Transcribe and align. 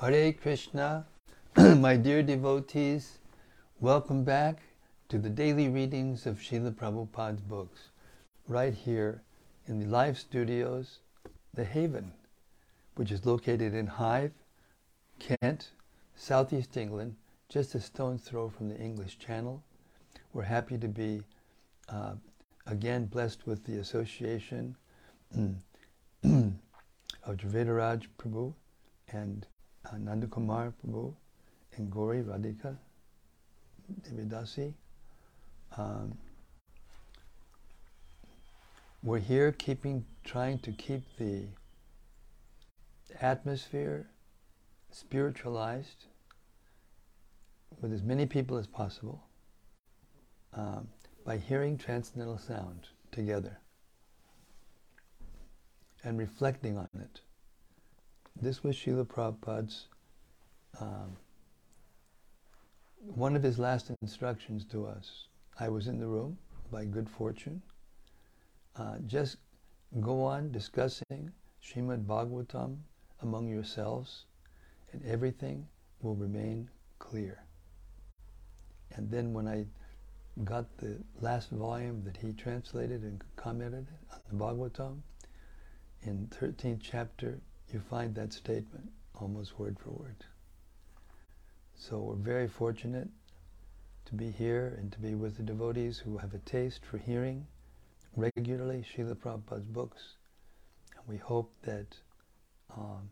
Hare 0.00 0.32
Krishna, 0.32 1.06
my 1.58 1.94
dear 1.94 2.22
devotees, 2.22 3.18
welcome 3.80 4.24
back 4.24 4.62
to 5.10 5.18
the 5.18 5.28
daily 5.28 5.68
readings 5.68 6.24
of 6.24 6.38
Srila 6.38 6.74
Prabhupada's 6.74 7.42
books, 7.42 7.90
right 8.48 8.72
here 8.72 9.20
in 9.66 9.78
the 9.78 9.84
live 9.84 10.18
studios, 10.18 11.00
The 11.52 11.66
Haven, 11.66 12.12
which 12.94 13.12
is 13.12 13.26
located 13.26 13.74
in 13.74 13.86
Hythe, 13.86 14.32
Kent, 15.18 15.72
southeast 16.16 16.78
England, 16.78 17.16
just 17.50 17.74
a 17.74 17.80
stone's 17.80 18.22
throw 18.22 18.48
from 18.48 18.70
the 18.70 18.78
English 18.78 19.18
Channel. 19.18 19.62
We're 20.32 20.44
happy 20.44 20.78
to 20.78 20.88
be 20.88 21.20
uh, 21.90 22.14
again 22.66 23.04
blessed 23.04 23.46
with 23.46 23.64
the 23.64 23.76
association 23.76 24.76
of 25.34 25.52
Dravidaraj 27.26 28.06
Prabhu 28.18 28.54
and 29.08 29.46
uh, 29.90 29.96
Nandakumar 29.96 30.72
Prabhu 30.84 31.12
and 31.76 31.90
Gauri 31.90 32.22
Radhika 32.22 32.76
Devidasi. 34.02 34.72
Um, 35.76 36.16
we're 39.02 39.18
here 39.18 39.52
keeping, 39.52 40.04
trying 40.24 40.58
to 40.60 40.72
keep 40.72 41.02
the 41.18 41.44
atmosphere 43.20 44.06
spiritualized 44.90 46.04
with 47.80 47.92
as 47.92 48.02
many 48.02 48.26
people 48.26 48.56
as 48.58 48.66
possible 48.66 49.22
um, 50.54 50.88
by 51.24 51.36
hearing 51.36 51.78
transcendental 51.78 52.38
sound 52.38 52.88
together 53.12 53.58
and 56.04 56.18
reflecting 56.18 56.76
on 56.76 56.88
it. 57.00 57.20
This 58.42 58.64
was 58.64 58.74
Srila 58.74 59.06
Prabhupada's, 59.06 59.88
um, 60.80 61.14
one 62.98 63.36
of 63.36 63.42
his 63.42 63.58
last 63.58 63.90
instructions 64.00 64.64
to 64.66 64.86
us. 64.86 65.26
I 65.58 65.68
was 65.68 65.88
in 65.88 65.98
the 65.98 66.06
room 66.06 66.38
by 66.72 66.86
good 66.86 67.06
fortune. 67.06 67.60
Uh, 68.76 68.96
just 69.06 69.36
go 70.00 70.24
on 70.24 70.52
discussing 70.52 71.30
Srimad 71.62 72.06
Bhagavatam 72.06 72.78
among 73.20 73.46
yourselves, 73.48 74.24
and 74.92 75.04
everything 75.04 75.68
will 76.00 76.14
remain 76.14 76.70
clear. 76.98 77.42
And 78.96 79.10
then 79.10 79.34
when 79.34 79.48
I 79.48 79.66
got 80.44 80.78
the 80.78 80.96
last 81.20 81.50
volume 81.50 82.02
that 82.04 82.16
he 82.16 82.32
translated 82.32 83.02
and 83.02 83.22
commented 83.36 83.86
on 84.10 84.20
the 84.30 84.36
Bhagavatam, 84.42 85.02
in 86.02 86.28
13th 86.28 86.80
chapter, 86.80 87.38
you 87.72 87.80
find 87.90 88.14
that 88.14 88.32
statement 88.32 88.90
almost 89.20 89.58
word 89.58 89.76
for 89.78 89.90
word. 89.90 90.24
So 91.76 91.98
we're 91.98 92.14
very 92.14 92.48
fortunate 92.48 93.08
to 94.06 94.14
be 94.14 94.30
here 94.30 94.76
and 94.78 94.90
to 94.92 94.98
be 94.98 95.14
with 95.14 95.36
the 95.36 95.42
devotees 95.42 95.98
who 95.98 96.18
have 96.18 96.34
a 96.34 96.38
taste 96.38 96.80
for 96.84 96.98
hearing 96.98 97.46
regularly 98.16 98.84
Srila 98.84 99.14
Prabhupada's 99.16 99.64
books. 99.64 100.14
And 100.96 101.06
we 101.06 101.16
hope 101.16 101.52
that 101.62 101.86
um, 102.76 103.10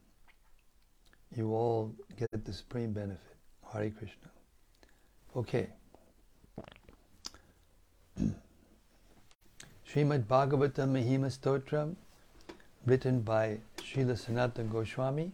you 1.34 1.54
all 1.54 1.94
get 2.18 2.44
the 2.44 2.52
supreme 2.52 2.92
benefit. 2.92 3.20
Hare 3.72 3.90
Krishna. 3.90 4.28
Okay. 5.36 5.68
Srimad 9.88 10.24
Bhagavatam 10.24 10.92
Mahima 10.92 11.30
Stotram, 11.30 11.96
written 12.86 13.20
by 13.20 13.58
Srila 13.78 14.16
Sanatana 14.16 14.70
Goswami, 14.70 15.32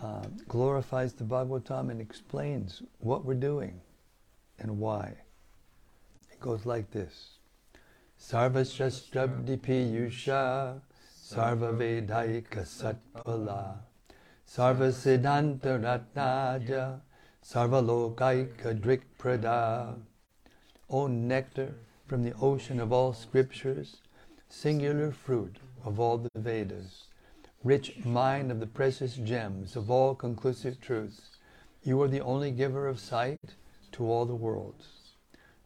uh, 0.00 0.22
glorifies 0.46 1.12
the 1.12 1.24
Bhagavatam 1.24 1.90
and 1.90 2.00
explains 2.00 2.82
what 2.98 3.24
we're 3.24 3.34
doing 3.34 3.80
and 4.58 4.78
why. 4.78 5.14
It 6.30 6.40
goes 6.40 6.64
like 6.64 6.90
this. 6.90 7.38
Sarva 8.20 8.64
Shastrabdipi 8.64 9.92
Yusha 9.92 10.80
Sarva 11.22 11.72
Vedaika 11.76 12.64
Satpala 12.64 13.76
Sarva 14.46 14.90
Siddhanta 14.92 15.78
Ratnaja 15.78 17.00
Sarva 17.44 17.82
Lokaika 17.84 18.78
Drik 18.80 19.02
Prada 19.18 19.94
O 20.90 21.06
nectar 21.06 21.74
from 22.06 22.22
the 22.22 22.32
ocean 22.40 22.80
of 22.80 22.90
all 22.92 23.12
scriptures, 23.12 24.00
singular 24.48 25.12
fruit 25.12 25.58
of 25.84 26.00
all 26.00 26.16
the 26.16 26.30
Vedas, 26.34 27.07
rich 27.68 28.02
mine 28.02 28.50
of 28.50 28.60
the 28.60 28.66
precious 28.66 29.16
gems 29.16 29.76
of 29.76 29.90
all 29.90 30.14
conclusive 30.14 30.80
truths, 30.80 31.36
you 31.82 32.00
are 32.00 32.08
the 32.08 32.22
only 32.22 32.50
giver 32.50 32.86
of 32.88 32.98
sight 32.98 33.56
to 33.92 34.10
all 34.10 34.24
the 34.24 34.34
worlds. 34.34 34.86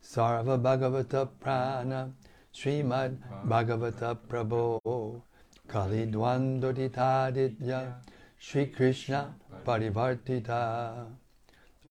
Sarva 0.03 0.61
Bhagavata 0.61 1.29
Prana 1.39 2.13
Srimad 2.53 3.19
Bhagavata 3.47 4.19
Prabhu 4.29 5.23
Kali 5.69 6.07
Dvandoditaditya 6.09 7.95
Sri 8.37 8.67
Krishna 8.67 9.37
Parivartita 9.65 11.07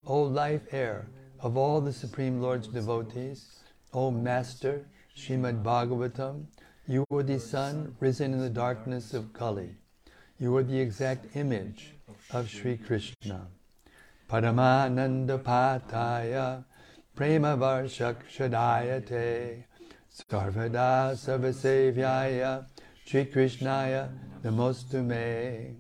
O 0.05 0.23
life 0.23 0.73
air 0.73 1.07
of 1.39 1.55
all 1.55 1.79
the 1.79 1.93
Supreme 1.93 2.41
Lord's 2.41 2.67
devotees, 2.67 3.63
O 3.93 4.11
Master, 4.11 4.85
Srimad 5.15 5.63
Bhagavatam, 5.63 6.47
you 6.85 7.05
are 7.09 7.23
the 7.23 7.39
sun 7.39 7.95
risen 8.01 8.33
in 8.33 8.41
the 8.41 8.49
darkness 8.49 9.13
of 9.13 9.31
Kali. 9.31 9.77
You 10.41 10.57
are 10.57 10.63
the 10.63 10.79
exact 10.79 11.35
image 11.35 11.93
of 12.31 12.49
Sri 12.49 12.75
Krishna. 12.75 13.45
Paramananda 14.27 15.37
Pataya 15.37 16.63
Prema 17.15 17.55
Varshakshadayate 17.55 19.63
Sarvada 20.11 21.13
Sarvasevyaya 21.13 22.65
Sri 23.05 23.25
Krishnaya 23.25 24.09
Namostume. 24.43 25.75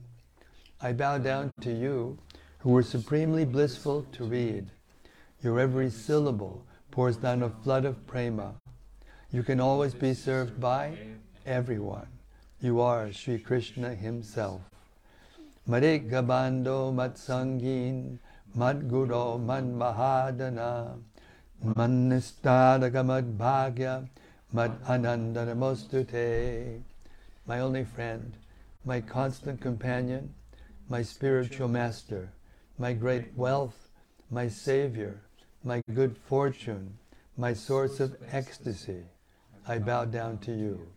I 0.79 0.93
bow 0.93 1.17
down 1.17 1.49
to 1.61 1.73
you 1.73 2.19
who 2.59 2.69
were 2.69 2.83
supremely 2.83 3.45
blissful 3.45 4.05
to 4.11 4.25
read. 4.25 4.69
Your 5.41 5.59
every 5.59 5.89
syllable 5.89 6.67
pours 6.91 7.17
down 7.17 7.41
a 7.41 7.49
flood 7.49 7.85
of 7.85 8.05
prema. 8.05 8.53
You 9.31 9.41
can 9.41 9.59
always 9.59 9.95
be 9.95 10.13
served 10.13 10.61
by 10.61 10.99
everyone. 11.47 12.10
You 12.63 12.79
are 12.79 13.11
Sri 13.11 13.39
Krishna 13.39 13.95
himself. 13.95 14.61
Marik 15.65 16.11
Gabando 16.11 16.93
Matsangin 16.93 18.19
Madguro 18.53 19.39
Man 19.39 19.73
Mahadana 19.73 20.99
Manistadaka 21.65 23.01
Bhagya 23.35 24.07
Mad 24.53 24.77
Ananda 24.87 25.43
Namostute. 25.47 26.83
My 27.47 27.59
only 27.59 27.83
friend, 27.83 28.31
my 28.85 29.01
constant 29.01 29.59
companion, 29.59 30.31
my 30.87 31.01
spiritual 31.01 31.67
master, 31.67 32.29
my 32.77 32.93
great 32.93 33.35
wealth, 33.35 33.89
my 34.29 34.47
savior, 34.47 35.19
my 35.63 35.81
good 35.95 36.15
fortune, 36.15 36.99
my 37.35 37.53
source 37.53 37.99
of 37.99 38.15
ecstasy, 38.31 39.01
I 39.67 39.79
bow 39.79 40.05
down 40.05 40.37
to 40.45 40.51
you. 40.51 40.87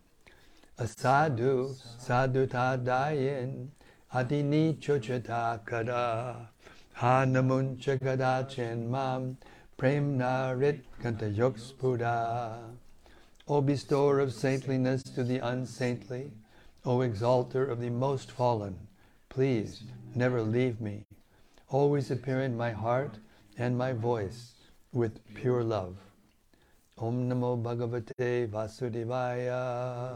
A 0.77 0.89
sadhu, 0.89 1.73
sadhu 1.99 2.49
tadayin, 2.49 3.69
adini 4.13 4.77
chochata 4.77 5.65
kada, 5.65 6.49
hanamuncha 6.97 7.97
kadachen 8.01 8.89
mam, 8.89 9.37
premna 9.79 10.59
rit 10.59 10.85
kantayokspura. 11.01 12.77
O 13.47 13.61
bestower 13.61 14.19
of 14.19 14.33
saintliness 14.33 15.05
to 15.05 15.23
the 15.23 15.39
unsaintly, 15.39 16.33
O 16.85 17.03
exalter 17.03 17.65
of 17.65 17.81
the 17.81 17.91
most 17.91 18.33
fallen, 18.33 18.77
please 19.29 19.85
never 20.17 20.43
leave 20.43 20.81
me. 20.81 21.05
Always 21.69 22.11
appear 22.11 22.41
in 22.41 22.57
my 22.57 22.73
heart 22.73 23.19
and 23.57 23.79
my 23.79 23.93
voice 23.93 24.55
with 24.93 25.21
pure 25.35 25.63
love. 25.63 25.99
Om 26.97 27.29
Namo 27.29 27.61
Bhagavate 27.61 28.49
Vasudevaya. 28.49 30.15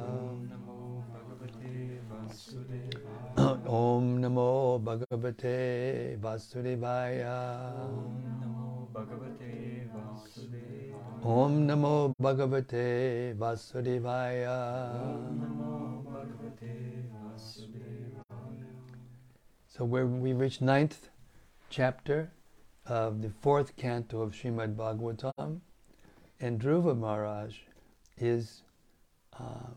Om 3.66 4.20
Namo 4.22 4.78
Bhagavate 4.80 6.16
Vasudevaya. 6.20 7.74
Om 11.24 11.66
Namo 11.66 12.14
Bhagavate 12.22 13.36
Vasudevaya. 13.36 14.58
So 19.66 19.84
where 19.84 20.06
we 20.06 20.32
reach 20.32 20.60
ninth 20.60 21.08
chapter 21.70 22.30
of 22.86 23.20
the 23.20 23.30
fourth 23.30 23.74
canto 23.76 24.20
of 24.22 24.32
Srimad 24.32 24.76
Bhagavatam, 24.76 25.60
and 26.40 26.60
Dhruva 26.60 26.96
Maharaj 26.96 27.56
is 28.16 28.62
uh, 29.38 29.70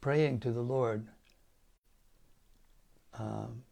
praying 0.00 0.40
to 0.40 0.52
the 0.52 0.60
Lord 0.60 1.06
um, 3.18 3.62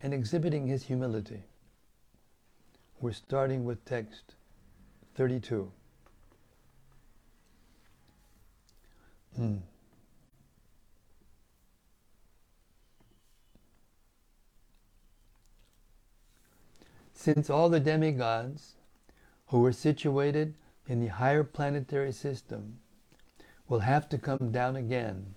and 0.00 0.12
exhibiting 0.12 0.66
his 0.66 0.84
humility. 0.84 1.42
We're 3.00 3.12
starting 3.12 3.64
with 3.64 3.84
text 3.84 4.34
32. 5.16 5.70
Hmm. 9.36 9.56
Since 17.12 17.48
all 17.48 17.68
the 17.68 17.80
demigods 17.80 18.74
who 19.46 19.60
were 19.60 19.72
situated 19.72 20.54
in 20.86 21.00
the 21.00 21.06
higher 21.06 21.44
planetary 21.44 22.12
system 22.12 22.78
will 23.68 23.80
have 23.80 24.08
to 24.08 24.18
come 24.18 24.50
down 24.52 24.76
again, 24.76 25.34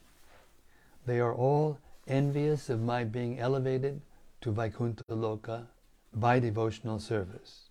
they 1.06 1.20
are 1.20 1.34
all 1.34 1.80
envious 2.08 2.70
of 2.70 2.82
my 2.82 3.04
being 3.04 3.40
elevated 3.40 4.02
to 4.42 4.52
Vaikuntha 4.52 5.04
Loka 5.10 5.68
by 6.14 6.40
devotional 6.40 7.00
service. 7.00 7.70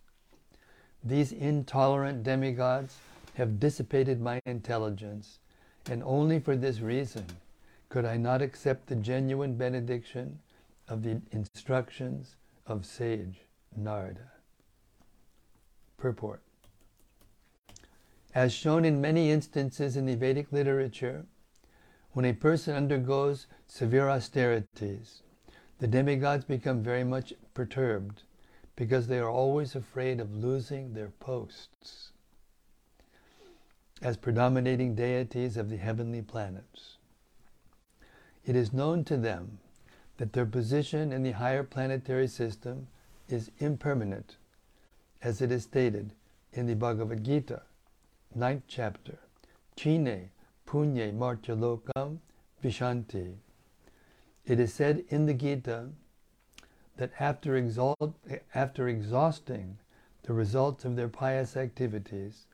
These 1.04 1.32
intolerant 1.32 2.22
demigods 2.22 2.96
have 3.34 3.60
dissipated 3.60 4.20
my 4.20 4.40
intelligence, 4.46 5.38
and 5.90 6.02
only 6.02 6.40
for 6.40 6.56
this 6.56 6.80
reason 6.80 7.26
could 7.88 8.04
I 8.04 8.16
not 8.16 8.42
accept 8.42 8.86
the 8.86 8.96
genuine 8.96 9.54
benediction 9.54 10.38
of 10.88 11.02
the 11.02 11.20
instructions 11.30 12.36
of 12.66 12.86
sage 12.86 13.40
Narada. 13.76 14.32
Purport 15.98 16.42
As 18.36 18.52
shown 18.52 18.84
in 18.84 19.00
many 19.00 19.30
instances 19.30 19.96
in 19.96 20.04
the 20.04 20.14
Vedic 20.14 20.52
literature, 20.52 21.24
when 22.12 22.26
a 22.26 22.34
person 22.34 22.76
undergoes 22.76 23.46
severe 23.66 24.10
austerities, 24.10 25.22
the 25.78 25.86
demigods 25.86 26.44
become 26.44 26.82
very 26.82 27.02
much 27.02 27.32
perturbed 27.54 28.24
because 28.76 29.06
they 29.06 29.18
are 29.20 29.30
always 29.30 29.74
afraid 29.74 30.20
of 30.20 30.36
losing 30.36 30.92
their 30.92 31.08
posts 31.18 32.12
as 34.02 34.18
predominating 34.18 34.94
deities 34.94 35.56
of 35.56 35.70
the 35.70 35.78
heavenly 35.78 36.20
planets. 36.20 36.98
It 38.44 38.54
is 38.54 38.70
known 38.70 39.02
to 39.04 39.16
them 39.16 39.60
that 40.18 40.34
their 40.34 40.44
position 40.44 41.10
in 41.10 41.22
the 41.22 41.32
higher 41.32 41.64
planetary 41.64 42.28
system 42.28 42.88
is 43.30 43.50
impermanent, 43.60 44.36
as 45.22 45.40
it 45.40 45.50
is 45.50 45.62
stated 45.62 46.12
in 46.52 46.66
the 46.66 46.76
Bhagavad 46.76 47.24
Gita, 47.24 47.62
ninth 48.36 48.64
chapter, 48.68 49.18
Chine 49.76 50.28
Punye 50.66 51.10
Martyalokam 51.16 52.18
Vishanti. 52.62 53.36
It 54.44 54.60
is 54.60 54.74
said 54.74 55.04
in 55.08 55.24
the 55.24 55.32
Gita 55.32 55.88
that 56.98 57.12
after, 57.18 57.56
exalt, 57.56 58.14
after 58.54 58.88
exhausting 58.88 59.78
the 60.24 60.34
results 60.34 60.84
of 60.84 60.96
their 60.96 61.08
pious 61.08 61.56
activities, 61.56 62.46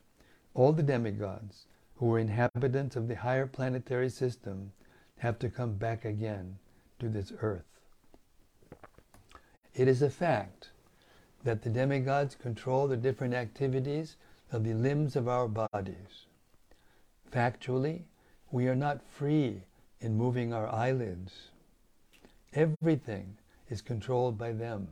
all 0.55 0.73
the 0.73 0.84
demigods 0.84 1.67
who 1.96 2.06
were 2.06 2.19
inhabitants 2.19 2.94
of 2.94 3.08
the 3.08 3.17
higher 3.17 3.46
planetary 3.46 4.08
system 4.08 4.73
have 5.19 5.38
to 5.40 5.49
come 5.49 5.75
back 5.75 6.05
again 6.05 6.58
to 7.00 7.08
this 7.08 7.32
earth. 7.40 7.64
It 9.75 9.88
is 9.88 10.02
a 10.02 10.11
fact 10.11 10.70
that 11.43 11.62
the 11.62 11.70
demigods 11.70 12.37
control 12.37 12.87
the 12.87 12.96
different 12.96 13.34
activities 13.34 14.17
of 14.53 14.65
the 14.65 14.75
limbs 14.75 15.17
of 15.17 15.27
our 15.27 15.49
bodies. 15.49 16.27
Factually, 17.33 18.03
we 18.51 18.69
are 18.69 18.77
not 18.77 19.01
free 19.03 19.63
in 20.01 20.17
moving 20.17 20.53
our 20.53 20.69
eyelids. 20.69 21.49
Everything 22.53 23.39
is 23.71 23.81
controlled 23.81 24.37
by 24.37 24.53
them. 24.53 24.89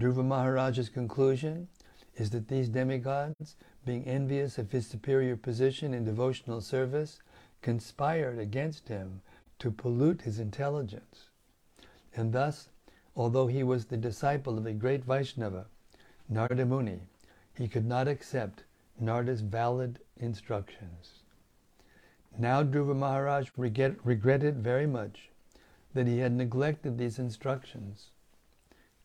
Dhruva 0.00 0.24
Maharaja's 0.24 0.88
conclusion 0.88 1.68
is 2.16 2.30
that 2.30 2.48
these 2.48 2.68
demigods, 2.68 3.54
being 3.86 4.04
envious 4.04 4.58
of 4.58 4.72
his 4.72 4.86
superior 4.86 5.36
position 5.36 5.94
in 5.94 6.04
devotional 6.04 6.60
service, 6.60 7.20
conspired 7.62 8.38
against 8.38 8.88
him 8.88 9.20
to 9.60 9.70
pollute 9.70 10.22
his 10.22 10.40
intelligence. 10.40 11.28
And 12.16 12.32
thus, 12.32 12.68
although 13.14 13.46
he 13.46 13.62
was 13.62 13.84
the 13.84 13.96
disciple 13.96 14.58
of 14.58 14.66
a 14.66 14.72
great 14.72 15.04
Vaishnava, 15.04 15.66
Narada 16.28 16.66
Muni, 16.66 17.00
he 17.56 17.68
could 17.68 17.86
not 17.86 18.08
accept 18.08 18.64
Narada's 19.00 19.40
valid 19.40 19.98
instructions. 20.16 21.22
Now 22.38 22.62
Dhruva 22.62 22.96
Maharaj 22.96 23.50
regret, 23.56 23.96
regretted 24.04 24.56
very 24.58 24.86
much 24.86 25.30
that 25.94 26.06
he 26.06 26.18
had 26.18 26.32
neglected 26.32 26.96
these 26.96 27.18
instructions. 27.18 28.08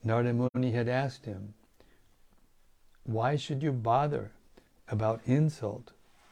Narada 0.03 0.33
Muni 0.33 0.71
had 0.71 0.87
asked 0.87 1.25
him, 1.25 1.53
Why 3.03 3.35
should 3.35 3.61
you 3.61 3.71
bother 3.71 4.31
about 4.87 5.21
insult 5.25 5.91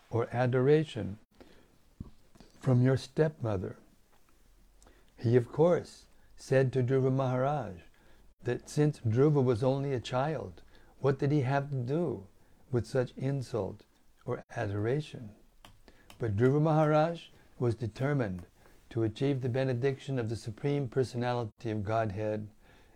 or 0.10 0.30
adoration 0.32 1.18
from 2.60 2.82
your 2.82 2.98
stepmother? 2.98 3.76
He, 5.18 5.36
of 5.36 5.52
course, 5.52 6.06
said 6.38 6.72
to 6.74 6.84
Dhruva 6.84 7.12
Maharaj 7.12 7.74
that 8.44 8.70
since 8.70 9.00
Dhruva 9.00 9.44
was 9.44 9.64
only 9.64 9.94
a 9.94 10.00
child, 10.00 10.62
what 11.06 11.20
did 11.20 11.32
he 11.32 11.42
have 11.42 11.70
to 11.70 11.76
do 11.76 12.24
with 12.72 12.84
such 12.84 13.14
insult 13.16 13.84
or 14.26 14.44
adoration? 14.56 15.30
But 16.18 16.36
Dhruva 16.36 16.60
Maharaj 16.60 17.26
was 17.60 17.76
determined 17.76 18.48
to 18.90 19.04
achieve 19.04 19.42
the 19.42 19.48
benediction 19.48 20.18
of 20.18 20.30
the 20.30 20.36
Supreme 20.36 20.88
Personality 20.88 21.70
of 21.70 21.84
Godhead, 21.84 22.48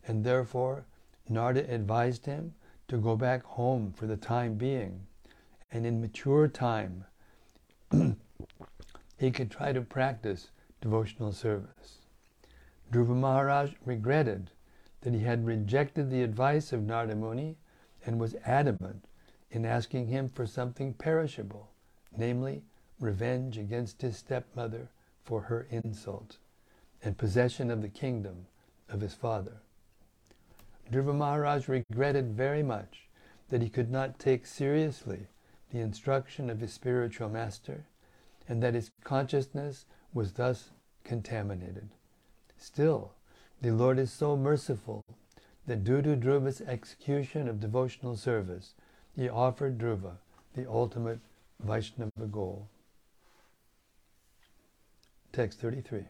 and 0.07 0.23
therefore 0.23 0.85
Narada 1.29 1.71
advised 1.71 2.25
him 2.25 2.55
to 2.87 2.97
go 2.97 3.15
back 3.15 3.43
home 3.43 3.93
for 3.93 4.07
the 4.07 4.17
time 4.17 4.55
being, 4.55 5.05
and 5.71 5.85
in 5.85 6.01
mature 6.01 6.47
time 6.47 7.05
he 9.19 9.29
could 9.29 9.51
try 9.51 9.71
to 9.71 9.81
practice 9.81 10.49
devotional 10.81 11.31
service. 11.31 12.07
Dhruva 12.91 13.15
Maharaj 13.15 13.73
regretted 13.85 14.49
that 15.01 15.13
he 15.13 15.19
had 15.19 15.45
rejected 15.45 16.09
the 16.09 16.23
advice 16.23 16.73
of 16.73 16.81
Narada 16.81 17.15
Muni 17.15 17.55
and 18.05 18.19
was 18.19 18.35
adamant 18.45 19.05
in 19.51 19.65
asking 19.65 20.07
him 20.07 20.29
for 20.29 20.45
something 20.45 20.93
perishable, 20.93 21.69
namely 22.15 22.63
revenge 22.99 23.57
against 23.57 24.01
his 24.01 24.17
stepmother 24.17 24.89
for 25.23 25.41
her 25.41 25.67
insult 25.69 26.37
and 27.03 27.17
possession 27.17 27.71
of 27.71 27.81
the 27.81 27.89
kingdom 27.89 28.47
of 28.89 29.01
his 29.01 29.13
father. 29.13 29.61
Dhruva 30.91 31.15
Maharaj 31.15 31.67
regretted 31.67 32.33
very 32.33 32.63
much 32.63 33.07
that 33.49 33.61
he 33.61 33.69
could 33.69 33.91
not 33.91 34.19
take 34.19 34.45
seriously 34.45 35.27
the 35.71 35.79
instruction 35.79 36.49
of 36.49 36.59
his 36.59 36.73
spiritual 36.73 37.29
master 37.29 37.85
and 38.47 38.61
that 38.63 38.73
his 38.73 38.91
consciousness 39.03 39.85
was 40.13 40.33
thus 40.33 40.71
contaminated. 41.03 41.89
Still, 42.57 43.13
the 43.61 43.71
Lord 43.71 43.99
is 43.99 44.11
so 44.11 44.35
merciful 44.35 45.03
due 45.75 46.01
to 46.01 46.15
Dhruva's 46.15 46.61
execution 46.61 47.47
of 47.47 47.59
devotional 47.59 48.15
service, 48.15 48.73
he 49.15 49.29
offered 49.29 49.77
Dhruva 49.77 50.17
the 50.55 50.69
ultimate 50.69 51.19
Vaishnava 51.59 52.25
goal. 52.31 52.67
Text 55.31 55.59
33. 55.59 56.05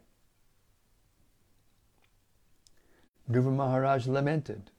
Dhruva 3.30 3.54
Maharaj 3.54 4.08
lamented, 4.08 4.72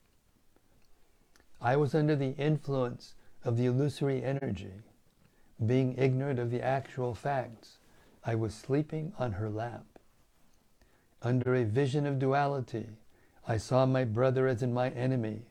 I 1.61 1.77
was 1.77 1.95
under 1.95 2.17
the 2.17 2.35
influence 2.39 3.15
of 3.45 3.57
the 3.57 3.67
illusory 3.67 4.25
energy. 4.25 4.73
Being 5.65 5.97
ignorant 5.99 6.39
of 6.39 6.51
the 6.51 6.63
actual 6.63 7.15
facts, 7.15 7.77
I 8.25 8.35
was 8.35 8.55
sleeping 8.55 9.13
on 9.19 9.33
her 9.33 9.51
lap. 9.51 9.85
Under 11.23 11.55
a 11.55 11.65
vision 11.65 12.07
of 12.07 12.19
duality, 12.19 12.87
I 13.47 13.57
saw 13.57 13.87
my 13.87 14.05
brother 14.05 14.47
as 14.47 14.63
in 14.63 14.73
my 14.73 14.91
enemy, 14.91 15.43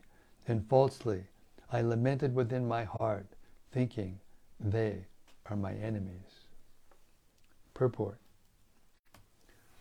and 0.46 0.68
falsely 0.68 1.24
I 1.70 1.82
lamented 1.82 2.34
within 2.34 2.66
my 2.66 2.84
heart, 2.84 3.26
thinking, 3.72 4.20
they 4.58 5.06
are 5.46 5.56
my 5.56 5.74
enemies. 5.74 6.46
Purport 7.74 8.18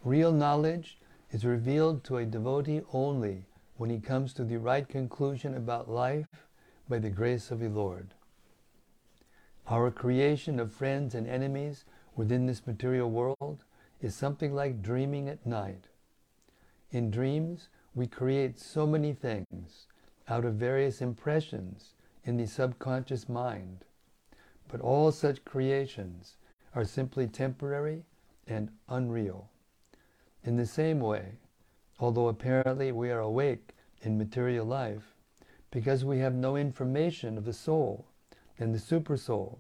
Real 0.03 0.31
knowledge 0.31 0.97
is 1.31 1.45
revealed 1.45 2.03
to 2.05 2.17
a 2.17 2.25
devotee 2.25 2.81
only 2.93 3.45
when 3.77 3.89
he 3.89 3.99
comes 3.99 4.33
to 4.33 4.43
the 4.43 4.57
right 4.57 4.87
conclusion 4.87 5.53
about 5.55 5.89
life 5.89 6.47
by 6.87 6.99
the 6.99 7.09
grace 7.09 7.51
of 7.51 7.59
the 7.59 7.69
Lord. 7.69 8.13
Our 9.67 9.91
creation 9.91 10.59
of 10.59 10.73
friends 10.73 11.13
and 11.13 11.27
enemies 11.27 11.85
within 12.15 12.45
this 12.45 12.65
material 12.65 13.09
world 13.09 13.63
is 14.01 14.15
something 14.15 14.53
like 14.53 14.81
dreaming 14.81 15.29
at 15.29 15.45
night. 15.45 15.85
In 16.91 17.11
dreams, 17.11 17.69
we 17.99 18.07
create 18.07 18.57
so 18.57 18.87
many 18.87 19.11
things 19.11 19.85
out 20.29 20.45
of 20.45 20.53
various 20.53 21.01
impressions 21.01 21.95
in 22.23 22.37
the 22.37 22.47
subconscious 22.47 23.27
mind, 23.27 23.83
but 24.69 24.79
all 24.79 25.11
such 25.11 25.43
creations 25.43 26.37
are 26.73 26.85
simply 26.85 27.27
temporary 27.27 28.05
and 28.47 28.69
unreal. 28.87 29.49
In 30.45 30.55
the 30.55 30.65
same 30.65 31.01
way, 31.01 31.33
although 31.99 32.29
apparently 32.29 32.93
we 32.93 33.11
are 33.11 33.19
awake 33.19 33.75
in 34.01 34.17
material 34.17 34.65
life, 34.65 35.13
because 35.69 36.05
we 36.05 36.19
have 36.19 36.33
no 36.33 36.55
information 36.55 37.37
of 37.37 37.43
the 37.43 37.51
soul 37.51 38.05
and 38.57 38.73
the 38.73 38.79
supersoul, 38.79 39.57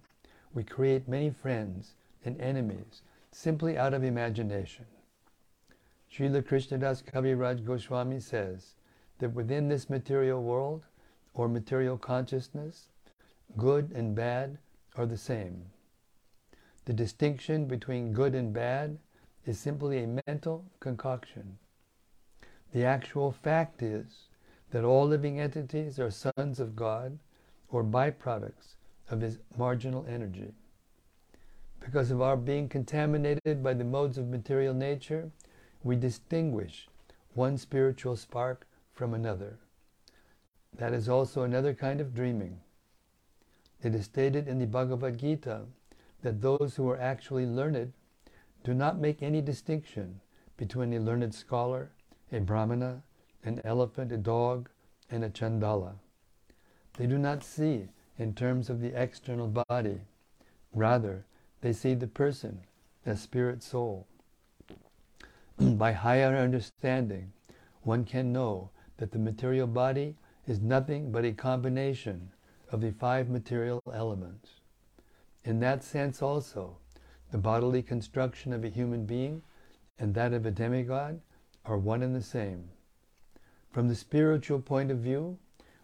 we 0.53 0.63
create 0.63 1.09
many 1.09 1.29
friends 1.29 1.93
and 2.23 2.39
enemies 2.39 3.01
simply 3.33 3.77
out 3.77 3.93
of 3.93 4.05
imagination. 4.05 4.85
Srila 6.11 6.41
Krishnadas 6.41 7.03
Kaviraj 7.03 7.63
Goswami 7.63 8.19
says 8.19 8.75
that 9.19 9.33
within 9.33 9.67
this 9.67 9.89
material 9.89 10.41
world 10.41 10.83
or 11.33 11.47
material 11.47 11.97
consciousness, 11.97 12.87
good 13.57 13.91
and 13.91 14.15
bad 14.15 14.57
are 14.95 15.05
the 15.05 15.17
same. 15.17 15.65
The 16.85 16.93
distinction 16.93 17.65
between 17.65 18.11
good 18.11 18.33
and 18.33 18.51
bad 18.51 18.97
is 19.45 19.59
simply 19.59 20.03
a 20.03 20.21
mental 20.27 20.65
concoction. 20.79 21.59
The 22.73 22.85
actual 22.85 23.31
fact 23.31 23.83
is 23.83 24.29
that 24.71 24.83
all 24.83 25.07
living 25.07 25.39
entities 25.39 25.99
are 25.99 26.11
sons 26.11 26.59
of 26.59 26.75
God 26.75 27.19
or 27.69 27.83
byproducts 27.83 28.75
of 29.09 29.21
His 29.21 29.37
marginal 29.57 30.05
energy. 30.09 30.53
Because 31.79 32.11
of 32.11 32.21
our 32.21 32.35
being 32.35 32.67
contaminated 32.67 33.63
by 33.63 33.73
the 33.73 33.83
modes 33.83 34.17
of 34.17 34.27
material 34.27 34.73
nature, 34.73 35.31
we 35.83 35.95
distinguish 35.95 36.87
one 37.33 37.57
spiritual 37.57 38.15
spark 38.15 38.67
from 38.93 39.13
another. 39.13 39.59
That 40.77 40.93
is 40.93 41.09
also 41.09 41.43
another 41.43 41.73
kind 41.73 42.01
of 42.01 42.13
dreaming. 42.13 42.59
It 43.81 43.95
is 43.95 44.05
stated 44.05 44.47
in 44.47 44.59
the 44.59 44.67
Bhagavad 44.67 45.17
Gita 45.17 45.61
that 46.21 46.41
those 46.41 46.75
who 46.75 46.89
are 46.89 46.99
actually 46.99 47.45
learned 47.45 47.93
do 48.63 48.73
not 48.73 48.99
make 48.99 49.23
any 49.23 49.41
distinction 49.41 50.19
between 50.57 50.93
a 50.93 50.99
learned 50.99 51.33
scholar, 51.33 51.91
a 52.31 52.39
brahmana, 52.39 53.01
an 53.43 53.61
elephant, 53.63 54.11
a 54.11 54.17
dog, 54.17 54.69
and 55.09 55.23
a 55.23 55.29
chandala. 55.29 55.93
They 56.97 57.07
do 57.07 57.17
not 57.17 57.43
see 57.43 57.87
in 58.17 58.33
terms 58.33 58.69
of 58.69 58.81
the 58.81 59.01
external 59.01 59.47
body. 59.47 60.01
Rather, 60.73 61.25
they 61.61 61.71
see 61.71 61.93
the 61.93 62.07
person 62.07 62.59
as 63.05 63.21
spirit 63.21 63.63
soul. 63.63 64.07
By 65.77 65.91
higher 65.91 66.37
understanding, 66.37 67.33
one 67.81 68.05
can 68.05 68.31
know 68.31 68.69
that 68.95 69.11
the 69.11 69.19
material 69.19 69.67
body 69.67 70.15
is 70.47 70.61
nothing 70.61 71.11
but 71.11 71.25
a 71.25 71.33
combination 71.33 72.31
of 72.71 72.79
the 72.79 72.91
five 72.91 73.29
material 73.29 73.81
elements. 73.93 74.61
In 75.43 75.59
that 75.59 75.83
sense 75.83 76.21
also, 76.21 76.77
the 77.31 77.37
bodily 77.37 77.81
construction 77.81 78.53
of 78.53 78.63
a 78.63 78.69
human 78.69 79.05
being 79.05 79.41
and 79.97 80.13
that 80.13 80.31
of 80.31 80.45
a 80.45 80.51
demigod 80.51 81.19
are 81.65 81.77
one 81.77 82.03
and 82.03 82.15
the 82.15 82.23
same. 82.23 82.69
From 83.69 83.89
the 83.89 83.95
spiritual 83.95 84.61
point 84.61 84.91
of 84.91 84.99
view, 84.99 85.39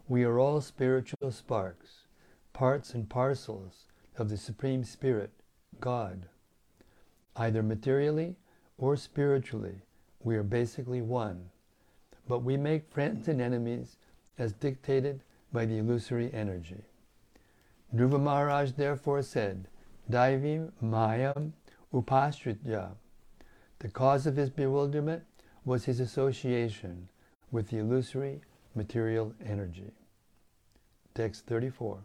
we 0.08 0.24
are 0.24 0.38
all 0.38 0.62
spiritual 0.62 1.30
sparks, 1.30 2.06
parts 2.54 2.94
and 2.94 3.10
parcels 3.10 3.84
of 4.16 4.30
the 4.30 4.38
Supreme 4.38 4.84
Spirit, 4.84 5.32
God. 5.80 6.28
Either 7.36 7.62
materially 7.62 8.36
or 8.78 8.96
spiritually, 8.96 9.82
we 10.22 10.36
are 10.36 10.42
basically 10.42 11.02
one. 11.02 11.50
But 12.28 12.40
we 12.40 12.56
make 12.56 12.90
friends 12.90 13.28
and 13.28 13.40
enemies 13.40 13.96
as 14.38 14.52
dictated 14.52 15.20
by 15.52 15.64
the 15.64 15.78
illusory 15.78 16.32
energy. 16.34 16.82
Dhruva 17.94 18.20
Maharaj 18.20 18.72
therefore 18.72 19.22
said, 19.22 19.68
Daivim 20.10 20.72
Mayam 20.82 21.52
Upashritya. 21.94 22.90
The 23.78 23.88
cause 23.88 24.26
of 24.26 24.36
his 24.36 24.50
bewilderment 24.50 25.22
was 25.64 25.84
his 25.84 26.00
association 26.00 27.08
with 27.50 27.70
the 27.70 27.78
illusory 27.78 28.40
material 28.74 29.32
energy. 29.44 29.92
Text 31.14 31.46
34. 31.46 31.98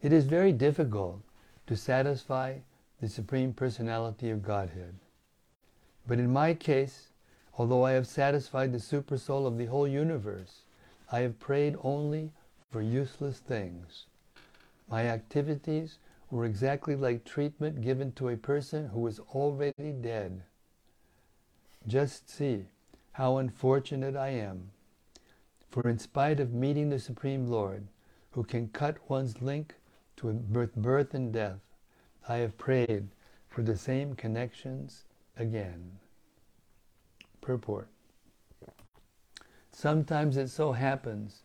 It 0.00 0.12
is 0.12 0.24
very 0.24 0.52
difficult 0.52 1.20
to 1.66 1.76
satisfy 1.76 2.58
the 3.00 3.08
Supreme 3.08 3.52
Personality 3.52 4.30
of 4.30 4.42
Godhead. 4.42 4.94
But 6.06 6.18
in 6.18 6.32
my 6.32 6.54
case, 6.54 7.08
although 7.56 7.84
I 7.84 7.92
have 7.92 8.06
satisfied 8.06 8.72
the 8.72 8.78
Supersoul 8.78 9.46
of 9.46 9.56
the 9.56 9.66
whole 9.66 9.86
universe, 9.86 10.62
I 11.12 11.20
have 11.20 11.38
prayed 11.38 11.76
only 11.82 12.32
for 12.70 12.82
useless 12.82 13.38
things. 13.38 14.06
My 14.90 15.06
activities 15.06 15.98
were 16.30 16.44
exactly 16.44 16.96
like 16.96 17.24
treatment 17.24 17.82
given 17.82 18.12
to 18.12 18.28
a 18.28 18.36
person 18.36 18.88
who 18.88 19.06
is 19.06 19.20
already 19.34 19.92
dead. 19.92 20.42
Just 21.86 22.28
see 22.28 22.64
how 23.12 23.38
unfortunate 23.38 24.16
I 24.16 24.28
am. 24.30 24.70
For 25.70 25.88
in 25.88 25.98
spite 25.98 26.40
of 26.40 26.52
meeting 26.52 26.90
the 26.90 26.98
Supreme 26.98 27.46
Lord, 27.46 27.86
who 28.32 28.42
can 28.44 28.68
cut 28.68 28.96
one's 29.08 29.40
link 29.40 29.74
to 30.16 30.32
birth, 30.32 30.74
birth 30.74 31.14
and 31.14 31.32
death, 31.32 31.60
I 32.26 32.36
have 32.36 32.56
prayed 32.58 33.08
for 33.48 33.62
the 33.62 33.76
same 33.76 34.14
connections 34.14 35.04
again. 35.36 35.98
Purport. 37.40 37.88
Sometimes 39.72 40.36
it 40.36 40.48
so 40.48 40.72
happens 40.72 41.42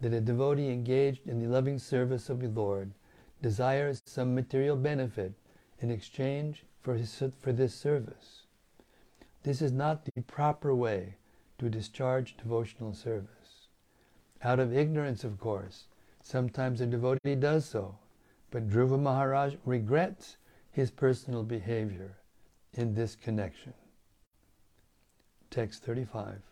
that 0.00 0.12
a 0.12 0.20
devotee 0.20 0.68
engaged 0.68 1.26
in 1.26 1.40
the 1.40 1.48
loving 1.48 1.78
service 1.78 2.28
of 2.28 2.40
the 2.40 2.48
Lord 2.48 2.92
desires 3.40 4.02
some 4.04 4.34
material 4.34 4.76
benefit 4.76 5.32
in 5.80 5.90
exchange 5.90 6.64
for, 6.80 6.94
his, 6.94 7.22
for 7.40 7.52
this 7.52 7.74
service. 7.74 8.42
This 9.42 9.60
is 9.60 9.72
not 9.72 10.04
the 10.04 10.22
proper 10.22 10.74
way 10.74 11.16
to 11.58 11.68
discharge 11.68 12.36
devotional 12.36 12.94
service. 12.94 13.68
Out 14.42 14.58
of 14.58 14.76
ignorance, 14.76 15.24
of 15.24 15.38
course, 15.38 15.84
sometimes 16.22 16.80
a 16.80 16.86
devotee 16.86 17.34
does 17.34 17.64
so, 17.64 17.96
but 18.52 18.68
Dhruva 18.68 19.00
Maharaj 19.00 19.54
regrets 19.64 20.36
his 20.70 20.90
personal 20.90 21.42
behavior 21.42 22.18
in 22.74 22.94
this 22.94 23.16
connection. 23.16 23.72
Text 25.50 25.82
35. 25.82 26.42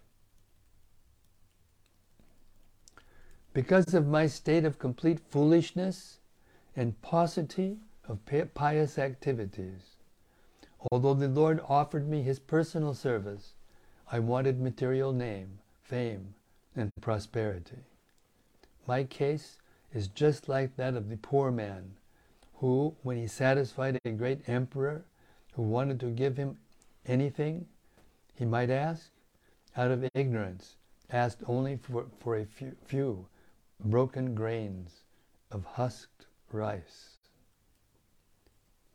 Because 3.53 3.95
of 3.95 4.07
my 4.07 4.27
state 4.27 4.65
of 4.65 4.79
complete 4.79 5.21
foolishness 5.21 6.19
and 6.75 7.01
paucity 7.03 7.77
of 8.09 8.21
pious 8.55 8.99
activities, 8.99 9.97
although 10.91 11.15
the 11.15 11.29
Lord 11.29 11.61
offered 11.69 12.09
me 12.09 12.23
his 12.23 12.39
personal 12.39 12.95
service, 12.95 13.53
I 14.11 14.21
wanted 14.21 14.59
material 14.59 15.13
name, 15.13 15.59
fame, 15.83 16.35
and 16.75 16.91
prosperity. 17.01 17.85
My 18.87 19.05
case 19.05 19.60
is 19.93 20.09
just 20.09 20.49
like 20.49 20.77
that 20.77 20.95
of 20.95 21.09
the 21.09 21.17
poor 21.17 21.51
man 21.51 21.97
who, 22.55 22.95
when 23.03 23.17
he 23.17 23.27
satisfied 23.27 23.99
a 24.05 24.11
great 24.11 24.49
emperor 24.49 25.05
who 25.55 25.63
wanted 25.63 25.99
to 26.01 26.07
give 26.07 26.37
him 26.37 26.59
anything, 27.07 27.67
he 28.35 28.45
might 28.45 28.71
ask, 28.71 29.11
out 29.77 29.91
of 29.91 30.09
ignorance, 30.15 30.77
asked 31.11 31.43
only 31.47 31.77
for, 31.77 32.07
for 32.21 32.37
a 32.37 32.45
few, 32.45 32.77
few 32.85 33.27
broken 33.85 34.35
grains 34.35 35.05
of 35.51 35.65
husked 35.65 36.27
rice. 36.53 37.17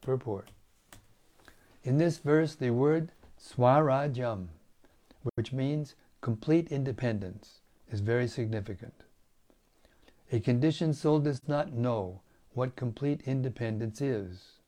Purport. 0.01 0.51
In 1.83 1.97
this 1.97 2.19
verse, 2.19 2.55
the 2.55 2.69
word 2.71 3.11
swarajam, 3.41 4.47
which 5.35 5.51
means 5.51 5.95
complete 6.21 6.71
independence, 6.71 7.61
is 7.91 7.99
very 7.99 8.27
significant. 8.27 9.04
A 10.35 10.41
conditioned 10.41 10.97
soul 10.97 11.21
does 11.21 11.47
not 11.47 11.71
know 11.71 12.19
what 12.53 12.75
complete 12.75 13.21
independence 13.21 14.01
is. 14.01 14.59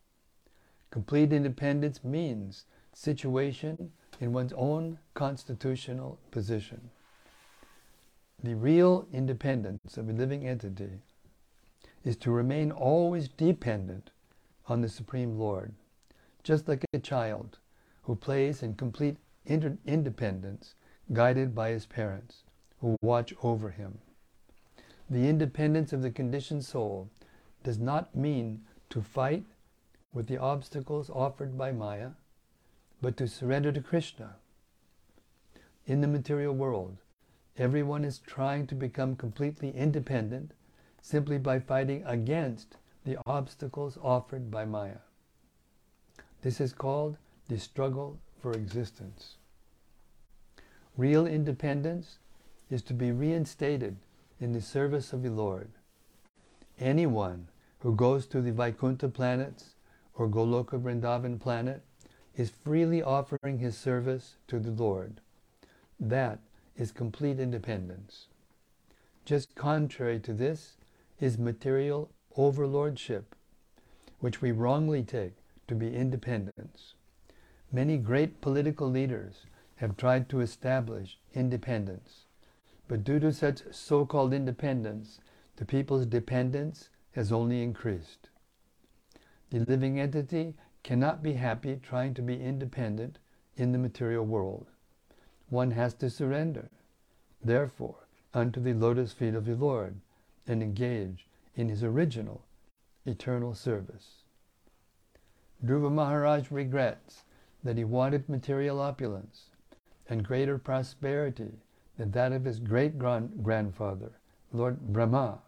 Complete 0.91 1.33
independence 1.33 2.05
means 2.05 2.63
situation 2.93 3.91
in 4.21 4.31
one's 4.31 4.53
own 4.53 4.97
constitutional 5.13 6.19
position. 6.31 6.89
The 8.41 8.55
real 8.55 9.09
independence 9.11 9.97
of 9.97 10.07
a 10.07 10.13
living 10.13 10.47
entity 10.47 11.01
is 12.05 12.15
to 12.15 12.31
remain 12.31 12.71
always 12.71 13.27
dependent 13.27 14.11
on 14.67 14.79
the 14.79 14.87
Supreme 14.87 15.37
Lord, 15.37 15.73
just 16.43 16.69
like 16.69 16.85
a 16.93 16.99
child 16.99 17.59
who 18.03 18.15
plays 18.15 18.63
in 18.63 18.75
complete 18.75 19.17
inter- 19.45 19.77
independence, 19.85 20.75
guided 21.11 21.53
by 21.53 21.71
his 21.71 21.85
parents, 21.85 22.45
who 22.79 22.95
watch 23.01 23.33
over 23.43 23.71
him. 23.71 23.99
The 25.09 25.27
independence 25.27 25.93
of 25.93 26.01
the 26.01 26.11
conditioned 26.11 26.65
soul 26.65 27.09
does 27.63 27.79
not 27.79 28.15
mean 28.15 28.65
to 28.89 29.01
fight 29.01 29.45
with 30.13 30.27
the 30.27 30.37
obstacles 30.37 31.09
offered 31.09 31.57
by 31.57 31.71
Maya, 31.71 32.11
but 33.01 33.17
to 33.17 33.27
surrender 33.27 33.71
to 33.71 33.81
Krishna. 33.81 34.35
In 35.85 36.01
the 36.01 36.07
material 36.07 36.53
world, 36.53 36.97
Everyone 37.59 38.05
is 38.05 38.19
trying 38.19 38.67
to 38.67 38.75
become 38.75 39.15
completely 39.15 39.71
independent 39.71 40.53
simply 41.01 41.39
by 41.39 41.59
fighting 41.59 42.03
against 42.05 42.77
the 43.03 43.17
obstacles 43.25 43.97
offered 44.03 44.51
by 44.51 44.63
Maya. 44.63 44.99
This 46.43 46.61
is 46.61 46.73
called 46.73 47.17
the 47.47 47.57
struggle 47.57 48.19
for 48.39 48.51
existence. 48.51 49.37
Real 50.97 51.25
independence 51.25 52.19
is 52.69 52.83
to 52.83 52.93
be 52.93 53.11
reinstated 53.11 53.97
in 54.39 54.53
the 54.53 54.61
service 54.61 55.13
of 55.13 55.23
the 55.23 55.29
Lord. 55.31 55.69
Anyone 56.79 57.47
who 57.79 57.95
goes 57.95 58.27
to 58.27 58.41
the 58.41 58.51
Vaikuntha 58.51 59.09
planets 59.09 59.75
or 60.13 60.27
Goloka 60.27 60.79
Vrindavan 60.79 61.39
planet 61.39 61.81
is 62.35 62.51
freely 62.51 63.01
offering 63.01 63.57
his 63.57 63.77
service 63.77 64.35
to 64.47 64.59
the 64.59 64.71
Lord. 64.71 65.21
That 65.99 66.39
is 66.75 66.91
complete 66.91 67.39
independence. 67.39 68.27
Just 69.25 69.55
contrary 69.55 70.19
to 70.19 70.33
this 70.33 70.77
is 71.19 71.37
material 71.37 72.11
overlordship, 72.37 73.35
which 74.19 74.41
we 74.41 74.51
wrongly 74.51 75.03
take 75.03 75.33
to 75.67 75.75
be 75.75 75.93
independence. 75.93 76.93
Many 77.71 77.97
great 77.97 78.39
political 78.39 78.87
leaders 78.87 79.45
have 79.77 79.97
tried 79.97 80.29
to 80.29 80.41
establish 80.41 81.17
independence, 81.33 82.26
but 82.87 83.03
due 83.03 83.19
to 83.19 83.33
such 83.33 83.61
so 83.71 84.05
called 84.05 84.33
independence, 84.33 85.19
the 85.57 85.65
people's 85.65 86.05
dependence 86.05 86.89
has 87.11 87.31
only 87.31 87.61
increased. 87.61 88.29
The 89.49 89.59
living 89.59 89.99
entity 89.99 90.55
cannot 90.83 91.23
be 91.23 91.33
happy 91.33 91.79
trying 91.81 92.13
to 92.13 92.21
be 92.21 92.41
independent 92.41 93.19
in 93.55 93.71
the 93.71 93.77
material 93.77 94.25
world. 94.25 94.67
One 95.49 95.71
has 95.71 95.93
to 95.95 96.09
surrender, 96.09 96.69
therefore, 97.43 98.07
unto 98.33 98.61
the 98.61 98.73
lotus 98.73 99.13
feet 99.13 99.33
of 99.33 99.45
the 99.45 99.55
Lord 99.55 99.99
and 100.45 100.61
engage 100.61 101.27
in 101.55 101.69
his 101.69 101.83
original 101.83 102.43
eternal 103.05 103.53
service. 103.53 104.23
Dhruva 105.65 105.91
Maharaj 105.91 106.51
regrets 106.51 107.23
that 107.63 107.77
he 107.77 107.83
wanted 107.83 108.29
material 108.29 108.79
opulence 108.79 109.49
and 110.07 110.23
greater 110.23 110.57
prosperity 110.57 111.61
than 111.97 112.11
that 112.11 112.31
of 112.31 112.45
his 112.45 112.59
great 112.59 112.97
grandfather, 112.97 114.11
Lord 114.53 114.79
Brahma. 114.93 115.39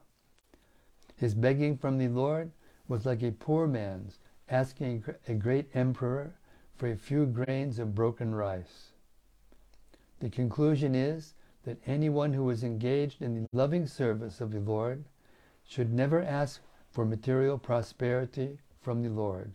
His 1.15 1.33
begging 1.33 1.77
from 1.77 1.97
the 1.97 2.07
Lord 2.07 2.51
was 2.87 3.05
like 3.05 3.21
a 3.21 3.31
poor 3.31 3.67
man's 3.67 4.19
asking 4.49 5.03
a 5.27 5.35
great 5.35 5.69
emperor 5.75 6.33
for 6.75 6.87
a 6.87 6.95
few 6.95 7.25
grains 7.25 7.77
of 7.77 7.93
broken 7.93 8.33
rice. 8.33 8.91
The 10.19 10.29
conclusion 10.29 10.95
is 10.95 11.33
that 11.63 11.77
anyone 11.85 12.33
who 12.33 12.49
is 12.49 12.63
engaged 12.63 13.21
in 13.21 13.35
the 13.35 13.47
loving 13.51 13.85
service 13.85 14.41
of 14.41 14.51
the 14.51 14.59
Lord 14.59 15.03
should 15.65 15.93
never 15.93 16.23
ask 16.23 16.61
for 16.89 17.05
material 17.05 17.57
prosperity 17.57 18.57
from 18.81 19.03
the 19.03 19.09
Lord. 19.09 19.53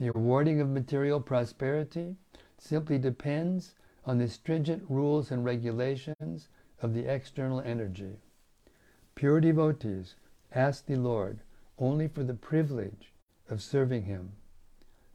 The 0.00 0.08
awarding 0.08 0.60
of 0.60 0.68
material 0.68 1.20
prosperity 1.20 2.16
simply 2.58 2.98
depends 2.98 3.74
on 4.04 4.18
the 4.18 4.28
stringent 4.28 4.84
rules 4.88 5.30
and 5.30 5.44
regulations 5.44 6.48
of 6.80 6.94
the 6.94 7.06
external 7.06 7.60
energy. 7.60 8.16
Pure 9.14 9.40
devotees 9.40 10.14
ask 10.54 10.86
the 10.86 10.96
Lord 10.96 11.40
only 11.78 12.08
for 12.08 12.24
the 12.24 12.34
privilege 12.34 13.12
of 13.48 13.62
serving 13.62 14.04
Him. 14.04 14.32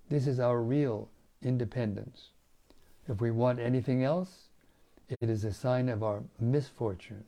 This 0.10 0.28
is 0.28 0.40
our 0.40 0.62
real 0.62 1.10
independence. 1.42 2.30
If 3.08 3.22
we 3.22 3.32
want 3.32 3.60
anything 3.60 4.04
else, 4.04 4.50
it 5.10 5.30
is 5.30 5.44
a 5.44 5.54
sign 5.54 5.90
of 5.90 6.04
our 6.04 6.24
misfortune. 6.40 7.24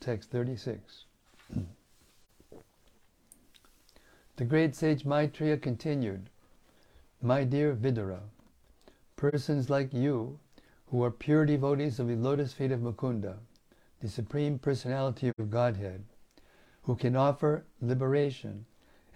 Text 0.00 0.30
36. 0.30 1.04
the 4.36 4.44
great 4.44 4.74
sage 4.74 5.04
Maitreya 5.04 5.56
continued, 5.58 6.30
My 7.20 7.44
dear 7.44 7.74
Vidura, 7.74 8.20
persons 9.18 9.68
like 9.68 9.92
you, 9.92 10.38
who 10.86 11.02
are 11.02 11.10
pure 11.10 11.44
devotees 11.44 11.98
of 11.98 12.06
the 12.06 12.14
lotus 12.14 12.52
feet 12.52 12.70
of 12.70 12.80
Mukunda, 12.80 13.34
the 14.00 14.08
Supreme 14.08 14.58
Personality 14.60 15.32
of 15.36 15.50
Godhead, 15.50 16.04
who 16.82 16.94
can 16.94 17.16
offer 17.16 17.64
liberation 17.82 18.64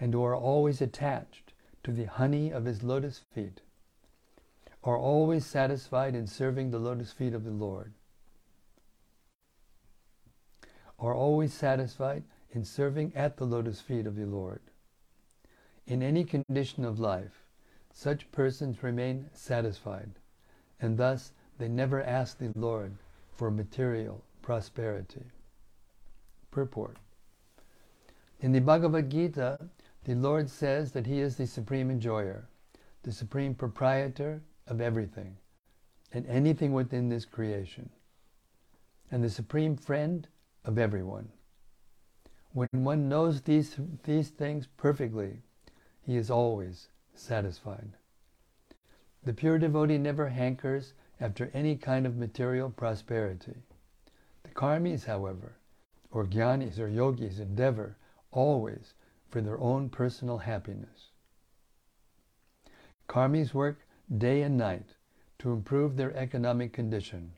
and 0.00 0.12
who 0.12 0.22
are 0.24 0.36
always 0.36 0.82
attached 0.82 1.52
to 1.84 1.92
the 1.92 2.04
honey 2.04 2.50
of 2.50 2.64
his 2.64 2.82
lotus 2.82 3.20
feet, 3.32 3.60
are 4.82 4.98
always 4.98 5.46
satisfied 5.46 6.16
in 6.16 6.26
serving 6.26 6.72
the 6.72 6.80
lotus 6.80 7.12
feet 7.12 7.32
of 7.32 7.44
the 7.44 7.52
Lord, 7.52 7.92
are 10.98 11.14
always 11.14 11.54
satisfied 11.54 12.24
in 12.50 12.64
serving 12.64 13.12
at 13.14 13.36
the 13.36 13.46
lotus 13.46 13.80
feet 13.80 14.06
of 14.06 14.16
the 14.16 14.26
Lord. 14.26 14.60
In 15.86 16.02
any 16.02 16.24
condition 16.24 16.84
of 16.84 16.98
life, 16.98 17.41
such 17.92 18.30
persons 18.32 18.82
remain 18.82 19.28
satisfied, 19.32 20.10
and 20.80 20.96
thus 20.96 21.32
they 21.58 21.68
never 21.68 22.02
ask 22.02 22.38
the 22.38 22.52
Lord 22.54 22.96
for 23.34 23.50
material 23.50 24.24
prosperity. 24.40 25.24
Purport 26.50 26.96
In 28.40 28.52
the 28.52 28.60
Bhagavad 28.60 29.10
Gita, 29.10 29.58
the 30.04 30.14
Lord 30.14 30.48
says 30.48 30.92
that 30.92 31.06
He 31.06 31.20
is 31.20 31.36
the 31.36 31.46
supreme 31.46 31.90
enjoyer, 31.90 32.48
the 33.02 33.12
supreme 33.12 33.54
proprietor 33.54 34.42
of 34.66 34.80
everything 34.80 35.36
and 36.12 36.26
anything 36.26 36.72
within 36.72 37.08
this 37.08 37.24
creation, 37.24 37.88
and 39.10 39.22
the 39.22 39.30
supreme 39.30 39.76
friend 39.76 40.28
of 40.64 40.78
everyone. 40.78 41.28
When 42.52 42.68
one 42.72 43.08
knows 43.08 43.40
these, 43.40 43.76
these 44.04 44.28
things 44.28 44.66
perfectly, 44.76 45.38
he 46.02 46.16
is 46.16 46.30
always 46.30 46.88
satisfied. 47.14 47.92
The 49.24 49.32
pure 49.32 49.58
devotee 49.58 49.98
never 49.98 50.28
hankers 50.28 50.94
after 51.20 51.50
any 51.54 51.76
kind 51.76 52.06
of 52.06 52.16
material 52.16 52.70
prosperity. 52.70 53.54
The 54.42 54.50
karmis, 54.50 55.04
however, 55.04 55.52
or 56.10 56.26
jnanis 56.26 56.78
or 56.78 56.88
yogis 56.88 57.38
endeavor 57.38 57.96
always 58.32 58.94
for 59.30 59.40
their 59.40 59.58
own 59.58 59.88
personal 59.88 60.38
happiness. 60.38 61.10
Karmis 63.08 63.54
work 63.54 63.86
day 64.18 64.42
and 64.42 64.56
night 64.56 64.94
to 65.38 65.52
improve 65.52 65.96
their 65.96 66.16
economic 66.16 66.72
condition. 66.72 67.32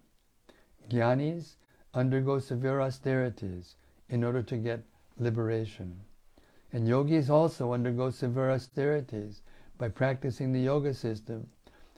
Jnanis 0.89 1.57
undergo 1.93 2.39
severe 2.39 2.81
austerities 2.81 3.77
in 4.09 4.25
order 4.25 4.43
to 4.43 4.57
get 4.57 4.83
liberation. 5.19 6.01
And 6.73 6.89
yogis 6.89 7.31
also 7.31 7.73
undergo 7.73 8.11
severe 8.11 8.51
austerities 8.51 9.43
by 9.85 9.91
practicing 9.91 10.51
the 10.51 10.61
yoga 10.61 10.95
system 10.95 11.47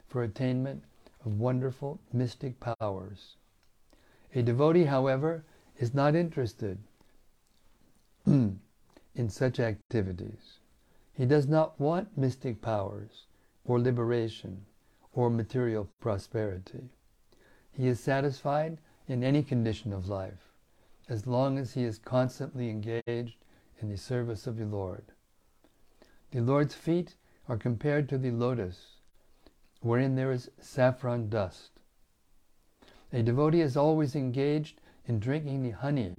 for 0.09 0.23
attainment 0.23 0.83
of 1.23 1.39
wonderful 1.39 1.97
mystic 2.11 2.59
powers. 2.59 3.37
A 4.35 4.41
devotee, 4.41 4.83
however, 4.83 5.45
is 5.77 5.93
not 5.93 6.13
interested 6.13 6.77
in 8.25 8.59
such 9.29 9.61
activities. 9.61 10.59
He 11.13 11.25
does 11.25 11.47
not 11.47 11.79
want 11.79 12.17
mystic 12.17 12.61
powers 12.61 13.27
or 13.63 13.79
liberation 13.79 14.65
or 15.13 15.29
material 15.29 15.87
prosperity. 16.01 16.89
He 17.71 17.87
is 17.87 18.01
satisfied 18.01 18.79
in 19.07 19.23
any 19.23 19.43
condition 19.43 19.93
of 19.93 20.09
life 20.09 20.51
as 21.07 21.25
long 21.25 21.57
as 21.57 21.73
he 21.73 21.85
is 21.85 21.99
constantly 21.99 22.69
engaged 22.69 23.37
in 23.79 23.87
the 23.87 23.97
service 23.97 24.45
of 24.45 24.57
the 24.57 24.65
Lord. 24.65 25.05
The 26.31 26.41
Lord's 26.41 26.75
feet 26.75 27.15
are 27.47 27.57
compared 27.57 28.09
to 28.09 28.17
the 28.17 28.31
lotus, 28.31 28.97
wherein 29.81 30.15
there 30.15 30.31
is 30.31 30.49
saffron 30.59 31.29
dust. 31.29 31.71
A 33.13 33.23
devotee 33.23 33.61
is 33.61 33.77
always 33.77 34.15
engaged 34.15 34.81
in 35.05 35.19
drinking 35.19 35.63
the 35.63 35.71
honey 35.71 36.15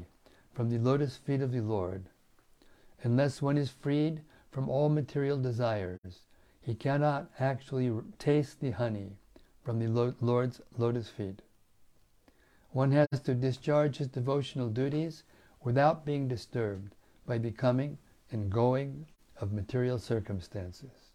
from 0.53 0.71
the 0.71 0.79
lotus 0.79 1.17
feet 1.17 1.43
of 1.43 1.53
the 1.53 1.61
Lord. 1.61 2.09
Unless 3.03 3.43
one 3.43 3.59
is 3.59 3.71
freed 3.71 4.23
from 4.51 4.69
all 4.69 4.88
material 4.88 5.38
desires, 5.38 6.23
he 6.61 6.75
cannot 6.75 7.31
actually 7.38 7.93
taste 8.19 8.61
the 8.61 8.71
honey 8.71 9.19
from 9.62 9.79
the 9.79 10.14
Lord's 10.21 10.61
lotus 10.77 11.09
feet. 11.09 11.43
One 12.71 12.93
has 12.93 13.21
to 13.25 13.35
discharge 13.35 13.99
his 13.99 14.09
devotional 14.09 14.69
duties 14.69 15.25
without 15.62 16.05
being 16.05 16.29
disturbed 16.29 16.95
by 17.27 17.38
the 17.38 17.51
coming 17.51 17.99
and 18.31 18.51
going 18.51 19.07
of 19.41 19.53
material 19.53 19.99
circumstances. 19.99 21.08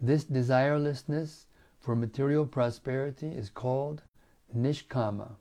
This 0.00 0.24
desirelessness 0.24 1.46
for 1.78 1.94
material 1.94 2.46
prosperity 2.46 3.28
is 3.28 3.50
called 3.50 4.02
nishkama. 4.54 5.36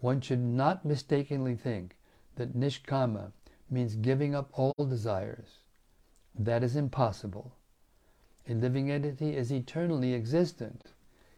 One 0.00 0.20
should 0.20 0.40
not 0.40 0.84
mistakenly 0.84 1.54
think 1.54 1.96
that 2.36 2.56
nishkama 2.56 3.32
means 3.70 3.94
giving 3.96 4.34
up 4.34 4.50
all 4.52 4.74
desires. 4.78 5.58
That 6.34 6.62
is 6.62 6.76
impossible. 6.76 7.52
A 8.48 8.54
living 8.54 8.90
entity 8.90 9.36
is 9.36 9.52
eternally 9.52 10.14
existent, 10.14 10.92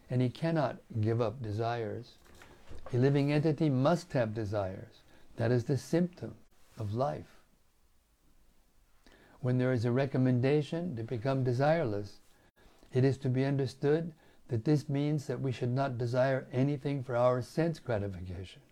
and 0.09 0.23
he 0.23 0.31
cannot 0.31 0.79
give 1.01 1.21
up 1.21 1.43
desires. 1.43 2.17
A 2.93 2.97
living 2.97 3.33
entity 3.33 3.69
must 3.69 4.13
have 4.13 4.35
desires. 4.35 5.03
That 5.37 5.51
is 5.51 5.65
the 5.65 5.77
symptom 5.77 6.35
of 6.79 6.95
life. 6.95 7.34
When 9.45 9.59
there 9.59 9.75
is 9.75 9.85
a 9.85 9.93
recommendation 9.93 10.97
to 10.97 11.03
become 11.03 11.45
desireless, 11.45 12.21
It 12.95 13.05
is 13.05 13.19
to 13.19 13.29
be 13.29 13.45
understood 13.45 14.15
that 14.49 14.65
this 14.65 14.89
means 14.89 15.27
that 15.27 15.43
we 15.43 15.53
should 15.53 15.69
not 15.69 15.99
desire 15.99 16.47
anything 16.51 17.03
for 17.03 17.15
our 17.15 17.43
sense 17.43 17.79
gratification. 17.79 18.63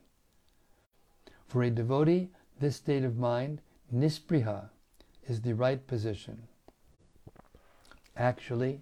For 1.47 1.63
a 1.63 1.69
devotee, 1.69 2.31
this 2.59 2.77
state 2.77 3.05
of 3.05 3.19
mind, 3.19 3.61
nispriha, 3.93 4.71
is 5.29 5.43
the 5.43 5.55
right 5.55 5.87
position. 5.87 6.45
Actually, 8.17 8.81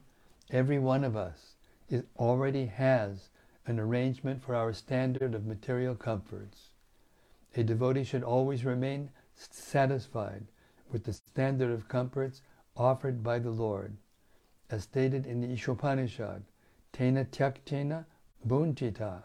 every 0.48 0.78
one 0.78 1.02
of 1.02 1.16
us 1.16 1.56
is, 1.88 2.04
already 2.16 2.66
has 2.66 3.30
an 3.66 3.80
arrangement 3.80 4.44
for 4.44 4.54
our 4.54 4.72
standard 4.72 5.34
of 5.34 5.44
material 5.44 5.96
comforts. 5.96 6.68
A 7.56 7.64
devotee 7.64 8.04
should 8.04 8.22
always 8.22 8.64
remain 8.64 9.10
satisfied 9.34 10.46
with 10.92 11.04
the 11.04 11.12
standard 11.12 11.70
of 11.70 11.88
comforts 11.88 12.42
offered 12.76 13.22
by 13.22 13.38
the 13.38 13.50
Lord, 13.50 13.96
as 14.70 14.84
stated 14.84 15.26
in 15.26 15.40
the 15.40 15.48
Ishopanishad, 15.48 16.42
Tena 16.92 17.24
Tyaktena 17.26 18.04
Bunchita. 18.46 19.22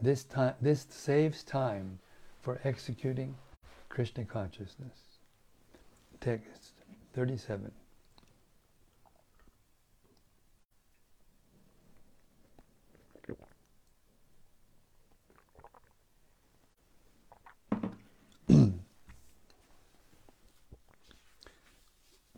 This, 0.00 0.24
time, 0.24 0.54
this 0.60 0.86
saves 0.88 1.44
time 1.44 1.98
for 2.40 2.60
executing 2.64 3.34
Krishna 3.88 4.24
consciousness. 4.24 4.98
Text 6.20 6.72
37. 7.14 7.70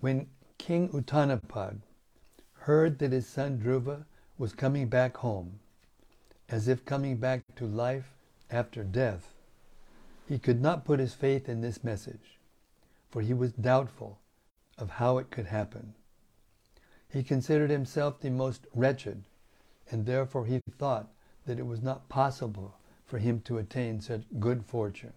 When 0.04 0.26
King 0.58 0.90
Uttanapad 0.90 1.80
heard 2.58 2.98
that 2.98 3.12
his 3.12 3.26
son 3.26 3.58
Dhruva 3.58 4.04
was 4.36 4.52
coming 4.52 4.86
back 4.86 5.16
home, 5.16 5.60
as 6.50 6.68
if 6.68 6.84
coming 6.84 7.16
back 7.16 7.42
to 7.56 7.64
life 7.64 8.12
after 8.50 8.84
death, 8.84 9.32
he 10.28 10.38
could 10.38 10.60
not 10.60 10.84
put 10.84 11.00
his 11.00 11.14
faith 11.14 11.48
in 11.48 11.62
this 11.62 11.82
message, 11.82 12.38
for 13.08 13.22
he 13.22 13.32
was 13.32 13.52
doubtful 13.52 14.18
of 14.76 14.90
how 14.90 15.16
it 15.16 15.30
could 15.30 15.46
happen. 15.46 15.94
He 17.10 17.22
considered 17.22 17.70
himself 17.70 18.20
the 18.20 18.28
most 18.28 18.66
wretched, 18.74 19.24
and 19.90 20.04
therefore 20.04 20.44
he 20.44 20.60
thought 20.76 21.08
that 21.46 21.58
it 21.58 21.66
was 21.66 21.80
not 21.80 22.10
possible 22.10 22.74
for 23.06 23.16
him 23.16 23.40
to 23.46 23.56
attain 23.56 24.02
such 24.02 24.24
good 24.38 24.66
fortune. 24.66 25.14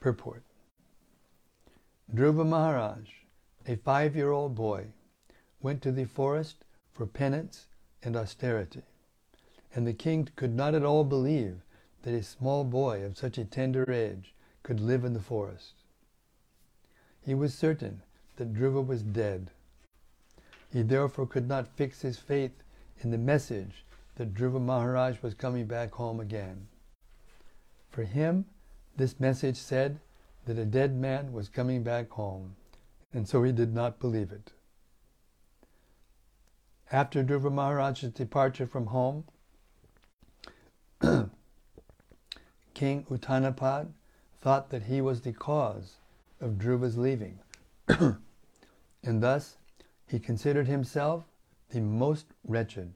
Purport 0.00 0.42
Dhruva 2.14 2.46
Maharaj, 2.46 3.08
a 3.66 3.76
five-year-old 3.76 4.54
boy, 4.54 4.86
went 5.60 5.82
to 5.82 5.90
the 5.90 6.04
forest 6.04 6.64
for 6.92 7.04
penance 7.04 7.66
and 8.02 8.16
austerity, 8.16 8.82
and 9.74 9.86
the 9.86 9.92
king 9.92 10.28
could 10.36 10.54
not 10.54 10.74
at 10.74 10.84
all 10.84 11.02
believe 11.02 11.64
that 12.02 12.14
a 12.14 12.22
small 12.22 12.62
boy 12.62 13.02
of 13.02 13.18
such 13.18 13.38
a 13.38 13.44
tender 13.44 13.90
age 13.90 14.34
could 14.62 14.78
live 14.78 15.04
in 15.04 15.14
the 15.14 15.20
forest. 15.20 15.74
He 17.20 17.34
was 17.34 17.52
certain 17.52 18.02
that 18.36 18.54
Dhruva 18.54 18.86
was 18.86 19.02
dead. 19.02 19.50
He 20.72 20.82
therefore 20.82 21.26
could 21.26 21.48
not 21.48 21.76
fix 21.76 22.02
his 22.02 22.18
faith 22.18 22.62
in 23.00 23.10
the 23.10 23.18
message 23.18 23.84
that 24.14 24.32
Dhruva 24.32 24.60
Maharaj 24.60 25.22
was 25.22 25.34
coming 25.34 25.66
back 25.66 25.92
home 25.92 26.20
again. 26.20 26.68
For 27.90 28.04
him, 28.04 28.44
this 28.96 29.18
message 29.18 29.56
said 29.56 29.98
that 30.46 30.58
a 30.58 30.64
dead 30.64 30.96
man 30.96 31.32
was 31.32 31.48
coming 31.48 31.82
back 31.82 32.08
home, 32.10 32.56
and 33.12 33.28
so 33.28 33.42
he 33.42 33.52
did 33.52 33.74
not 33.74 34.00
believe 34.00 34.32
it. 34.32 34.52
After 36.90 37.22
Dhruva 37.22 37.52
Maharaj's 37.52 38.12
departure 38.12 38.66
from 38.66 38.86
home, 38.86 39.24
King 42.74 43.04
Uttanapad 43.10 43.88
thought 44.40 44.70
that 44.70 44.84
he 44.84 45.00
was 45.00 45.20
the 45.20 45.32
cause 45.32 45.96
of 46.40 46.52
Dhruva's 46.52 46.96
leaving, 46.96 47.40
and 47.88 48.20
thus 49.02 49.56
he 50.06 50.20
considered 50.20 50.68
himself 50.68 51.24
the 51.70 51.80
most 51.80 52.26
wretched. 52.46 52.94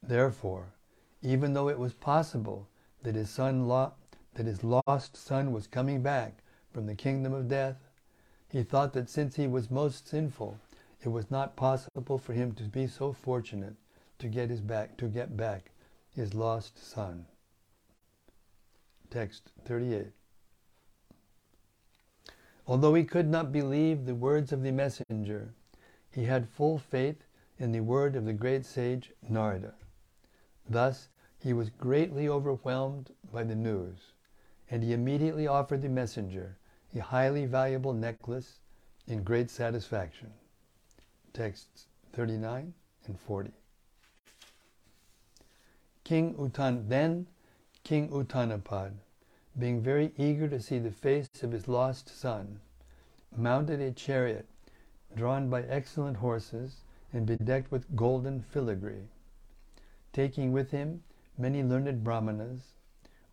Therefore, 0.00 0.74
even 1.22 1.54
though 1.54 1.68
it 1.68 1.78
was 1.78 1.92
possible 1.92 2.68
that 3.02 3.16
his 3.16 3.30
son 3.30 3.66
that 4.38 4.46
his 4.46 4.62
lost 4.62 5.16
son 5.16 5.50
was 5.52 5.66
coming 5.66 6.00
back 6.00 6.44
from 6.70 6.86
the 6.86 6.94
kingdom 6.94 7.32
of 7.32 7.48
death, 7.48 7.90
he 8.48 8.62
thought 8.62 8.92
that 8.92 9.10
since 9.10 9.34
he 9.34 9.48
was 9.48 9.68
most 9.68 10.06
sinful, 10.06 10.56
it 11.02 11.08
was 11.08 11.28
not 11.28 11.56
possible 11.56 12.18
for 12.18 12.34
him 12.34 12.52
to 12.52 12.62
be 12.62 12.86
so 12.86 13.12
fortunate 13.12 13.74
to 14.16 14.28
get 14.28 14.48
his 14.48 14.60
back 14.60 14.96
to 14.96 15.08
get 15.08 15.36
back 15.36 15.72
his 16.14 16.34
lost 16.34 16.78
son. 16.78 17.26
Text 19.10 19.50
38. 19.64 20.12
Although 22.68 22.94
he 22.94 23.02
could 23.02 23.26
not 23.26 23.50
believe 23.50 24.06
the 24.06 24.14
words 24.14 24.52
of 24.52 24.62
the 24.62 24.70
messenger, 24.70 25.52
he 26.12 26.26
had 26.26 26.48
full 26.48 26.78
faith 26.78 27.24
in 27.58 27.72
the 27.72 27.80
word 27.80 28.14
of 28.14 28.24
the 28.24 28.32
great 28.32 28.64
sage 28.64 29.10
Narada. 29.28 29.74
Thus, 30.70 31.08
he 31.40 31.52
was 31.52 31.70
greatly 31.70 32.28
overwhelmed 32.28 33.10
by 33.32 33.42
the 33.42 33.56
news 33.56 34.12
and 34.70 34.82
he 34.82 34.92
immediately 34.92 35.46
offered 35.46 35.82
the 35.82 35.88
messenger 35.88 36.56
a 36.94 37.00
highly 37.00 37.46
valuable 37.46 37.92
necklace 37.92 38.60
in 39.06 39.22
great 39.22 39.50
satisfaction. 39.50 40.32
Texts 41.32 41.86
39 42.12 42.74
and 43.06 43.20
40. 43.20 43.50
King 46.04 46.34
Utan 46.38 46.88
then 46.88 47.26
King 47.84 48.08
Uttanapad, 48.10 48.92
being 49.58 49.80
very 49.80 50.12
eager 50.16 50.48
to 50.48 50.60
see 50.60 50.78
the 50.78 50.90
face 50.90 51.28
of 51.42 51.52
his 51.52 51.68
lost 51.68 52.08
son, 52.08 52.60
mounted 53.36 53.80
a 53.80 53.92
chariot 53.92 54.46
drawn 55.14 55.48
by 55.48 55.62
excellent 55.62 56.16
horses 56.18 56.82
and 57.12 57.26
bedecked 57.26 57.70
with 57.70 57.96
golden 57.96 58.40
filigree, 58.40 59.08
taking 60.12 60.52
with 60.52 60.70
him 60.70 61.02
many 61.36 61.62
learned 61.62 62.04
brahmanas 62.04 62.74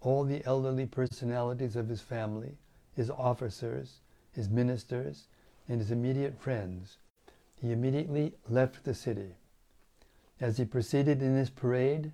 all 0.06 0.24
the 0.24 0.46
elderly 0.46 0.86
personalities 0.86 1.76
of 1.76 1.90
his 1.90 2.00
family, 2.00 2.56
his 2.94 3.10
officers, 3.10 4.02
his 4.32 4.48
ministers, 4.48 5.28
and 5.68 5.80
his 5.80 5.90
immediate 5.90 6.40
friends, 6.40 7.00
he 7.60 7.72
immediately 7.72 8.32
left 8.48 8.84
the 8.84 8.94
city. 8.94 9.34
As 10.40 10.58
he 10.58 10.66
proceeded 10.66 11.24
in 11.24 11.36
his 11.36 11.50
parade, 11.50 12.12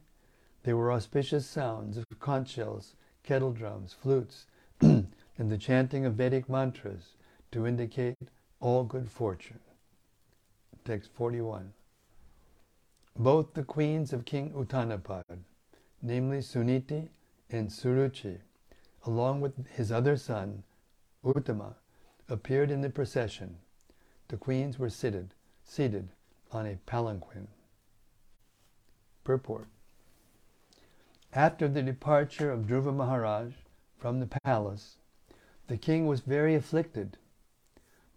there 0.64 0.78
were 0.78 0.94
auspicious 0.94 1.46
sounds 1.46 1.98
of 1.98 2.06
conch 2.20 2.52
shells, 2.52 2.96
kettle 3.24 3.52
drums, 3.52 3.94
flutes, 3.94 4.46
and 4.82 5.12
the 5.38 5.58
chanting 5.58 6.06
of 6.06 6.14
Vedic 6.14 6.48
mantras 6.48 7.16
to 7.52 7.68
indicate 7.68 8.18
all 8.62 8.86
good 8.86 9.12
fortune. 9.12 9.60
Text 10.86 11.10
41. 11.14 11.74
Both 13.18 13.54
the 13.54 13.64
queens 13.64 14.14
of 14.14 14.24
King 14.24 14.52
Uttanapad, 14.52 15.40
namely 16.02 16.38
Suniti 16.38 17.10
and 17.52 17.70
Suruchi, 17.70 18.40
along 19.06 19.42
with 19.42 19.68
his 19.68 19.92
other 19.92 20.18
son, 20.18 20.64
Uttama, 21.24 21.76
appeared 22.30 22.72
in 22.72 22.82
the 22.82 22.90
procession. 22.90 23.58
The 24.30 24.38
queens 24.38 24.80
were 24.80 24.90
seated, 24.90 25.34
seated 25.64 26.10
on 26.52 26.66
a 26.66 26.78
palanquin. 26.86 27.48
Purport 29.24 29.68
After 31.34 31.68
the 31.68 31.82
departure 31.82 32.52
of 32.52 32.66
Dhruva 32.66 32.94
Maharaj 32.94 33.54
from 33.98 34.20
the 34.20 34.28
palace, 34.44 34.98
the 35.68 35.78
king 35.78 36.08
was 36.08 36.22
very 36.22 36.56
afflicted, 36.56 37.18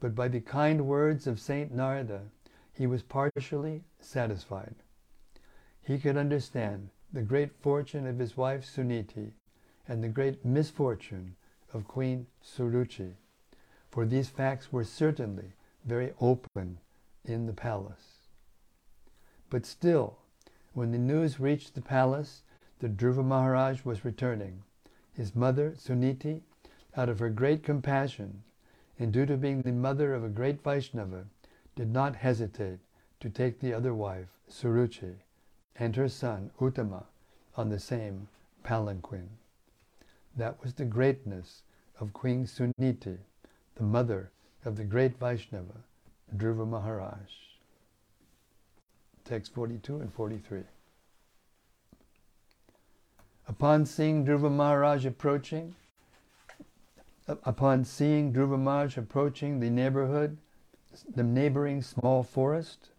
but 0.00 0.14
by 0.14 0.28
the 0.28 0.40
kind 0.40 0.86
words 0.86 1.26
of 1.26 1.40
Saint 1.40 1.72
Narada, 1.72 2.22
he 2.72 2.86
was 2.86 3.02
partially 3.02 3.84
satisfied. 4.00 4.74
He 5.82 5.98
could 5.98 6.16
understand 6.16 6.90
the 7.14 7.22
great 7.22 7.52
fortune 7.60 8.08
of 8.08 8.18
his 8.18 8.36
wife 8.36 8.64
Suniti 8.64 9.30
and 9.86 10.02
the 10.02 10.08
great 10.08 10.44
misfortune 10.44 11.36
of 11.72 11.86
Queen 11.86 12.26
Suruchi, 12.44 13.12
for 13.88 14.04
these 14.04 14.28
facts 14.28 14.72
were 14.72 14.82
certainly 14.82 15.52
very 15.84 16.12
open 16.20 16.80
in 17.24 17.46
the 17.46 17.52
palace. 17.52 18.18
But 19.48 19.64
still, 19.64 20.18
when 20.72 20.90
the 20.90 20.98
news 20.98 21.38
reached 21.38 21.76
the 21.76 21.80
palace 21.80 22.42
that 22.80 22.96
Dhruva 22.96 23.24
Maharaj 23.24 23.84
was 23.84 24.04
returning, 24.04 24.64
his 25.12 25.36
mother, 25.36 25.74
Suniti, 25.78 26.42
out 26.96 27.08
of 27.08 27.20
her 27.20 27.30
great 27.30 27.62
compassion, 27.62 28.42
and 28.98 29.12
due 29.12 29.26
to 29.26 29.36
being 29.36 29.62
the 29.62 29.70
mother 29.70 30.14
of 30.14 30.24
a 30.24 30.28
great 30.28 30.60
Vaishnava, 30.64 31.26
did 31.76 31.92
not 31.92 32.16
hesitate 32.16 32.80
to 33.20 33.30
take 33.30 33.60
the 33.60 33.72
other 33.72 33.94
wife, 33.94 34.28
Suruchi, 34.50 35.14
and 35.76 35.96
her 35.96 36.08
son 36.08 36.50
Uttama 36.60 37.04
on 37.56 37.68
the 37.68 37.78
same 37.78 38.28
palanquin. 38.62 39.28
That 40.36 40.62
was 40.62 40.74
the 40.74 40.84
greatness 40.84 41.62
of 42.00 42.12
Queen 42.12 42.46
Suniti, 42.46 43.18
the 43.76 43.82
mother 43.82 44.30
of 44.64 44.76
the 44.76 44.84
great 44.84 45.18
Vaishnava, 45.18 45.84
Dhruva 46.36 46.66
Maharaj. 46.66 47.30
Text 49.24 49.54
42 49.54 50.00
and 50.00 50.12
43. 50.12 50.62
Upon 53.46 53.84
seeing 53.86 54.24
Dhruva 54.24 54.50
Maharaj 54.50 55.04
approaching, 55.06 55.74
upon 57.26 57.84
seeing 57.84 58.32
Dhruva 58.32 58.58
Maharaj 58.58 58.96
approaching 58.96 59.60
the 59.60 59.70
neighborhood, 59.70 60.38
the 61.14 61.22
neighboring 61.22 61.82
small 61.82 62.22
forest, 62.22 62.90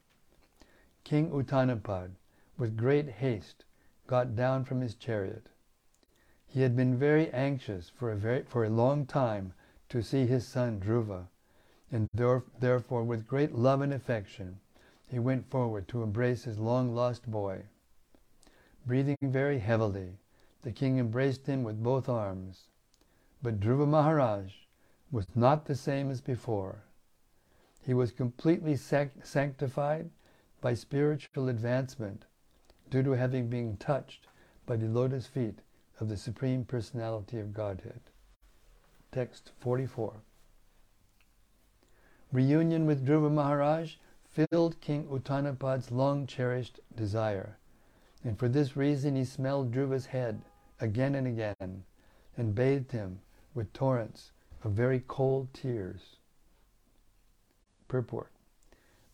King 1.04 1.30
Uttanapad, 1.32 2.12
with 2.58 2.78
great 2.78 3.10
haste, 3.10 3.66
got 4.08 4.36
down 4.36 4.64
from 4.64 4.80
his 4.80 4.96
chariot. 4.96 5.50
He 6.48 6.62
had 6.62 6.76
been 6.76 6.98
very 6.98 7.30
anxious 7.32 7.90
for 7.90 8.12
a, 8.12 8.16
very, 8.16 8.44
for 8.44 8.64
a 8.64 8.70
long 8.70 9.06
time 9.06 9.54
to 9.90 10.02
see 10.02 10.26
his 10.26 10.48
son 10.48 10.80
Dhruva, 10.80 11.28
and 11.92 12.08
therefore 12.14 13.04
with 13.04 13.28
great 13.28 13.54
love 13.54 13.82
and 13.82 13.94
affection 13.94 14.60
he 15.08 15.20
went 15.20 15.50
forward 15.50 15.88
to 15.90 16.02
embrace 16.02 16.46
his 16.46 16.58
long-lost 16.58 17.30
boy. 17.30 17.64
Breathing 18.86 19.18
very 19.22 19.60
heavily, 19.60 20.18
the 20.62 20.72
king 20.72 20.98
embraced 20.98 21.46
him 21.46 21.64
with 21.64 21.84
both 21.84 22.08
arms. 22.08 22.70
But 23.42 23.60
Dhruva 23.60 23.86
Maharaj 23.86 24.54
was 25.12 25.28
not 25.36 25.66
the 25.66 25.76
same 25.76 26.10
as 26.10 26.22
before. 26.22 26.84
He 27.82 27.94
was 27.94 28.12
completely 28.12 28.76
sanctified 28.76 30.10
by 30.62 30.74
spiritual 30.74 31.50
advancement 31.50 32.26
due 32.96 33.04
to 33.04 33.12
having 33.12 33.50
been 33.50 33.76
touched 33.76 34.26
by 34.66 34.78
the 34.78 34.88
lotus 34.88 35.28
feet 35.28 35.60
of 36.00 36.08
the 36.08 36.16
Supreme 36.16 36.64
Personality 36.64 37.38
of 37.40 37.54
Godhead. 37.54 38.00
Text 39.12 39.52
44. 39.60 40.14
Reunion 42.32 42.86
with 42.86 43.06
Dhruva 43.06 43.30
Maharaj 43.30 43.96
filled 44.32 44.80
King 44.80 45.10
Uttanapad's 45.12 45.92
long 45.92 46.26
cherished 46.26 46.80
desire, 46.96 47.58
and 48.24 48.40
for 48.40 48.48
this 48.48 48.78
reason 48.78 49.18
he 49.18 49.26
smelled 49.26 49.74
Dhruva's 49.74 50.06
head 50.06 50.42
again 50.80 51.16
and 51.16 51.28
again, 51.28 51.84
and 52.38 52.56
bathed 52.56 52.94
him 52.94 53.20
with 53.54 53.74
torrents 53.74 54.32
of 54.64 54.72
very 54.72 55.04
cold 55.06 55.54
tears. 55.54 56.16
Purport. 57.90 58.32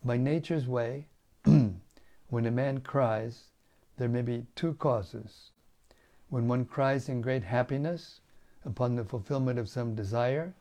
By 0.06 0.18
nature's 0.18 0.68
way, 0.68 1.08
when 1.46 2.46
a 2.46 2.52
man 2.52 2.82
cries, 2.82 3.46
there 4.02 4.10
may 4.10 4.24
be 4.24 4.48
two 4.56 4.74
causes. 4.74 5.52
When 6.30 6.48
one 6.48 6.66
cries 6.66 7.08
in 7.08 7.22
great 7.22 7.44
happiness 7.44 8.20
upon 8.66 8.96
the 8.96 9.06
fulfillment 9.06 9.60
of 9.60 9.70
some 9.70 9.94
desire, 9.94 10.56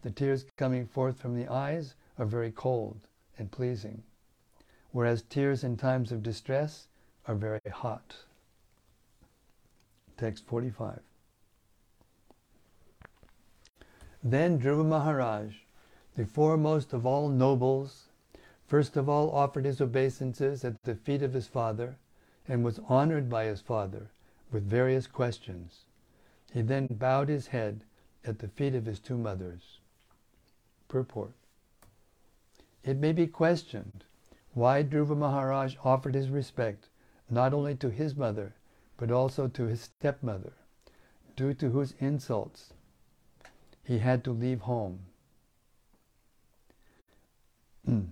the 0.00 0.10
tears 0.10 0.46
coming 0.56 0.86
forth 0.86 1.20
from 1.20 1.36
the 1.36 1.46
eyes 1.46 1.94
are 2.18 2.24
very 2.24 2.50
cold 2.50 3.00
and 3.36 3.50
pleasing, 3.50 4.02
whereas 4.92 5.20
tears 5.20 5.62
in 5.62 5.76
times 5.76 6.10
of 6.10 6.22
distress 6.22 6.88
are 7.28 7.34
very 7.34 7.60
hot. 7.70 8.16
Text 10.16 10.46
45. 10.46 11.00
Then 14.24 14.58
Dhruva 14.58 14.86
Maharaj, 14.86 15.52
the 16.14 16.24
foremost 16.24 16.94
of 16.94 17.04
all 17.04 17.28
nobles, 17.28 18.04
first 18.66 18.96
of 18.96 19.06
all 19.06 19.30
offered 19.32 19.66
his 19.66 19.82
obeisances 19.82 20.64
at 20.64 20.82
the 20.84 20.94
feet 20.94 21.20
of 21.20 21.34
his 21.34 21.46
father 21.46 21.98
and 22.48 22.64
was 22.64 22.80
honored 22.88 23.28
by 23.28 23.44
his 23.44 23.60
father 23.60 24.10
with 24.50 24.68
various 24.68 25.06
questions. 25.06 25.84
He 26.52 26.62
then 26.62 26.86
bowed 26.86 27.28
his 27.28 27.48
head 27.48 27.82
at 28.24 28.38
the 28.38 28.48
feet 28.48 28.74
of 28.74 28.86
his 28.86 29.00
two 29.00 29.18
mothers. 29.18 29.80
Purport. 30.88 31.32
It 32.84 32.96
may 32.96 33.12
be 33.12 33.26
questioned 33.26 34.04
why 34.54 34.82
Dhruva 34.82 35.16
Maharaj 35.16 35.76
offered 35.84 36.14
his 36.14 36.30
respect 36.30 36.88
not 37.28 37.52
only 37.52 37.74
to 37.76 37.90
his 37.90 38.16
mother 38.16 38.54
but 38.96 39.10
also 39.10 39.46
to 39.48 39.64
his 39.64 39.82
stepmother, 39.82 40.54
due 41.36 41.52
to 41.54 41.70
whose 41.70 41.94
insults 41.98 42.72
he 43.84 43.98
had 43.98 44.24
to 44.24 44.32
leave 44.32 44.60
home. 44.62 45.00
Hmm. 47.84 48.06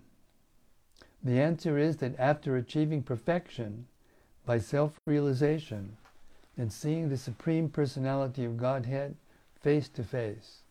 the 1.23 1.41
answer 1.41 1.79
is 1.79 1.97
that 1.97 2.19
after 2.19 2.57
achieving 2.57 3.03
perfection 3.03 3.87
by 4.47 4.59
self-realization 4.59 5.97
and 6.57 6.73
seeing 6.73 7.09
the 7.09 7.17
Supreme 7.17 7.69
Personality 7.69 8.45
of 8.45 8.57
Godhead 8.57 9.17
face 9.61 9.89
to 9.91 10.05
face, 10.05 10.63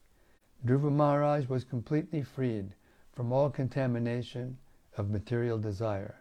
Dhruva 0.65 0.91
Maharaj 0.91 1.47
was 1.47 1.63
completely 1.63 2.21
freed 2.21 2.73
from 3.13 3.31
all 3.31 3.49
contamination 3.49 4.57
of 4.97 5.09
material 5.09 5.57
desire. 5.57 6.15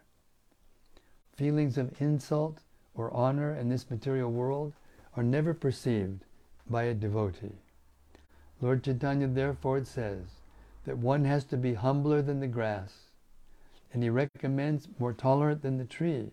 Feelings 1.35 1.77
of 1.77 2.01
insult 2.01 2.59
or 2.95 3.13
honor 3.13 3.55
in 3.55 3.69
this 3.69 3.89
material 3.89 4.31
world 4.31 4.73
are 5.15 5.23
never 5.23 5.53
perceived 5.53 6.25
by 6.69 6.83
a 6.83 6.93
devotee. 6.93 7.59
Lord 8.61 8.83
Chaitanya 8.83 9.27
therefore 9.27 9.83
says 9.85 10.41
that 10.85 10.97
one 10.97 11.25
has 11.25 11.43
to 11.45 11.57
be 11.57 11.73
humbler 11.73 12.21
than 12.21 12.39
the 12.39 12.47
grass, 12.47 12.93
and 13.93 14.03
he 14.03 14.09
recommends 14.09 14.87
more 14.99 15.13
tolerant 15.13 15.61
than 15.61 15.77
the 15.77 15.85
tree 15.85 16.31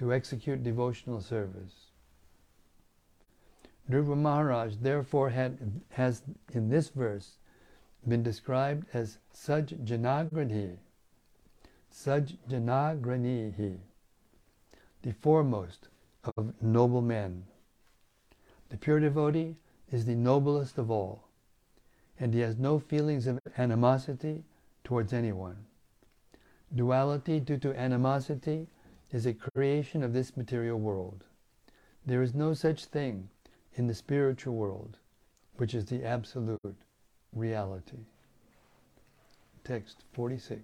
to 0.00 0.14
execute 0.14 0.64
devotional 0.64 1.20
service. 1.20 1.90
Dhruva 3.90 4.16
Maharaj 4.16 4.76
therefore 4.80 5.28
had, 5.28 5.58
has 5.90 6.22
in 6.54 6.70
this 6.70 6.88
verse 6.88 7.36
been 8.08 8.22
described 8.22 8.86
as 8.94 9.18
Saj 9.34 9.74
Janagrani, 9.84 10.78
Saj 11.90 12.34
Janagranihi, 12.48 13.76
the 15.02 15.12
foremost 15.12 15.88
of 16.34 16.54
noble 16.62 17.02
men. 17.02 17.44
The 18.70 18.78
pure 18.78 19.00
devotee 19.00 19.56
is 19.92 20.06
the 20.06 20.14
noblest 20.14 20.78
of 20.78 20.90
all, 20.90 21.28
and 22.18 22.32
he 22.32 22.40
has 22.40 22.56
no 22.56 22.78
feelings 22.78 23.26
of 23.26 23.38
animosity 23.58 24.44
towards 24.82 25.12
anyone. 25.12 25.58
Duality 26.74 27.38
due 27.38 27.58
to 27.58 27.78
animosity 27.78 28.66
is 29.12 29.26
a 29.26 29.34
creation 29.34 30.02
of 30.02 30.12
this 30.12 30.36
material 30.36 30.78
world. 30.78 31.24
There 32.06 32.22
is 32.22 32.34
no 32.34 32.54
such 32.54 32.86
thing 32.86 33.28
in 33.74 33.86
the 33.86 33.94
spiritual 33.94 34.54
world, 34.54 34.98
which 35.56 35.74
is 35.74 35.86
the 35.86 36.04
absolute 36.04 36.76
reality. 37.32 38.04
Text 39.64 40.04
46. 40.12 40.62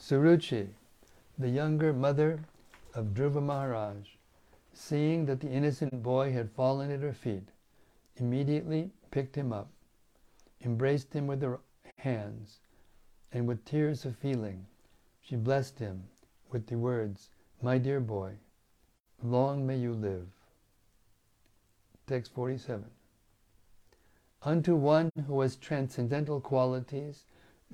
Suruchi 0.00 0.68
the 1.38 1.48
younger 1.48 1.92
mother 1.92 2.40
of 2.94 3.14
Dhruva 3.14 3.40
Maharaj, 3.40 4.08
seeing 4.72 5.26
that 5.26 5.38
the 5.38 5.48
innocent 5.48 6.02
boy 6.02 6.32
had 6.32 6.50
fallen 6.50 6.90
at 6.90 7.00
her 7.00 7.12
feet, 7.12 7.50
immediately 8.16 8.90
picked 9.12 9.36
him 9.36 9.52
up, 9.52 9.68
embraced 10.64 11.12
him 11.12 11.28
with 11.28 11.40
her 11.42 11.60
hands, 11.96 12.58
and 13.32 13.46
with 13.46 13.64
tears 13.64 14.04
of 14.04 14.16
feeling, 14.16 14.66
she 15.28 15.36
blessed 15.36 15.78
him 15.78 16.04
with 16.50 16.66
the 16.68 16.78
words, 16.78 17.28
My 17.60 17.76
dear 17.76 18.00
boy, 18.00 18.32
long 19.22 19.66
may 19.66 19.76
you 19.76 19.92
live. 19.92 20.26
Text 22.06 22.32
47. 22.32 22.86
Unto 24.42 24.74
one 24.74 25.10
who 25.26 25.42
has 25.42 25.56
transcendental 25.56 26.40
qualities 26.40 27.24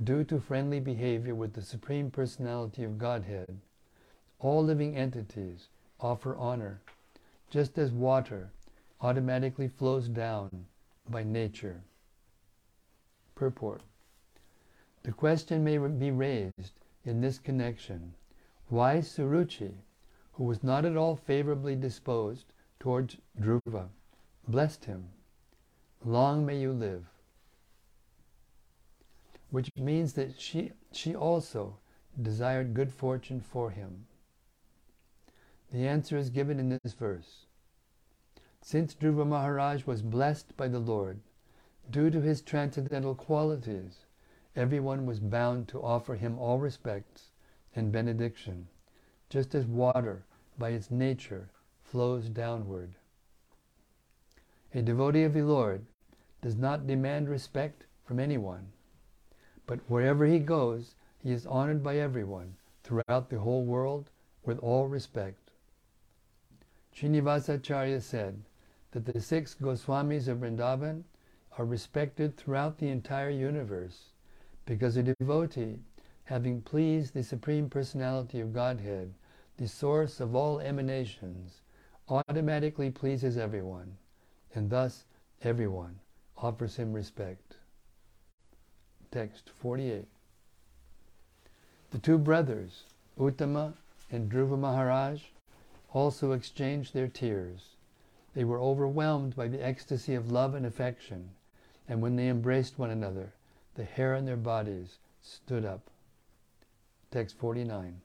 due 0.03 0.25
to 0.25 0.41
friendly 0.41 0.81
behavior 0.81 1.37
with 1.37 1.53
the 1.53 1.63
Supreme 1.63 2.11
Personality 2.11 2.83
of 2.83 2.99
Godhead, 2.99 3.61
all 4.41 4.65
living 4.65 4.97
entities 4.97 5.69
offer 6.01 6.35
honor, 6.35 6.81
just 7.51 7.79
as 7.79 7.93
water 7.93 8.51
automatically 9.01 9.69
flows 9.69 10.09
down 10.09 10.67
by 11.09 11.23
nature. 11.23 11.83
Purport. 13.37 13.83
The 15.05 15.13
question 15.13 15.63
may 15.63 15.79
be 15.79 16.11
raised 16.11 16.73
in 17.05 17.21
this 17.21 17.39
connection, 17.39 18.15
why 18.69 18.99
Suruchi, 18.99 19.75
who 20.33 20.45
was 20.45 20.63
not 20.63 20.85
at 20.85 20.97
all 20.97 21.17
favorably 21.17 21.77
disposed 21.77 22.47
towards 22.81 23.17
Dhruva, 23.39 23.89
blessed 24.49 24.85
him. 24.85 25.09
Long 26.05 26.45
may 26.45 26.61
you 26.61 26.73
live 26.73 27.05
which 29.55 29.71
means 29.77 30.15
that 30.15 30.41
she, 30.41 30.73
she 30.91 31.15
also 31.15 31.79
desired 32.21 32.75
good 32.75 32.93
fortune 32.93 33.41
for 33.41 33.71
him. 33.71 34.05
The 35.71 35.87
answer 35.87 36.17
is 36.17 36.29
given 36.29 36.59
in 36.59 36.71
this 36.83 36.93
verse. 36.93 37.47
Since 38.61 38.97
Dhruva 38.97 39.25
Maharaj 39.25 39.87
was 39.87 40.03
blessed 40.03 40.57
by 40.57 40.67
the 40.67 40.81
Lord, 40.81 41.21
due 41.89 42.11
to 42.11 42.21
his 42.21 42.43
transcendental 42.43 43.15
qualities, 43.15 44.04
everyone 44.57 45.07
was 45.07 45.21
bound 45.21 45.69
to 45.69 45.83
offer 45.83 46.15
him 46.15 46.39
all 46.39 46.59
respects 46.59 47.31
and 47.75 47.93
benediction, 47.93 48.69
just 49.29 49.55
as 49.55 49.67
water, 49.67 50.25
by 50.59 50.71
its 50.71 50.91
nature, 50.91 51.51
flows 51.83 52.29
downward. 52.29 52.95
A 54.75 54.83
devotee 54.83 55.25
of 55.25 55.35
the 55.35 55.43
Lord 55.43 55.85
does 56.43 56.57
not 56.57 56.87
demand 56.87 57.29
respect 57.29 57.87
from 58.05 58.21
anyone 58.21 58.73
But 59.67 59.81
wherever 59.89 60.27
he 60.27 60.39
goes, 60.39 60.95
he 61.19 61.33
is 61.33 61.47
honored 61.47 61.83
by 61.83 61.97
everyone 61.97 62.57
throughout 62.83 63.31
the 63.31 63.41
whole 63.41 63.65
world 63.65 64.11
with 64.45 64.59
all 64.59 64.89
respect. 64.89 65.51
Srinivasacharya 66.95 68.03
said 68.03 68.43
that 68.93 69.07
the 69.07 69.21
six 69.21 69.55
Goswamis 69.55 70.29
of 70.29 70.39
Vrindavan 70.39 71.05
are 71.59 71.65
respected 71.65 72.37
throughout 72.37 72.79
the 72.79 72.89
entire 72.89 73.31
universe 73.31 74.14
because 74.67 74.97
a 74.97 75.03
devotee, 75.03 75.79
having 76.25 76.63
pleased 76.63 77.13
the 77.13 77.23
Supreme 77.23 77.69
Personality 77.69 78.41
of 78.41 78.55
Godhead, 78.55 79.13
the 79.57 79.69
source 79.69 80.21
of 80.21 80.35
all 80.35 80.59
emanations, 80.59 81.61
automatically 82.09 82.91
pleases 82.91 83.37
everyone, 83.37 83.97
and 84.55 84.71
thus 84.71 85.05
everyone 85.43 85.99
offers 86.39 86.77
him 86.77 86.93
respect. 86.93 87.57
Text 89.11 89.51
48. 89.61 90.07
The 91.91 91.99
two 91.99 92.19
brothers, 92.19 92.85
Uttama 93.19 93.75
and 94.11 94.31
Dhruva 94.31 94.59
Maharaj, 94.59 95.23
also 95.93 96.33
exchanged 96.33 96.93
their 96.93 97.07
tears. 97.07 97.77
They 98.35 98.45
were 98.45 98.59
overwhelmed 98.59 99.37
by 99.37 99.47
the 99.47 99.65
ecstasy 99.65 100.15
of 100.15 100.33
love 100.33 100.55
and 100.55 100.67
affection, 100.67 101.31
and 101.89 102.03
when 102.03 102.17
they 102.17 102.29
embraced 102.29 102.79
one 102.79 102.91
another, 102.91 103.33
the 103.75 103.85
hair 103.85 104.15
on 104.15 104.25
their 104.25 104.37
bodies 104.37 104.99
stood 105.23 105.65
up. 105.65 105.91
Text 107.11 107.37
49. 107.39 108.01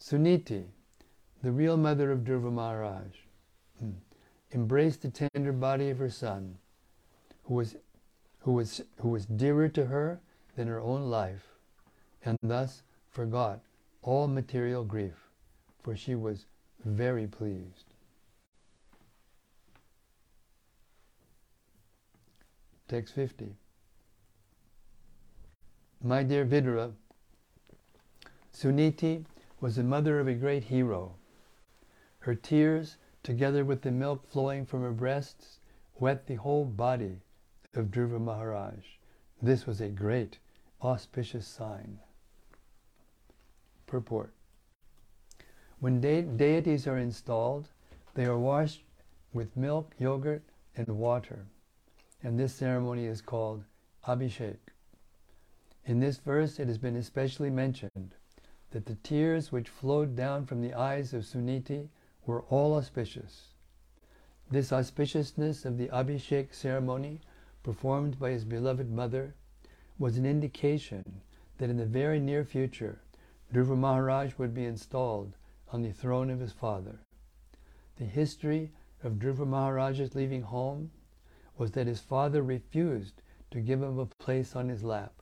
Suniti, 0.00 0.64
the 1.42 1.52
real 1.52 1.76
mother 1.76 2.10
of 2.10 2.20
Dhruva 2.20 2.52
Maharaj, 2.52 3.16
hmm, 3.78 3.90
embraced 4.52 5.02
the 5.02 5.10
tender 5.10 5.52
body 5.52 5.90
of 5.90 5.98
her 5.98 6.10
son, 6.10 6.58
who 7.44 7.54
was, 7.54 7.76
who, 8.40 8.52
was, 8.52 8.82
who 9.00 9.08
was 9.08 9.26
dearer 9.26 9.68
to 9.68 9.86
her 9.86 10.20
than 10.56 10.68
her 10.68 10.80
own 10.80 11.10
life, 11.10 11.46
and 12.24 12.38
thus 12.42 12.82
forgot 13.10 13.60
all 14.02 14.28
material 14.28 14.84
grief, 14.84 15.28
for 15.82 15.96
she 15.96 16.14
was 16.14 16.46
very 16.84 17.26
pleased. 17.26 17.84
Text 22.88 23.14
50. 23.14 23.56
My 26.06 26.22
dear 26.22 26.46
Vidura, 26.46 26.92
Suniti 28.52 29.24
was 29.60 29.74
the 29.74 29.82
mother 29.82 30.20
of 30.20 30.28
a 30.28 30.34
great 30.34 30.62
hero. 30.62 31.16
Her 32.20 32.36
tears, 32.36 32.96
together 33.24 33.64
with 33.64 33.82
the 33.82 33.90
milk 33.90 34.24
flowing 34.30 34.66
from 34.66 34.82
her 34.82 34.92
breasts, 34.92 35.58
wet 35.98 36.28
the 36.28 36.36
whole 36.36 36.64
body 36.64 37.22
of 37.74 37.86
Dhruva 37.86 38.20
Maharaj. 38.20 38.84
This 39.42 39.66
was 39.66 39.80
a 39.80 39.88
great 39.88 40.38
auspicious 40.80 41.44
sign. 41.44 41.98
Purport. 43.88 44.32
When 45.80 46.00
de- 46.00 46.22
deities 46.22 46.86
are 46.86 46.98
installed, 46.98 47.66
they 48.14 48.26
are 48.26 48.38
washed 48.38 48.84
with 49.32 49.56
milk, 49.56 49.92
yogurt, 49.98 50.44
and 50.76 50.86
water, 50.86 51.46
and 52.22 52.38
this 52.38 52.54
ceremony 52.54 53.06
is 53.06 53.20
called 53.20 53.64
Abhishek. 54.06 54.65
In 55.86 56.00
this 56.00 56.18
verse, 56.18 56.58
it 56.58 56.66
has 56.66 56.78
been 56.78 56.96
especially 56.96 57.48
mentioned 57.48 58.16
that 58.72 58.86
the 58.86 58.96
tears 58.96 59.52
which 59.52 59.68
flowed 59.68 60.16
down 60.16 60.44
from 60.44 60.60
the 60.60 60.74
eyes 60.74 61.14
of 61.14 61.24
Suniti 61.24 61.90
were 62.26 62.42
all 62.42 62.74
auspicious. 62.74 63.54
This 64.50 64.72
auspiciousness 64.72 65.64
of 65.64 65.78
the 65.78 65.88
Abhishek 65.88 66.52
ceremony 66.52 67.20
performed 67.62 68.18
by 68.18 68.30
his 68.30 68.44
beloved 68.44 68.90
mother 68.90 69.34
was 69.96 70.16
an 70.16 70.26
indication 70.26 71.20
that 71.58 71.70
in 71.70 71.76
the 71.76 71.86
very 71.86 72.18
near 72.18 72.44
future 72.44 73.00
Dhruva 73.52 73.76
Maharaj 73.76 74.34
would 74.38 74.52
be 74.52 74.64
installed 74.64 75.36
on 75.68 75.82
the 75.82 75.92
throne 75.92 76.30
of 76.30 76.40
his 76.40 76.52
father. 76.52 76.98
The 77.96 78.04
history 78.04 78.72
of 79.04 79.20
Dhruva 79.20 79.46
Maharaj's 79.46 80.16
leaving 80.16 80.42
home 80.42 80.90
was 81.56 81.70
that 81.72 81.86
his 81.86 82.00
father 82.00 82.42
refused 82.42 83.22
to 83.52 83.60
give 83.60 83.82
him 83.82 84.00
a 84.00 84.06
place 84.06 84.56
on 84.56 84.68
his 84.68 84.82
lap, 84.82 85.15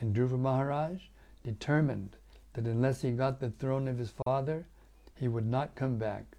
and 0.00 0.14
Dhruva 0.14 0.38
Maharaj 0.38 1.02
determined 1.42 2.16
that 2.52 2.66
unless 2.66 3.02
he 3.02 3.10
got 3.12 3.40
the 3.40 3.50
throne 3.50 3.88
of 3.88 3.98
his 3.98 4.12
father, 4.24 4.66
he 5.14 5.28
would 5.28 5.46
not 5.46 5.74
come 5.74 5.96
back. 5.96 6.36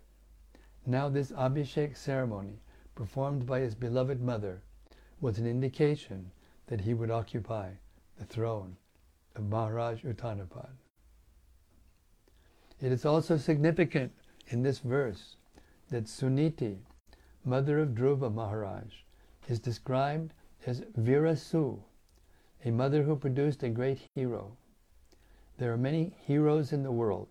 Now 0.85 1.09
this 1.09 1.31
Abhishek 1.31 1.95
ceremony, 1.97 2.59
performed 2.95 3.45
by 3.45 3.59
his 3.59 3.75
beloved 3.75 4.21
mother, 4.21 4.61
was 5.19 5.39
an 5.39 5.47
indication 5.47 6.31
that 6.67 6.81
he 6.81 6.93
would 6.93 7.11
occupy 7.11 7.71
the 8.17 8.25
throne 8.25 8.77
of 9.35 9.49
Maharaj 9.49 10.03
Uttanapad. 10.03 10.69
It 12.79 12.91
is 12.91 13.05
also 13.05 13.37
significant 13.37 14.11
in 14.47 14.61
this 14.61 14.79
verse 14.79 15.35
that 15.89 16.05
Suniti, 16.05 16.77
mother 17.43 17.79
of 17.79 17.89
Dhruva 17.89 18.33
Maharaj, 18.33 18.93
is 19.47 19.59
described 19.59 20.33
as 20.65 20.81
Virasu, 20.97 21.79
a 22.65 22.71
mother 22.71 23.03
who 23.03 23.15
produced 23.15 23.63
a 23.63 23.69
great 23.69 23.99
hero. 24.15 24.57
There 25.57 25.71
are 25.71 25.77
many 25.77 26.15
heroes 26.25 26.73
in 26.73 26.83
the 26.83 26.91
world, 26.91 27.27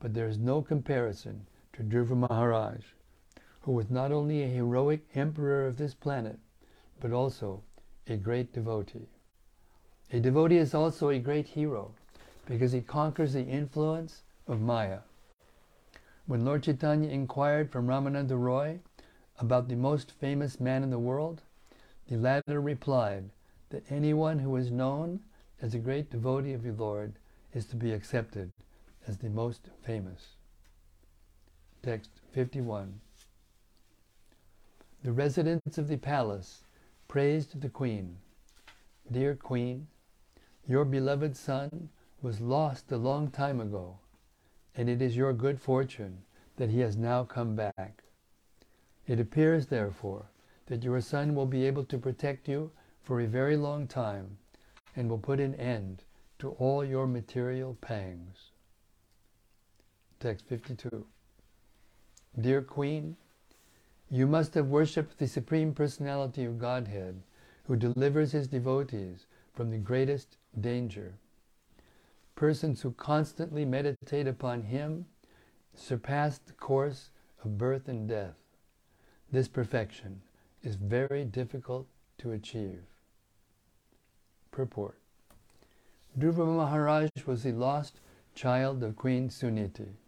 but 0.00 0.14
there 0.14 0.28
is 0.28 0.38
no 0.38 0.62
comparison 0.62 1.46
to 1.72 1.82
Dhruva 1.82 2.16
Maharaj, 2.16 2.84
who 3.60 3.72
was 3.72 3.90
not 3.90 4.12
only 4.12 4.42
a 4.42 4.48
heroic 4.48 5.06
emperor 5.14 5.66
of 5.66 5.76
this 5.76 5.94
planet, 5.94 6.38
but 7.00 7.12
also 7.12 7.62
a 8.06 8.16
great 8.16 8.52
devotee. 8.52 9.08
A 10.12 10.20
devotee 10.20 10.58
is 10.58 10.74
also 10.74 11.08
a 11.08 11.18
great 11.18 11.48
hero 11.48 11.92
because 12.46 12.72
he 12.72 12.80
conquers 12.80 13.32
the 13.32 13.42
influence 13.42 14.22
of 14.46 14.60
Maya. 14.60 15.00
When 16.26 16.44
Lord 16.44 16.62
Chaitanya 16.62 17.08
inquired 17.08 17.70
from 17.70 17.86
Ramananda 17.86 18.36
Roy 18.36 18.80
about 19.38 19.68
the 19.68 19.76
most 19.76 20.12
famous 20.12 20.60
man 20.60 20.82
in 20.82 20.90
the 20.90 20.98
world, 20.98 21.42
the 22.08 22.16
latter 22.16 22.60
replied 22.60 23.30
that 23.70 23.90
anyone 23.90 24.38
who 24.38 24.56
is 24.56 24.70
known 24.70 25.20
as 25.60 25.74
a 25.74 25.78
great 25.78 26.10
devotee 26.10 26.52
of 26.52 26.62
the 26.62 26.72
Lord 26.72 27.14
is 27.52 27.66
to 27.66 27.76
be 27.76 27.92
accepted 27.92 28.52
as 29.06 29.18
the 29.18 29.30
most 29.30 29.70
famous. 29.82 30.36
Text 31.82 32.10
51. 32.32 33.00
The 35.02 35.12
residents 35.12 35.78
of 35.78 35.88
the 35.88 35.96
palace 35.96 36.62
praised 37.08 37.60
the 37.60 37.68
queen. 37.68 38.16
Dear 39.10 39.34
queen, 39.34 39.86
your 40.66 40.84
beloved 40.84 41.36
son 41.36 41.90
was 42.22 42.40
lost 42.40 42.90
a 42.90 42.96
long 42.96 43.30
time 43.30 43.60
ago 43.60 43.98
and 44.76 44.88
it 44.88 45.00
is 45.00 45.16
your 45.16 45.32
good 45.32 45.60
fortune 45.60 46.18
that 46.56 46.70
he 46.70 46.80
has 46.80 46.96
now 46.96 47.24
come 47.24 47.56
back. 47.56 48.02
It 49.06 49.20
appears, 49.20 49.66
therefore, 49.66 50.26
that 50.66 50.82
your 50.82 51.00
son 51.00 51.34
will 51.34 51.46
be 51.46 51.66
able 51.66 51.84
to 51.84 51.98
protect 51.98 52.48
you 52.48 52.70
for 53.06 53.20
a 53.20 53.26
very 53.26 53.56
long 53.56 53.86
time 53.86 54.36
and 54.96 55.08
will 55.08 55.16
put 55.16 55.38
an 55.38 55.54
end 55.54 56.02
to 56.40 56.50
all 56.50 56.84
your 56.84 57.06
material 57.06 57.78
pangs. 57.80 58.50
Text 60.18 60.44
52. 60.48 61.06
Dear 62.40 62.62
Queen, 62.62 63.16
you 64.10 64.26
must 64.26 64.54
have 64.54 64.66
worshipped 64.66 65.18
the 65.18 65.28
Supreme 65.28 65.72
Personality 65.72 66.44
of 66.44 66.58
Godhead 66.58 67.22
who 67.68 67.76
delivers 67.76 68.32
his 68.32 68.48
devotees 68.48 69.26
from 69.54 69.70
the 69.70 69.78
greatest 69.78 70.36
danger. 70.60 71.14
Persons 72.34 72.82
who 72.82 72.90
constantly 72.90 73.64
meditate 73.64 74.26
upon 74.26 74.62
Him 74.62 75.06
surpass 75.74 76.38
the 76.38 76.52
course 76.52 77.10
of 77.44 77.56
birth 77.56 77.86
and 77.86 78.08
death. 78.08 78.34
This 79.30 79.46
perfection 79.46 80.22
is 80.62 80.74
very 80.74 81.24
difficult 81.24 81.86
to 82.18 82.32
achieve. 82.32 82.82
Purport 84.56 84.96
Dhruva 86.18 86.46
Maharaj 86.46 87.10
was 87.26 87.42
the 87.42 87.52
lost 87.52 88.00
child 88.34 88.82
of 88.82 88.96
Queen 88.96 89.28
Suniti, 89.28 89.98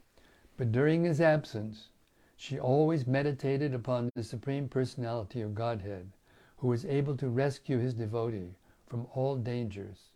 but 0.57 0.73
during 0.73 1.05
his 1.05 1.21
absence, 1.21 1.91
she 2.35 2.59
always 2.59 3.07
meditated 3.07 3.75
upon 3.75 4.09
the 4.15 4.25
Supreme 4.25 4.67
Personality 4.67 5.43
of 5.43 5.55
Godhead, 5.55 6.13
who 6.57 6.69
was 6.69 6.87
able 6.87 7.15
to 7.19 7.29
rescue 7.29 7.77
his 7.77 7.93
devotee 7.93 8.55
from 8.87 9.07
all 9.13 9.37
dangers. 9.37 10.13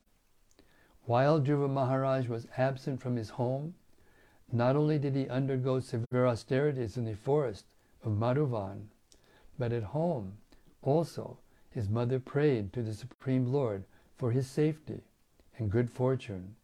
While 1.04 1.38
Dhruva 1.38 1.68
Maharaj 1.68 2.26
was 2.26 2.48
absent 2.56 3.02
from 3.02 3.16
his 3.16 3.28
home, 3.28 3.74
not 4.50 4.76
only 4.76 4.98
did 4.98 5.14
he 5.14 5.28
undergo 5.28 5.78
severe 5.78 6.24
austerities 6.24 6.96
in 6.96 7.04
the 7.04 7.16
forest 7.16 7.66
of 8.02 8.16
Madhuvan, 8.16 8.88
but 9.58 9.72
at 9.72 9.82
home 9.82 10.38
also 10.80 11.36
his 11.68 11.90
mother 11.90 12.18
prayed 12.18 12.72
to 12.72 12.82
the 12.82 12.94
Supreme 12.94 13.52
Lord 13.52 13.84
for 14.22 14.30
his 14.30 14.46
safety 14.46 15.00
and 15.58 15.68
good 15.68 15.90
fortune. 15.90 16.54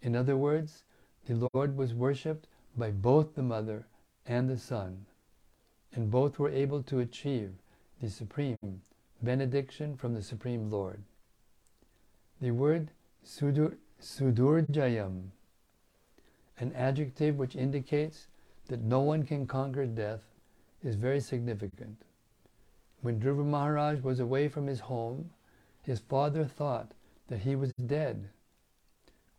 In 0.00 0.14
other 0.14 0.36
words, 0.36 0.84
the 1.26 1.48
Lord 1.52 1.76
was 1.76 1.92
worshipped 1.92 2.46
by 2.76 2.92
both 2.92 3.34
the 3.34 3.42
mother 3.42 3.84
and 4.28 4.48
the 4.48 4.56
son, 4.56 5.06
and 5.92 6.08
both 6.08 6.38
were 6.38 6.48
able 6.48 6.84
to 6.84 7.00
achieve 7.00 7.50
the 8.00 8.08
supreme 8.08 8.80
benediction 9.20 9.96
from 9.96 10.14
the 10.14 10.22
Supreme 10.22 10.70
Lord. 10.70 11.02
The 12.40 12.52
word 12.52 12.92
sudur, 13.24 13.74
sudurjayam, 14.00 15.30
an 16.60 16.72
adjective 16.76 17.38
which 17.38 17.56
indicates 17.56 18.28
that 18.68 18.82
no 18.82 19.00
one 19.00 19.24
can 19.24 19.48
conquer 19.48 19.84
death, 19.84 20.22
is 20.84 20.94
very 20.94 21.18
significant. 21.18 21.96
When 23.00 23.18
Dhruva 23.18 23.44
Maharaj 23.44 24.00
was 24.02 24.20
away 24.20 24.46
from 24.46 24.68
his 24.68 24.78
home, 24.78 25.30
his 25.86 26.00
father 26.00 26.44
thought 26.44 26.90
that 27.28 27.38
he 27.38 27.54
was 27.54 27.72
dead. 27.74 28.28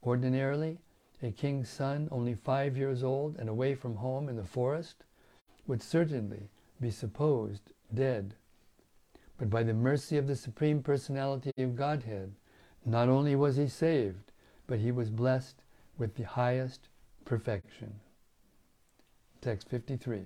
Ordinarily, 0.02 0.78
a 1.22 1.32
king's 1.32 1.68
son, 1.68 2.08
only 2.10 2.36
five 2.36 2.78
years 2.78 3.04
old 3.04 3.36
and 3.38 3.50
away 3.50 3.76
from 3.76 3.98
home 3.98 4.30
in 4.30 4.38
the 4.38 4.46
forest, 4.46 5.04
would 5.68 5.84
certainly 5.84 6.50
be 6.80 6.90
supposed 6.90 7.74
dead. 7.94 8.34
But 9.38 9.50
by 9.50 9.64
the 9.64 9.74
mercy 9.74 10.18
of 10.18 10.28
the 10.28 10.38
Supreme 10.38 10.82
Personality 10.82 11.52
of 11.58 11.76
Godhead, 11.76 12.34
not 12.86 13.10
only 13.10 13.36
was 13.36 13.58
he 13.58 13.68
saved, 13.68 14.32
but 14.68 14.80
he 14.80 14.92
was 14.92 15.10
blessed 15.10 15.58
with 15.98 16.16
the 16.16 16.24
highest 16.24 16.88
perfection. 17.26 18.00
Text 19.42 19.68
53. 19.68 20.26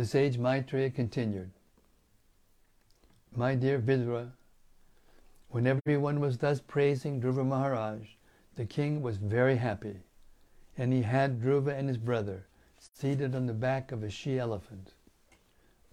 The 0.00 0.06
sage 0.06 0.38
Maitreya 0.38 0.88
continued, 0.88 1.50
My 3.36 3.54
dear 3.54 3.78
Vidura, 3.78 4.32
when 5.50 5.66
everyone 5.66 6.20
was 6.20 6.38
thus 6.38 6.58
praising 6.58 7.20
Dhruva 7.20 7.44
Maharaj, 7.44 8.08
the 8.56 8.64
king 8.64 9.02
was 9.02 9.18
very 9.18 9.56
happy, 9.56 9.98
and 10.78 10.90
he 10.90 11.02
had 11.02 11.42
Dhruva 11.42 11.76
and 11.76 11.86
his 11.86 11.98
brother 11.98 12.46
seated 12.78 13.34
on 13.34 13.44
the 13.44 13.52
back 13.52 13.92
of 13.92 14.02
a 14.02 14.08
she-elephant. 14.08 14.94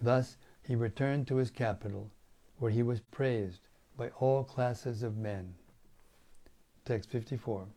Thus 0.01 0.38
he 0.64 0.74
returned 0.74 1.28
to 1.28 1.36
his 1.36 1.51
capital, 1.51 2.10
where 2.60 2.72
he 2.72 2.84
was 2.84 3.01
praised 3.01 3.68
by 3.97 4.08
all 4.22 4.45
classes 4.45 5.03
of 5.03 5.18
men. 5.18 5.53
Text 6.86 7.10
54. 7.10 7.68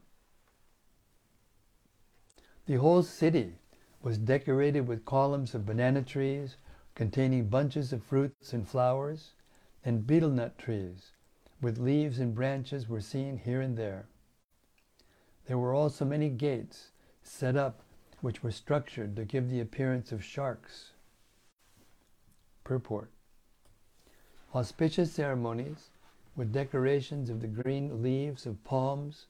The 2.67 2.77
whole 2.77 3.03
city 3.03 3.57
was 4.03 4.19
decorated 4.19 4.87
with 4.87 5.05
columns 5.05 5.55
of 5.55 5.67
banana 5.67 6.03
trees 6.03 6.57
containing 6.95 7.49
bunches 7.49 7.93
of 7.93 8.03
fruits 8.03 8.53
and 8.53 8.69
flowers, 8.69 9.33
and 9.85 10.07
betel 10.07 10.31
nut 10.31 10.59
trees 10.59 11.13
with 11.61 11.79
leaves 11.79 12.19
and 12.19 12.35
branches 12.35 12.89
were 12.89 13.01
seen 13.01 13.39
here 13.39 13.61
and 13.61 13.77
there. 13.77 14.07
There 15.47 15.59
were 15.59 15.75
also 15.75 16.05
many 16.05 16.29
gates 16.29 16.91
set 17.23 17.57
up 17.57 17.83
which 18.21 18.43
were 18.43 18.51
structured 18.51 19.17
to 19.17 19.25
give 19.25 19.49
the 19.49 19.61
appearance 19.61 20.13
of 20.13 20.25
sharks. 20.25 20.93
Purport 22.65 23.11
Auspicious 24.55 25.13
ceremonies 25.13 25.91
with 26.37 26.53
decorations 26.53 27.31
of 27.31 27.41
the 27.41 27.47
green 27.47 28.03
leaves 28.03 28.47
of 28.47 28.63
palms, 28.65 29.27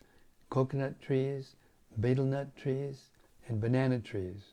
coconut 0.49 1.01
trees, 1.01 1.57
betel 1.99 2.25
nut 2.25 2.57
trees, 2.57 3.11
and 3.49 3.61
banana 3.61 3.99
trees, 3.99 4.50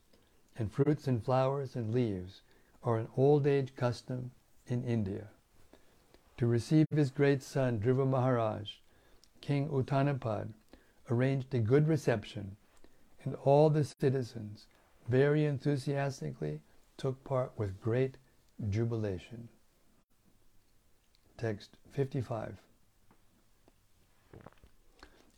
and 0.58 0.72
fruits 0.72 1.08
and 1.08 1.24
flowers 1.24 1.76
and 1.76 1.94
leaves 1.94 2.42
are 2.84 2.98
an 2.98 3.08
old 3.16 3.46
age 3.46 3.76
custom 3.76 4.32
in 4.68 4.84
India. 4.84 5.28
To 6.38 6.48
receive 6.48 6.88
his 6.92 7.12
great 7.12 7.42
son 7.42 7.80
Dhruva 7.80 8.08
Maharaj, 8.08 8.70
King 9.42 9.70
Uttanapad 9.70 10.50
arranged 11.10 11.54
a 11.54 11.60
good 11.60 11.88
reception, 11.88 12.56
and 13.24 13.36
all 13.44 13.70
the 13.70 13.84
citizens 13.84 14.68
very 15.08 15.46
enthusiastically 15.46 16.62
took 16.98 17.24
part 17.24 17.52
with 17.58 17.82
great 17.82 18.18
jubilation. 18.70 19.50
Text 21.38 21.72
55. 21.92 22.58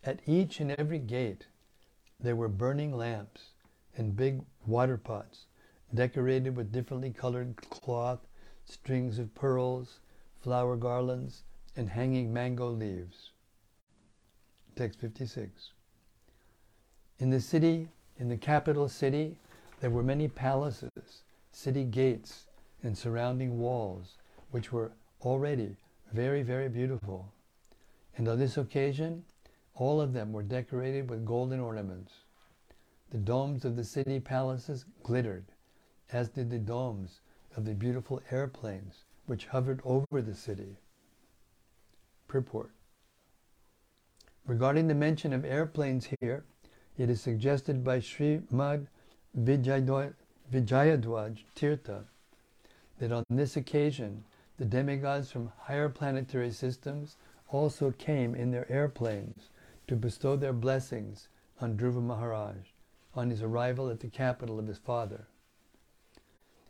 At 0.04 0.22
each 0.26 0.60
and 0.60 0.72
every 0.72 1.00
gate 1.00 1.48
there 2.20 2.36
were 2.36 2.48
burning 2.48 2.96
lamps 2.96 3.49
and 4.00 4.16
big 4.16 4.42
water 4.66 4.98
pots 4.98 5.46
decorated 5.94 6.56
with 6.56 6.72
differently 6.72 7.12
colored 7.12 7.56
cloth, 7.70 8.20
strings 8.64 9.20
of 9.20 9.36
pearls, 9.36 10.00
flower 10.42 10.78
garlands, 10.78 11.44
and 11.76 11.90
hanging 11.90 12.32
mango 12.32 12.70
leaves. 12.70 13.32
Text 14.76 15.02
56. 15.02 15.72
In 17.20 17.30
the 17.30 17.42
city, 17.42 17.90
in 18.18 18.30
the 18.30 18.38
capital 18.38 18.88
city, 18.88 19.36
there 19.82 19.90
were 19.90 20.04
many 20.04 20.30
palaces, 20.30 21.24
city 21.52 21.84
gates, 21.84 22.46
and 22.84 22.98
surrounding 22.98 23.60
walls, 23.60 24.16
which 24.52 24.72
were 24.72 24.94
already 25.22 25.76
very, 26.14 26.42
very 26.42 26.70
beautiful. 26.70 27.34
And 28.16 28.30
on 28.30 28.40
this 28.40 28.56
occasion, 28.56 29.26
all 29.76 30.00
of 30.00 30.14
them 30.14 30.32
were 30.32 30.44
decorated 30.44 31.10
with 31.10 31.26
golden 31.26 31.60
ornaments. 31.60 32.14
The 33.12 33.18
domes 33.18 33.66
of 33.66 33.76
the 33.76 33.84
city 33.84 34.20
palaces 34.20 34.86
glittered, 35.02 35.46
as 36.12 36.30
did 36.30 36.52
the 36.52 36.60
domes 36.60 37.22
of 37.56 37.66
the 37.66 37.74
beautiful 37.74 38.22
airplanes 38.30 39.06
which 39.26 39.48
hovered 39.48 39.82
over 39.84 40.22
the 40.22 40.36
city. 40.36 40.78
Purport. 42.28 42.70
Regarding 44.46 44.88
the 44.88 44.94
mention 44.94 45.34
of 45.34 45.44
airplanes 45.44 46.10
here, 46.20 46.46
it 47.00 47.10
is 47.10 47.20
suggested 47.20 47.84
by 47.84 48.00
Srimad 48.00 48.88
Vijayadwaj 49.36 50.14
Tirtha 51.56 52.06
that 53.00 53.12
on 53.12 53.24
this 53.30 53.58
occasion 53.58 54.24
the 54.58 54.66
demigods 54.66 55.32
from 55.32 55.52
higher 55.58 55.90
planetary 55.90 56.52
systems 56.52 57.18
also 57.48 57.90
came 57.92 58.36
in 58.36 58.52
their 58.52 58.72
airplanes 58.72 59.50
to 59.88 59.96
bestow 59.96 60.36
their 60.36 60.54
blessings 60.54 61.28
on 61.60 61.76
Dhruva 61.76 62.04
Maharaj 62.04 62.69
on 63.16 63.30
his 63.30 63.42
arrival 63.42 63.90
at 63.90 64.00
the 64.00 64.10
capital 64.10 64.60
of 64.60 64.68
his 64.68 64.78
father. 64.78 65.28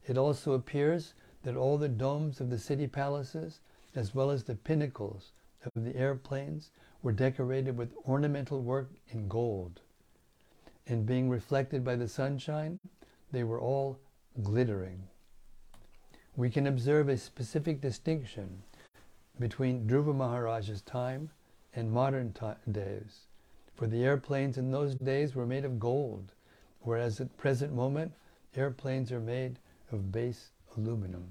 It 0.07 0.17
also 0.17 0.53
appears 0.53 1.13
that 1.43 1.55
all 1.55 1.77
the 1.77 1.89
domes 1.89 2.39
of 2.39 2.49
the 2.49 2.57
city 2.57 2.87
palaces, 2.87 3.59
as 3.95 4.15
well 4.15 4.31
as 4.31 4.43
the 4.43 4.55
pinnacles 4.55 5.31
of 5.63 5.83
the 5.83 5.95
airplanes, 5.95 6.71
were 7.01 7.11
decorated 7.11 7.77
with 7.77 7.93
ornamental 8.07 8.61
work 8.61 8.91
in 9.09 9.27
gold. 9.27 9.81
And 10.87 11.05
being 11.05 11.29
reflected 11.29 11.83
by 11.83 11.95
the 11.95 12.07
sunshine, 12.07 12.79
they 13.31 13.43
were 13.43 13.59
all 13.59 13.99
glittering. 14.41 15.03
We 16.35 16.49
can 16.49 16.67
observe 16.67 17.09
a 17.09 17.17
specific 17.17 17.81
distinction 17.81 18.63
between 19.39 19.87
Dhruva 19.87 20.15
Maharaj's 20.15 20.81
time 20.81 21.29
and 21.75 21.91
modern 21.91 22.33
days, 22.71 23.27
for 23.79 23.87
the 23.87 24.03
airplanes 24.03 24.57
in 24.57 24.71
those 24.71 24.93
days 24.95 25.33
were 25.33 25.45
made 25.45 25.63
of 25.63 25.79
gold, 25.79 26.33
whereas 26.81 27.21
at 27.21 27.37
present 27.37 27.73
moment 27.73 28.11
airplanes 28.57 29.09
are 29.09 29.21
made 29.21 29.57
of 29.93 30.11
base 30.11 30.49
aluminum. 30.75 31.23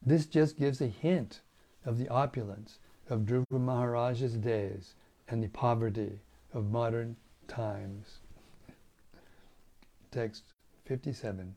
This 0.00 0.24
just 0.24 0.56
gives 0.56 0.80
a 0.80 0.86
hint 0.86 1.42
of 1.84 1.98
the 1.98 2.08
opulence 2.08 2.78
of 3.10 3.20
Dhruva 3.20 3.60
Maharaj's 3.60 4.38
days 4.38 4.94
and 5.28 5.42
the 5.42 5.48
poverty 5.48 6.20
of 6.54 6.70
modern 6.70 7.14
times. 7.46 8.20
Text 10.10 10.44
57. 10.86 11.54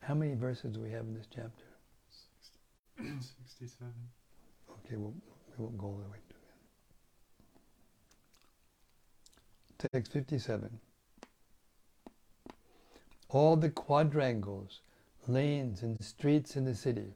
How 0.00 0.14
many 0.14 0.34
verses 0.34 0.72
do 0.72 0.80
we 0.80 0.90
have 0.92 1.04
in 1.04 1.12
this 1.12 1.28
chapter? 1.30 1.64
67. 2.96 3.92
Okay, 4.86 4.96
we'll, 4.96 5.14
we 5.58 5.64
won't 5.64 5.78
go 5.78 5.86
all 5.88 5.96
the 5.96 6.10
way 6.10 6.18
to 6.28 6.34
it. 9.88 9.92
Text 9.92 10.12
57 10.12 10.78
all 13.28 13.56
the 13.56 13.70
quadrangles, 13.70 14.80
lanes, 15.26 15.82
and 15.82 16.02
streets 16.02 16.56
in 16.56 16.64
the 16.64 16.74
city, 16.74 17.14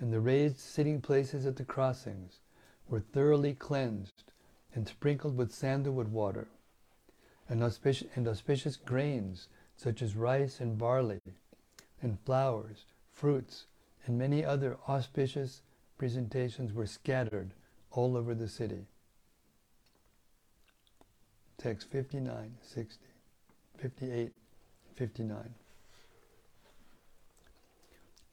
and 0.00 0.12
the 0.12 0.20
raised 0.20 0.58
sitting 0.58 1.00
places 1.00 1.46
at 1.46 1.56
the 1.56 1.64
crossings 1.64 2.40
were 2.88 3.00
thoroughly 3.00 3.54
cleansed 3.54 4.24
and 4.74 4.88
sprinkled 4.88 5.36
with 5.36 5.54
sandalwood 5.54 6.08
water, 6.08 6.48
and 7.48 7.62
and 7.62 8.28
auspicious 8.28 8.76
grains 8.76 9.48
such 9.76 10.02
as 10.02 10.16
rice 10.16 10.60
and 10.60 10.76
barley, 10.76 11.20
and 12.02 12.18
flowers, 12.20 12.84
fruits, 13.12 13.66
and 14.06 14.18
many 14.18 14.44
other 14.44 14.76
auspicious 14.88 15.62
presentations 15.98 16.72
were 16.72 16.86
scattered 16.86 17.52
all 17.90 18.16
over 18.16 18.34
the 18.34 18.48
city. 18.48 18.86
Text 21.58 21.90
59, 21.90 22.54
60, 22.62 23.04
58, 23.76 24.32
59. 24.94 25.54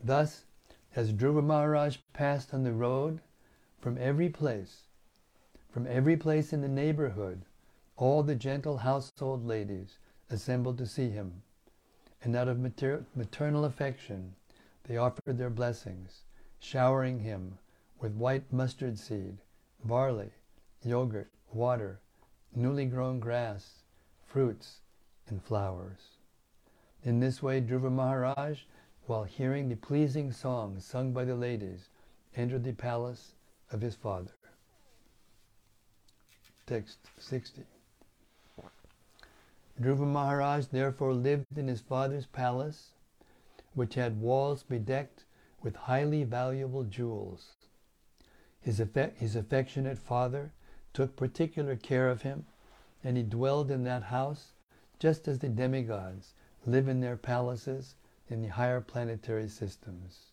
Thus, 0.03 0.45
as 0.95 1.11
Dhruva 1.11 1.43
Maharaj 1.43 1.97
passed 2.13 2.53
on 2.53 2.63
the 2.63 2.72
road, 2.72 3.20
from 3.82 3.97
every 3.97 4.30
place, 4.30 4.84
from 5.72 5.88
every 5.88 6.16
place 6.16 6.53
in 6.53 6.61
the 6.61 6.68
neighborhood, 6.68 7.41
all 7.97 8.24
the 8.24 8.36
gentle 8.36 8.78
household 8.78 9.45
ladies 9.45 9.97
assembled 10.30 10.78
to 10.78 10.86
see 10.86 11.09
him, 11.09 11.41
and 12.24 12.36
out 12.36 12.47
of 12.47 12.59
mater- 12.59 13.05
maternal 13.16 13.66
affection 13.66 14.36
they 14.84 14.97
offered 14.97 15.38
their 15.38 15.49
blessings, 15.49 16.22
showering 16.59 17.19
him 17.19 17.57
with 17.99 18.13
white 18.13 18.51
mustard 18.51 18.97
seed, 18.97 19.37
barley, 19.83 20.31
yogurt, 20.83 21.31
water, 21.51 21.99
newly 22.55 22.85
grown 22.85 23.19
grass, 23.19 23.83
fruits, 24.25 24.79
and 25.27 25.43
flowers. 25.43 26.17
In 27.03 27.19
this 27.19 27.41
way, 27.43 27.61
Dhruva 27.61 27.91
Maharaj, 27.91 28.61
while 29.05 29.23
hearing 29.23 29.69
the 29.69 29.75
pleasing 29.75 30.31
songs 30.31 30.85
sung 30.85 31.13
by 31.13 31.25
the 31.25 31.35
ladies, 31.35 31.89
entered 32.35 32.63
the 32.63 32.73
palace 32.73 33.33
of 33.71 33.81
his 33.81 33.95
father. 33.95 34.33
Text 36.65 36.97
60. 37.19 37.63
Dhruva 39.79 40.05
Maharaj 40.05 40.67
therefore 40.67 41.13
lived 41.13 41.57
in 41.57 41.67
his 41.67 41.81
father's 41.81 42.25
palace, 42.25 42.91
which 43.73 43.95
had 43.95 44.19
walls 44.19 44.63
bedecked 44.63 45.24
with 45.66 45.76
highly 45.76 46.24
valuable 46.24 46.84
jewels. 46.84 47.55
His, 48.61 48.80
his 49.16 49.36
affectionate 49.36 49.97
father 49.97 50.53
took 50.93 51.16
particular 51.16 51.76
care 51.76 52.07
of 52.07 52.22
him, 52.22 52.45
and 53.03 53.18
he 53.18 53.24
dwelled 53.24 53.72
in 53.72 53.84
that 53.84 54.03
house 54.03 54.53
just 54.99 55.28
as 55.28 55.39
the 55.39 55.49
demigods 55.49 56.36
live 56.68 56.88
in 56.88 56.99
their 56.99 57.18
palaces 57.18 57.95
in 58.30 58.43
the 58.43 58.47
higher 58.47 58.80
planetary 58.80 59.49
systems. 59.49 60.26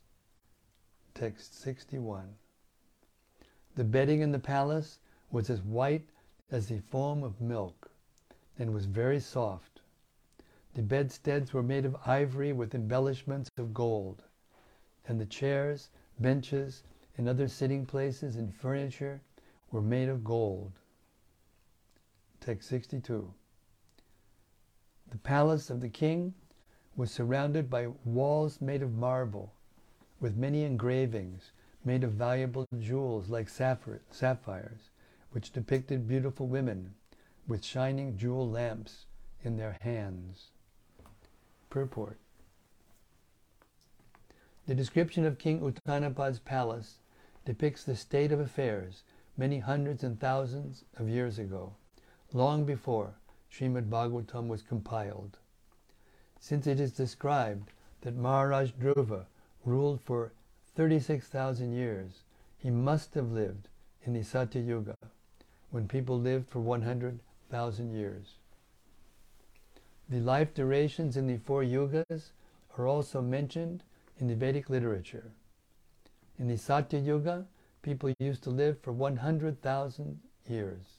Text 1.14 1.58
61. 1.58 2.34
The 3.74 3.84
bedding 3.84 4.20
in 4.20 4.32
the 4.32 4.38
palace 4.38 4.98
was 5.30 5.48
as 5.48 5.62
white 5.62 6.10
as 6.50 6.66
the 6.66 6.80
foam 6.80 7.24
of 7.24 7.40
milk 7.40 7.90
and 8.58 8.74
was 8.74 8.84
very 8.84 9.18
soft. 9.18 9.80
The 10.74 10.82
bedsteads 10.82 11.54
were 11.54 11.62
made 11.62 11.86
of 11.86 11.96
ivory 12.04 12.52
with 12.52 12.74
embellishments 12.74 13.48
of 13.56 13.72
gold, 13.72 14.24
and 15.06 15.20
the 15.20 15.26
chairs, 15.26 15.88
benches, 16.18 16.84
and 17.16 17.28
other 17.28 17.48
sitting 17.48 17.84
places 17.84 18.36
and 18.36 18.54
furniture 18.54 19.20
were 19.70 19.82
made 19.82 20.08
of 20.08 20.24
gold. 20.24 20.72
Text 22.40 22.68
62. 22.68 23.32
The 25.10 25.18
palace 25.18 25.70
of 25.70 25.80
the 25.80 25.88
king 25.88 26.34
was 26.96 27.10
surrounded 27.10 27.68
by 27.68 27.88
walls 28.04 28.60
made 28.60 28.82
of 28.82 28.94
marble, 28.94 29.52
with 30.20 30.36
many 30.36 30.62
engravings 30.62 31.52
made 31.84 32.04
of 32.04 32.12
valuable 32.12 32.66
jewels 32.78 33.28
like 33.28 33.48
sapphires, 33.48 34.90
which 35.32 35.52
depicted 35.52 36.06
beautiful 36.06 36.46
women 36.46 36.94
with 37.48 37.64
shining 37.64 38.16
jewel 38.16 38.48
lamps 38.48 39.06
in 39.42 39.56
their 39.56 39.76
hands. 39.80 40.50
Purport 41.70 42.18
The 44.66 44.74
description 44.76 45.24
of 45.24 45.38
King 45.38 45.60
Uttanapad's 45.60 46.38
palace 46.38 46.98
depicts 47.44 47.82
the 47.82 47.96
state 47.96 48.30
of 48.30 48.38
affairs 48.38 49.02
many 49.36 49.58
hundreds 49.58 50.04
and 50.04 50.20
thousands 50.20 50.84
of 50.96 51.08
years 51.08 51.38
ago, 51.38 51.74
long 52.32 52.64
before 52.64 53.14
Srimad 53.50 53.90
Bhagavatam 53.90 54.46
was 54.46 54.62
compiled. 54.62 55.38
Since 56.38 56.68
it 56.68 56.78
is 56.78 56.92
described 56.92 57.72
that 58.02 58.14
Maharaj 58.14 58.70
Dhruva 58.72 59.26
ruled 59.64 60.00
for 60.00 60.32
36,000 60.76 61.72
years, 61.72 62.22
he 62.56 62.70
must 62.70 63.14
have 63.14 63.32
lived 63.32 63.66
in 64.04 64.12
the 64.12 64.22
Satya 64.22 64.62
Yuga, 64.62 64.96
when 65.70 65.88
people 65.88 66.20
lived 66.20 66.48
for 66.48 66.60
100,000 66.60 67.92
years. 67.92 68.36
The 70.08 70.20
life 70.20 70.54
durations 70.54 71.16
in 71.16 71.26
the 71.26 71.38
four 71.38 71.62
yugas 71.64 72.30
are 72.78 72.86
also 72.86 73.20
mentioned 73.20 73.82
in 74.18 74.26
the 74.28 74.34
Vedic 74.34 74.70
literature. 74.70 75.32
In 76.38 76.48
the 76.48 76.56
Satya 76.56 77.00
Yuga, 77.00 77.46
people 77.82 78.12
used 78.18 78.42
to 78.44 78.50
live 78.50 78.80
for 78.80 78.92
100,000 78.92 80.20
years. 80.48 80.98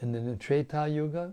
In 0.00 0.12
the 0.12 0.36
Treta 0.36 0.88
Yuga, 0.88 1.32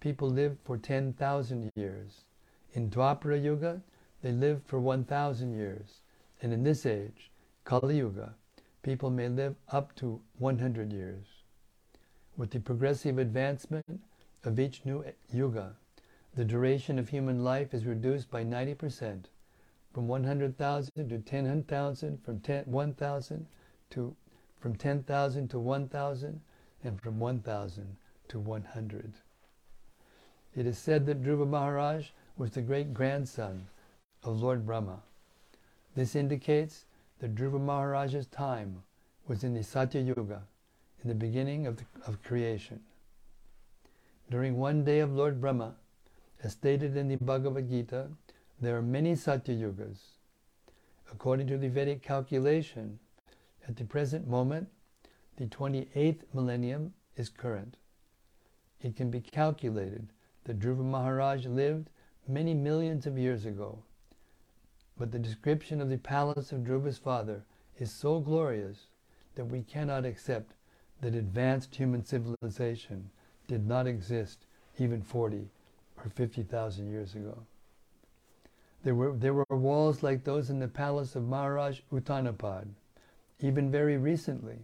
people 0.00 0.28
lived 0.28 0.58
for 0.64 0.76
10,000 0.78 1.70
years. 1.74 2.24
In 2.72 2.90
Dwapara 2.90 3.42
Yuga, 3.42 3.82
they 4.22 4.32
lived 4.32 4.66
for 4.66 4.80
1,000 4.80 5.52
years. 5.52 6.00
And 6.42 6.52
in 6.52 6.62
this 6.62 6.86
age, 6.86 7.30
Kali 7.64 7.98
Yuga, 7.98 8.34
people 8.82 9.10
may 9.10 9.28
live 9.28 9.56
up 9.70 9.94
to 9.96 10.20
100 10.38 10.92
years. 10.92 11.26
With 12.36 12.50
the 12.50 12.60
progressive 12.60 13.18
advancement 13.18 14.00
of 14.44 14.58
each 14.58 14.84
new 14.84 15.04
yuga, 15.30 15.76
the 16.34 16.44
duration 16.44 16.98
of 16.98 17.08
human 17.08 17.44
life 17.44 17.74
is 17.74 17.84
reduced 17.84 18.30
by 18.30 18.44
90%, 18.44 19.24
from 19.92 20.06
100,000 20.08 21.08
to 21.08 21.18
10,000, 21.18 22.24
from 22.24 22.40
10, 22.40 22.64
1,000 22.66 23.46
to 23.90 24.16
from 24.60 24.76
10,000 24.76 25.48
to 25.48 25.58
1,000, 25.58 26.40
and 26.84 27.00
from 27.00 27.18
1,000 27.18 27.96
to 28.28 28.38
100. 28.38 29.12
It 30.54 30.66
is 30.66 30.78
said 30.78 31.06
that 31.06 31.22
Dhruva 31.22 31.48
Maharaj 31.48 32.08
was 32.36 32.50
the 32.50 32.60
great 32.60 32.92
grandson 32.92 33.66
of 34.22 34.42
Lord 34.42 34.66
Brahma. 34.66 35.00
This 35.94 36.14
indicates 36.14 36.84
that 37.20 37.34
Dhruva 37.34 37.60
Maharaj's 37.60 38.26
time 38.26 38.82
was 39.26 39.44
in 39.44 39.54
the 39.54 39.62
Satya 39.62 40.02
Yuga, 40.02 40.42
in 41.02 41.08
the 41.08 41.14
beginning 41.14 41.66
of, 41.66 41.78
the, 41.78 41.84
of 42.06 42.22
creation. 42.22 42.80
During 44.30 44.58
one 44.58 44.84
day 44.84 45.00
of 45.00 45.12
Lord 45.12 45.40
Brahma, 45.40 45.74
as 46.42 46.52
stated 46.52 46.96
in 46.96 47.08
the 47.08 47.16
Bhagavad 47.16 47.68
Gita, 47.68 48.08
there 48.60 48.76
are 48.76 48.82
many 48.82 49.14
Satya 49.14 49.54
Yugas. 49.54 49.98
According 51.10 51.46
to 51.46 51.56
the 51.56 51.68
Vedic 51.68 52.02
calculation, 52.02 52.98
at 53.66 53.76
the 53.76 53.84
present 53.84 54.28
moment, 54.28 54.68
the 55.36 55.46
28th 55.46 56.24
millennium 56.34 56.92
is 57.16 57.30
current. 57.30 57.78
It 58.82 58.96
can 58.96 59.10
be 59.10 59.20
calculated 59.20 60.08
that 60.44 60.58
Dhruva 60.58 60.84
Maharaj 60.84 61.46
lived 61.46 61.88
many 62.28 62.52
millions 62.52 63.06
of 63.06 63.18
years 63.18 63.46
ago. 63.46 63.82
But 64.98 65.10
the 65.10 65.18
description 65.18 65.80
of 65.80 65.88
the 65.88 65.96
palace 65.96 66.52
of 66.52 66.60
Dhruva's 66.60 66.98
father 66.98 67.44
is 67.78 67.90
so 67.90 68.20
glorious 68.20 68.88
that 69.36 69.46
we 69.46 69.62
cannot 69.62 70.04
accept 70.04 70.52
that 71.00 71.14
advanced 71.14 71.74
human 71.74 72.04
civilization 72.04 73.10
did 73.48 73.66
not 73.66 73.86
exist 73.86 74.44
even 74.78 75.00
40 75.02 75.48
or 75.96 76.10
50,000 76.10 76.90
years 76.90 77.14
ago. 77.14 77.46
There 78.82 78.94
were, 78.94 79.12
there 79.12 79.34
were 79.34 79.44
walls 79.50 80.02
like 80.02 80.24
those 80.24 80.48
in 80.48 80.58
the 80.58 80.68
palace 80.68 81.14
of 81.14 81.28
Maharaj 81.28 81.80
Uttanapad, 81.92 82.68
even 83.40 83.70
very 83.70 83.98
recently, 83.98 84.58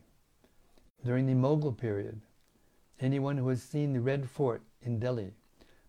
during 1.04 1.26
the 1.26 1.34
Mughal 1.34 1.76
period. 1.76 2.20
Anyone 2.98 3.36
who 3.36 3.48
has 3.48 3.62
seen 3.62 3.92
the 3.92 4.00
Red 4.00 4.28
Fort 4.30 4.62
in 4.82 4.98
Delhi 4.98 5.32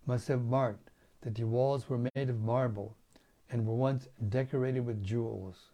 must 0.06 0.28
have 0.28 0.44
marked 0.44 0.90
that 1.22 1.36
the 1.36 1.46
walls 1.46 1.88
were 1.90 2.10
made 2.16 2.30
of 2.30 2.42
marble 2.42 2.96
and 3.50 3.66
were 3.66 3.76
once 3.76 4.10
decorated 4.30 4.86
with 4.86 5.04
jewels. 5.04 5.70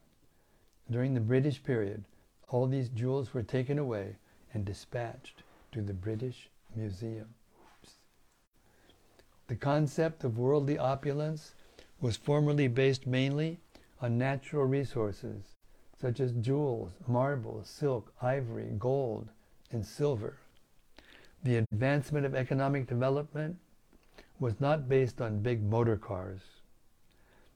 During 0.91 1.16
the 1.16 1.20
British 1.20 1.64
period, 1.64 2.04
all 2.49 2.68
these 2.68 2.89
jewels 2.89 3.34
were 3.34 3.41
taken 3.41 3.80
away 3.80 4.18
and 4.54 4.64
dispatched 4.64 5.41
to 5.72 5.82
the 5.82 5.93
British 5.93 6.51
Museum. 6.76 7.34
The 9.47 9.56
concept 9.56 10.24
of 10.24 10.38
worldly 10.38 10.78
opulence 10.78 11.56
was 12.04 12.18
formerly 12.18 12.68
based 12.68 13.08
mainly 13.08 13.58
on 14.01 14.18
natural 14.18 14.66
resources 14.66 15.56
such 16.01 16.20
as 16.20 16.34
jewels, 16.34 16.91
marble, 17.08 17.64
silk, 17.64 18.14
ivory, 18.22 18.70
gold, 18.78 19.30
and 19.72 19.86
silver. 19.86 20.38
The 21.43 21.56
advancement 21.56 22.26
of 22.26 22.36
economic 22.36 22.88
development 22.88 23.56
was 24.38 24.60
not 24.60 24.89
based 24.89 25.22
on 25.22 25.39
big 25.39 25.64
motor 25.64 25.95
cars. 25.95 26.41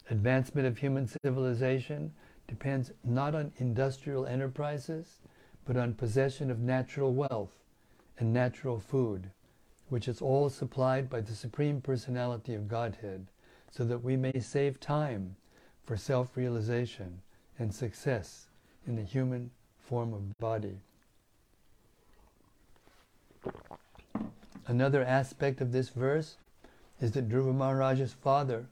Advancement 0.09 0.65
of 0.65 0.77
human 0.77 1.09
civilization 1.09 2.13
depends 2.47 2.93
not 3.03 3.35
on 3.35 3.51
industrial 3.57 4.25
enterprises, 4.25 5.19
but 5.65 5.75
on 5.75 5.93
possession 5.93 6.49
of 6.49 6.59
natural 6.59 7.13
wealth 7.13 7.51
and 8.17 8.31
natural 8.31 8.79
food, 8.79 9.29
which 9.89 10.07
is 10.07 10.21
all 10.21 10.49
supplied 10.49 11.09
by 11.09 11.19
the 11.19 11.35
Supreme 11.35 11.81
Personality 11.81 12.53
of 12.53 12.69
Godhead, 12.69 13.27
so 13.77 13.83
that 13.83 14.03
we 14.03 14.17
may 14.17 14.39
save 14.39 14.79
time 14.79 15.35
for 15.83 15.95
self 15.95 16.35
realization 16.35 17.21
and 17.59 17.71
success 17.71 18.47
in 18.87 18.95
the 18.95 19.03
human 19.03 19.51
form 19.77 20.15
of 20.15 20.35
body. 20.39 20.79
Another 24.65 25.03
aspect 25.03 25.61
of 25.61 25.71
this 25.71 25.89
verse 25.89 26.37
is 26.99 27.11
that 27.11 27.29
Dhruva 27.29 27.53
Maharaj's 27.53 28.13
father, 28.13 28.65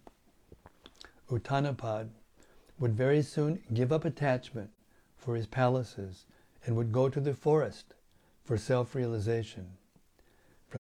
Uttanapad, 1.29 2.09
would 2.79 2.95
very 2.95 3.21
soon 3.21 3.61
give 3.71 3.93
up 3.93 4.05
attachment 4.05 4.71
for 5.17 5.35
his 5.35 5.45
palaces 5.45 6.25
and 6.65 6.75
would 6.75 6.91
go 6.91 7.09
to 7.09 7.19
the 7.19 7.35
forest 7.35 7.93
for 8.43 8.57
self-realization. 8.57 9.67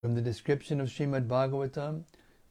From 0.01 0.15
the 0.15 0.21
description 0.21 0.81
of 0.81 0.89
Srimad 0.89 1.27
Bhagavatam, 1.27 2.05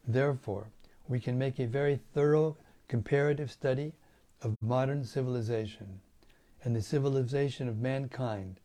therefore, 0.07 0.69
we 1.07 1.19
can 1.19 1.37
make 1.37 1.59
a 1.59 1.67
very 1.67 1.99
thorough 2.13 2.57
comparative 2.87 3.51
study 3.51 3.93
of 4.41 4.55
modern 4.61 5.03
civilization 5.03 5.99
and 6.63 6.75
the 6.75 6.81
civilization 6.81 7.67
of 7.67 7.77
mankind 7.77 8.59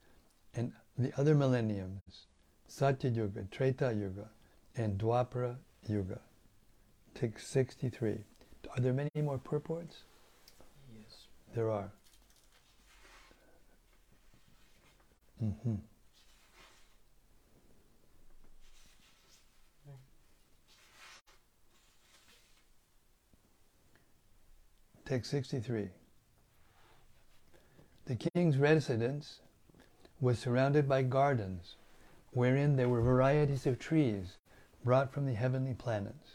and 0.55 0.72
the 0.99 1.12
other 1.18 1.34
millenniums, 1.34 2.26
Satya 2.66 3.11
Yuga, 3.11 3.45
Treta 3.51 3.95
Yuga, 3.97 4.28
and 4.76 4.99
Dwapara 4.99 5.57
Yuga. 5.86 6.20
Take 7.14 7.38
63. 7.38 8.18
Are 8.74 8.80
there 8.80 8.93
many 8.93 9.11
more 9.16 9.38
purports? 9.38 10.05
Yes. 10.95 11.26
There 11.55 11.70
are. 11.70 11.91
hmm 15.38 15.74
Text 25.11 25.32
63. 25.32 25.88
The 28.04 28.14
king's 28.14 28.58
residence 28.58 29.40
was 30.20 30.38
surrounded 30.38 30.88
by 30.88 31.02
gardens, 31.02 31.74
wherein 32.30 32.76
there 32.76 32.88
were 32.88 33.02
varieties 33.02 33.66
of 33.66 33.80
trees 33.80 34.36
brought 34.84 35.12
from 35.12 35.26
the 35.26 35.34
heavenly 35.34 35.74
planets. 35.74 36.34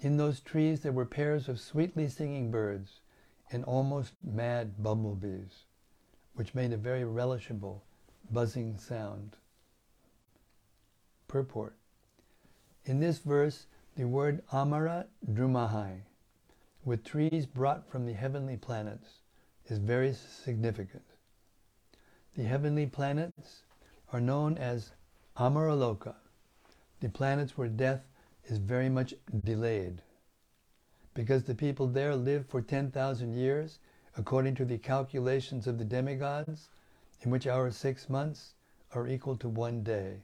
In 0.00 0.16
those 0.16 0.40
trees 0.40 0.80
there 0.80 0.90
were 0.90 1.06
pairs 1.06 1.48
of 1.48 1.60
sweetly 1.60 2.08
singing 2.08 2.50
birds 2.50 2.98
and 3.52 3.64
almost 3.64 4.14
mad 4.24 4.82
bumblebees, 4.82 5.62
which 6.34 6.56
made 6.56 6.72
a 6.72 6.76
very 6.76 7.04
relishable 7.04 7.82
buzzing 8.28 8.76
sound. 8.76 9.36
Purport. 11.28 11.76
In 12.84 12.98
this 12.98 13.18
verse, 13.20 13.66
the 13.94 14.08
word 14.08 14.42
Amara 14.52 15.06
Drumahai, 15.24 16.00
with 16.88 17.04
trees 17.04 17.44
brought 17.44 17.86
from 17.86 18.06
the 18.06 18.14
heavenly 18.14 18.56
planets, 18.56 19.20
is 19.66 19.76
very 19.76 20.14
significant. 20.14 21.04
The 22.34 22.44
heavenly 22.44 22.86
planets 22.86 23.64
are 24.10 24.22
known 24.22 24.56
as 24.56 24.92
Amaraloka, 25.36 26.14
the 27.00 27.10
planets 27.10 27.58
where 27.58 27.68
death 27.68 28.06
is 28.46 28.56
very 28.56 28.88
much 28.88 29.12
delayed. 29.44 30.00
Because 31.12 31.44
the 31.44 31.54
people 31.54 31.86
there 31.88 32.16
live 32.16 32.46
for 32.46 32.62
10,000 32.62 33.34
years, 33.34 33.80
according 34.16 34.54
to 34.54 34.64
the 34.64 34.78
calculations 34.78 35.66
of 35.66 35.76
the 35.76 35.84
demigods, 35.84 36.70
in 37.20 37.30
which 37.30 37.46
our 37.46 37.70
six 37.70 38.08
months 38.08 38.54
are 38.94 39.06
equal 39.06 39.36
to 39.36 39.48
one 39.50 39.82
day. 39.82 40.22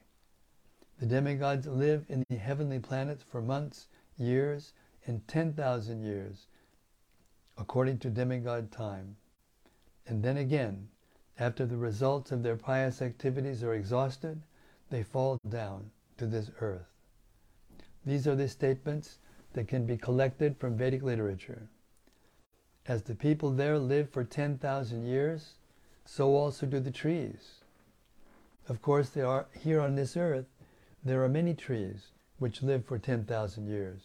The 0.99 1.05
demigods 1.05 1.67
live 1.67 2.05
in 2.09 2.25
the 2.27 2.37
heavenly 2.37 2.79
planets 2.79 3.21
for 3.21 3.39
months, 3.39 3.87
years, 4.17 4.73
and 5.05 5.27
10,000 5.27 6.01
years, 6.01 6.47
according 7.57 7.97
to 7.99 8.09
demigod 8.09 8.71
time. 8.71 9.15
And 10.07 10.23
then 10.23 10.37
again, 10.37 10.87
after 11.39 11.65
the 11.65 11.77
results 11.77 12.31
of 12.31 12.43
their 12.43 12.55
pious 12.55 13.01
activities 13.01 13.63
are 13.63 13.73
exhausted, 13.73 14.41
they 14.89 15.03
fall 15.03 15.39
down 15.49 15.89
to 16.17 16.25
this 16.25 16.51
earth. 16.61 16.87
These 18.05 18.27
are 18.27 18.35
the 18.35 18.47
statements 18.47 19.19
that 19.53 19.67
can 19.67 19.85
be 19.85 19.97
collected 19.97 20.57
from 20.57 20.77
Vedic 20.77 21.01
literature. 21.01 21.69
As 22.87 23.01
the 23.01 23.15
people 23.15 23.51
there 23.51 23.79
live 23.79 24.09
for 24.09 24.23
10,000 24.23 25.05
years, 25.05 25.55
so 26.05 26.35
also 26.35 26.65
do 26.65 26.79
the 26.79 26.91
trees. 26.91 27.63
Of 28.69 28.81
course, 28.81 29.09
there 29.09 29.27
are 29.27 29.47
here 29.59 29.81
on 29.81 29.95
this 29.95 30.15
earth, 30.15 30.45
there 31.03 31.23
are 31.23 31.29
many 31.29 31.53
trees 31.53 32.11
which 32.37 32.61
live 32.61 32.85
for 32.85 32.99
10,000 32.99 33.67
years. 33.67 34.01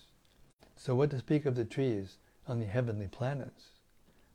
So 0.77 0.95
what 0.95 1.11
to 1.11 1.19
speak 1.19 1.47
of 1.47 1.57
the 1.57 1.65
trees 1.65 2.17
on 2.51 2.59
the 2.59 2.67
heavenly 2.67 3.07
planets? 3.07 3.71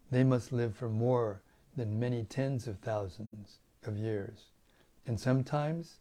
They 0.09 0.24
must 0.24 0.53
live 0.53 0.76
for 0.76 0.89
more 0.89 1.41
than 1.76 1.99
many 1.99 2.24
tens 2.24 2.68
of 2.68 2.80
thousands 2.80 3.59
of 3.86 3.97
years. 3.97 4.45
And 5.05 5.20
sometimes, 5.20 5.97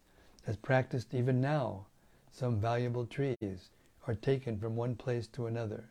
as 0.46 0.56
practiced 0.56 1.12
even 1.12 1.40
now, 1.40 1.86
some 2.32 2.60
valuable 2.60 3.06
trees 3.06 3.70
are 4.06 4.14
taken 4.14 4.58
from 4.58 4.76
one 4.76 4.94
place 4.94 5.26
to 5.28 5.46
another. 5.46 5.84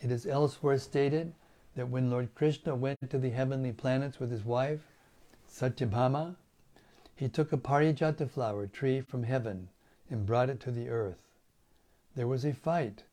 It 0.00 0.10
is 0.10 0.26
elsewhere 0.26 0.78
stated 0.78 1.32
that 1.74 1.88
when 1.88 2.10
Lord 2.10 2.34
Krishna 2.34 2.74
went 2.74 3.10
to 3.10 3.18
the 3.18 3.30
heavenly 3.30 3.72
planets 3.72 4.18
with 4.18 4.30
his 4.30 4.44
wife, 4.44 4.80
Satyabhama, 5.48 6.36
he 7.14 7.28
took 7.28 7.52
a 7.52 7.56
parijata 7.56 8.28
flower 8.28 8.66
tree 8.66 9.00
from 9.00 9.22
heaven 9.22 9.68
and 10.10 10.26
brought 10.26 10.50
it 10.50 10.60
to 10.60 10.70
the 10.70 10.88
earth. 10.88 11.22
There 12.14 12.26
was 12.26 12.44
a 12.44 12.52
fight 12.52 13.04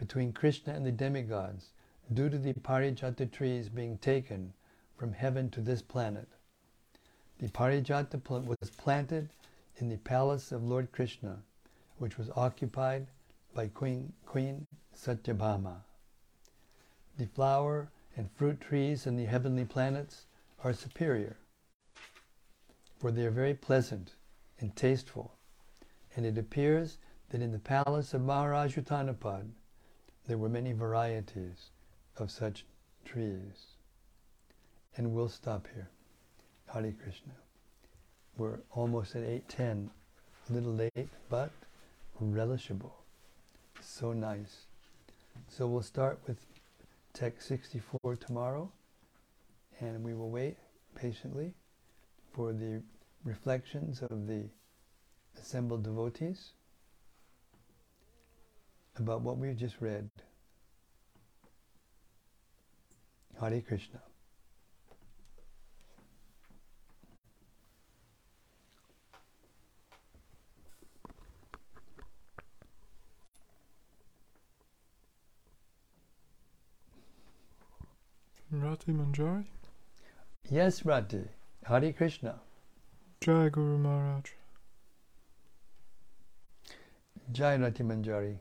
between 0.00 0.32
Krishna 0.32 0.72
and 0.72 0.86
the 0.86 0.90
demigods 0.90 1.74
due 2.14 2.30
to 2.30 2.38
the 2.38 2.54
parijata 2.54 3.30
trees 3.30 3.68
being 3.68 3.98
taken 3.98 4.54
from 4.96 5.12
heaven 5.12 5.50
to 5.50 5.60
this 5.60 5.82
planet. 5.82 6.26
The 7.38 7.48
parijata 7.48 8.24
plant 8.24 8.46
was 8.46 8.70
planted 8.70 9.28
in 9.76 9.90
the 9.90 9.98
palace 9.98 10.52
of 10.52 10.64
Lord 10.64 10.90
Krishna, 10.90 11.42
which 11.98 12.16
was 12.16 12.30
occupied 12.34 13.08
by 13.52 13.68
Queen, 13.68 14.14
Queen 14.24 14.66
Satyabhama. 14.96 15.82
The 17.18 17.26
flower 17.26 17.90
and 18.16 18.30
fruit 18.32 18.58
trees 18.58 19.06
in 19.06 19.16
the 19.16 19.26
heavenly 19.26 19.66
planets 19.66 20.24
are 20.64 20.72
superior, 20.72 21.36
for 22.98 23.12
they 23.12 23.26
are 23.26 23.30
very 23.30 23.54
pleasant 23.54 24.14
and 24.60 24.74
tasteful, 24.74 25.34
and 26.16 26.24
it 26.24 26.38
appears 26.38 26.96
that 27.28 27.42
in 27.42 27.52
the 27.52 27.58
palace 27.58 28.14
of 28.14 28.22
Maharaj 28.22 28.78
Uttanapad 28.78 29.50
there 30.30 30.38
were 30.38 30.48
many 30.48 30.72
varieties 30.72 31.70
of 32.16 32.30
such 32.30 32.64
trees. 33.04 33.74
And 34.96 35.12
we'll 35.12 35.28
stop 35.28 35.66
here. 35.74 35.88
Hare 36.72 36.94
Krishna. 37.02 37.32
We're 38.38 38.60
almost 38.70 39.16
at 39.16 39.24
8.10, 39.24 39.88
a 40.48 40.52
little 40.52 40.72
late, 40.72 41.08
but 41.28 41.50
relishable. 42.22 42.92
So 43.82 44.12
nice. 44.12 44.66
So 45.48 45.66
we'll 45.66 45.82
start 45.82 46.20
with 46.28 46.38
Text 47.12 47.48
64 47.48 48.14
tomorrow, 48.14 48.70
and 49.80 50.04
we 50.04 50.14
will 50.14 50.30
wait 50.30 50.58
patiently 50.94 51.54
for 52.32 52.52
the 52.52 52.80
reflections 53.24 54.00
of 54.00 54.28
the 54.28 54.44
assembled 55.40 55.82
devotees 55.82 56.50
about 59.00 59.22
what 59.22 59.38
we've 59.38 59.56
just 59.56 59.80
read. 59.80 60.08
Hare 63.40 63.60
Krishna. 63.62 64.00
Rati 78.52 78.92
Manjari? 78.92 79.44
Yes, 80.50 80.84
Rati. 80.84 81.22
Hare 81.64 81.92
Krishna. 81.92 82.40
Jai 83.20 83.48
Guru 83.48 83.78
Maharaj. 83.78 84.30
Jai 87.32 87.56
Rati 87.56 87.84
Manjari. 87.84 88.38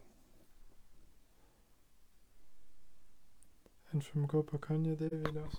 And 3.92 4.04
from 4.04 4.28
Gopakanya 4.28 4.96
Devi 4.98 5.32
Das. 5.32 5.56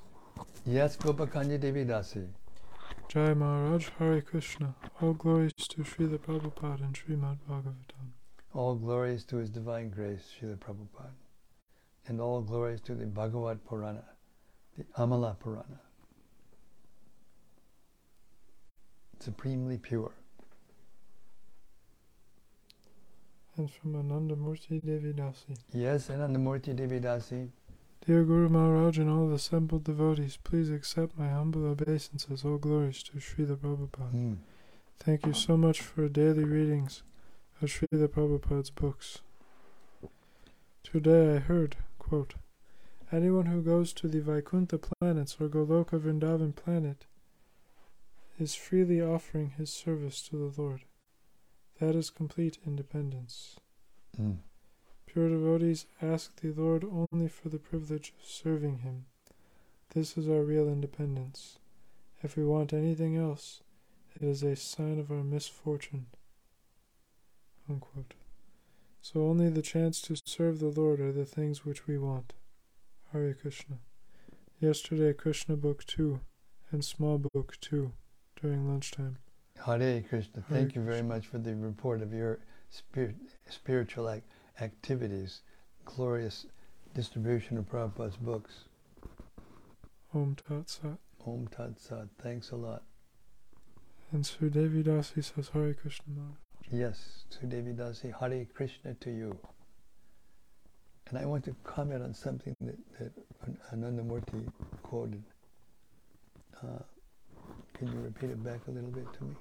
Yes, 0.64 0.96
Gopakanya 0.96 1.58
Devi 1.58 1.84
Dasi. 1.84 2.28
Jai 3.08 3.34
Maharaj 3.34 3.88
Hare 3.98 4.20
Krishna. 4.20 4.72
All 5.00 5.14
glories 5.14 5.52
to 5.54 5.82
Srila 5.82 6.18
Prabhupada 6.18 6.82
and 6.82 6.94
Srimad 6.94 7.38
Bhagavatam. 7.48 8.12
All 8.54 8.76
glories 8.76 9.24
to 9.24 9.38
His 9.38 9.50
Divine 9.50 9.90
Grace, 9.90 10.22
Srila 10.40 10.56
Prabhupada. 10.58 11.10
And 12.06 12.20
all 12.20 12.40
glories 12.40 12.80
to 12.82 12.94
the 12.94 13.06
Bhagavad 13.06 13.64
Purana, 13.64 14.04
the 14.78 14.84
Amala 14.96 15.36
Purana. 15.36 15.80
Supremely 19.18 19.76
pure. 19.76 20.12
And 23.56 23.68
from 23.68 23.94
Anandamurti 23.94 24.80
Devi 24.84 25.12
Dasi. 25.12 25.56
Yes, 25.72 26.08
Anandamurti 26.08 26.76
Devi 26.76 27.00
Dasi. 27.00 27.50
Dear 28.06 28.24
Guru 28.24 28.48
Maharaj 28.48 28.98
and 28.98 29.10
all 29.10 29.32
assembled 29.32 29.84
devotees, 29.84 30.38
please 30.42 30.70
accept 30.70 31.18
my 31.18 31.28
humble 31.28 31.66
obeisances. 31.66 32.44
All 32.44 32.56
glories 32.56 33.02
to 33.04 33.18
Srila 33.18 33.56
Prabhupada. 33.56 34.14
Mm. 34.14 34.36
Thank 34.98 35.26
you 35.26 35.34
so 35.34 35.56
much 35.56 35.80
for 35.82 36.08
daily 36.08 36.44
readings 36.44 37.02
of 37.60 37.68
Srila 37.68 38.08
Prabhupada's 38.08 38.70
books. 38.70 39.18
Today 40.82 41.36
I 41.36 41.38
heard, 41.40 41.76
quote, 41.98 42.34
Anyone 43.12 43.46
who 43.46 43.60
goes 43.60 43.92
to 43.94 44.08
the 44.08 44.20
Vaikuntha 44.20 44.78
planets 44.78 45.36
or 45.38 45.48
Goloka 45.48 45.98
Vrindavan 46.00 46.54
planet 46.54 47.06
is 48.38 48.54
freely 48.54 49.02
offering 49.02 49.52
his 49.58 49.70
service 49.70 50.22
to 50.28 50.36
the 50.36 50.62
Lord. 50.62 50.84
That 51.80 51.94
is 51.94 52.08
complete 52.08 52.58
independence. 52.66 53.56
Mm. 54.18 54.38
Pure 55.12 55.30
devotees 55.30 55.86
ask 56.00 56.36
the 56.36 56.52
Lord 56.52 56.84
only 56.84 57.26
for 57.26 57.48
the 57.48 57.58
privilege 57.58 58.12
of 58.16 58.24
serving 58.24 58.78
Him. 58.78 59.06
This 59.92 60.16
is 60.16 60.28
our 60.28 60.42
real 60.42 60.68
independence. 60.68 61.58
If 62.22 62.36
we 62.36 62.44
want 62.44 62.72
anything 62.72 63.16
else, 63.16 63.60
it 64.14 64.22
is 64.22 64.44
a 64.44 64.54
sign 64.54 65.00
of 65.00 65.10
our 65.10 65.24
misfortune. 65.24 66.06
Unquote. 67.68 68.14
So 69.02 69.22
only 69.22 69.48
the 69.48 69.62
chance 69.62 70.00
to 70.02 70.14
serve 70.24 70.60
the 70.60 70.68
Lord 70.68 71.00
are 71.00 71.12
the 71.12 71.24
things 71.24 71.64
which 71.64 71.88
we 71.88 71.98
want. 71.98 72.32
Hare 73.12 73.34
Krishna. 73.34 73.78
Yesterday, 74.60 75.12
Krishna 75.12 75.56
Book 75.56 75.84
2 75.86 76.20
and 76.70 76.84
Small 76.84 77.18
Book 77.18 77.56
2 77.60 77.90
during 78.40 78.68
lunchtime. 78.68 79.16
Hare 79.66 80.02
Krishna. 80.02 80.44
Hare 80.48 80.58
Thank 80.58 80.76
you 80.76 80.82
very 80.82 81.02
much 81.02 81.26
for 81.26 81.38
the 81.38 81.56
report 81.56 82.00
of 82.00 82.12
your 82.12 82.38
spirit, 82.68 83.16
spiritual 83.48 84.08
ac- 84.08 84.22
activities. 84.60 85.40
Glorious 85.84 86.46
distribution 86.94 87.58
of 87.58 87.68
Prabhupada's 87.70 88.16
books. 88.16 88.64
Om 90.14 90.36
Tat 90.48 90.68
Sat. 90.68 90.98
Om 91.26 91.48
Tat 91.48 91.78
Sat. 91.80 92.08
Thanks 92.22 92.50
a 92.50 92.56
lot. 92.56 92.82
And 94.12 94.24
Sudevi 94.24 94.82
Dasi 94.82 95.22
says 95.22 95.50
Hare 95.52 95.72
Krishna 95.74 96.14
Maharaj. 96.16 96.36
Yes, 96.72 97.24
Sudevi 97.30 97.76
Dasi, 97.76 98.12
Hare 98.18 98.44
Krishna 98.54 98.94
to 98.94 99.10
you. 99.10 99.36
And 101.08 101.18
I 101.18 101.26
want 101.26 101.44
to 101.44 101.54
comment 101.64 102.02
on 102.02 102.14
something 102.14 102.54
that, 102.60 102.76
that 102.98 103.12
Anandamurti 103.72 104.50
quoted. 104.82 105.22
Uh, 106.62 106.82
can 107.74 107.88
you 107.88 108.00
repeat 108.00 108.30
it 108.30 108.44
back 108.44 108.60
a 108.68 108.70
little 108.70 108.90
bit 108.90 109.06
to 109.14 109.24
me? 109.24 109.34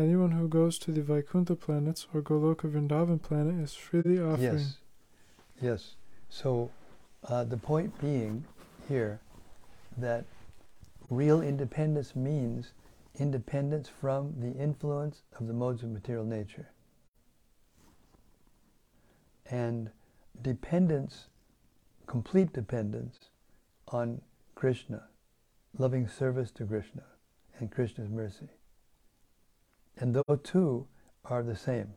Anyone 0.00 0.30
who 0.30 0.48
goes 0.48 0.78
to 0.78 0.92
the 0.92 1.02
Vaikuntha 1.02 1.54
planets 1.54 2.06
or 2.14 2.22
Goloka 2.22 2.70
Vrindavan 2.70 3.20
planet 3.20 3.62
is 3.62 3.74
freely 3.74 4.18
offering. 4.18 4.54
Yes, 4.54 4.76
yes. 5.60 5.94
So 6.30 6.70
uh, 7.28 7.44
the 7.44 7.58
point 7.58 8.00
being 8.00 8.46
here 8.88 9.20
that 9.98 10.24
real 11.10 11.42
independence 11.42 12.16
means 12.16 12.72
independence 13.18 13.90
from 13.90 14.32
the 14.38 14.52
influence 14.52 15.20
of 15.38 15.46
the 15.46 15.52
modes 15.52 15.82
of 15.82 15.90
material 15.90 16.24
nature. 16.24 16.70
And 19.50 19.90
dependence, 20.40 21.26
complete 22.06 22.54
dependence 22.54 23.18
on 23.88 24.22
Krishna, 24.54 25.08
loving 25.76 26.08
service 26.08 26.50
to 26.52 26.64
Krishna 26.64 27.02
and 27.58 27.70
Krishna's 27.70 28.08
mercy. 28.08 28.48
And 30.00 30.14
those 30.14 30.38
two 30.42 30.86
are 31.26 31.42
the 31.42 31.56
same 31.56 31.92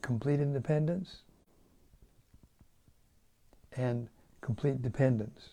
complete 0.00 0.40
independence 0.40 1.18
and 3.76 4.08
complete 4.40 4.82
dependence 4.82 5.50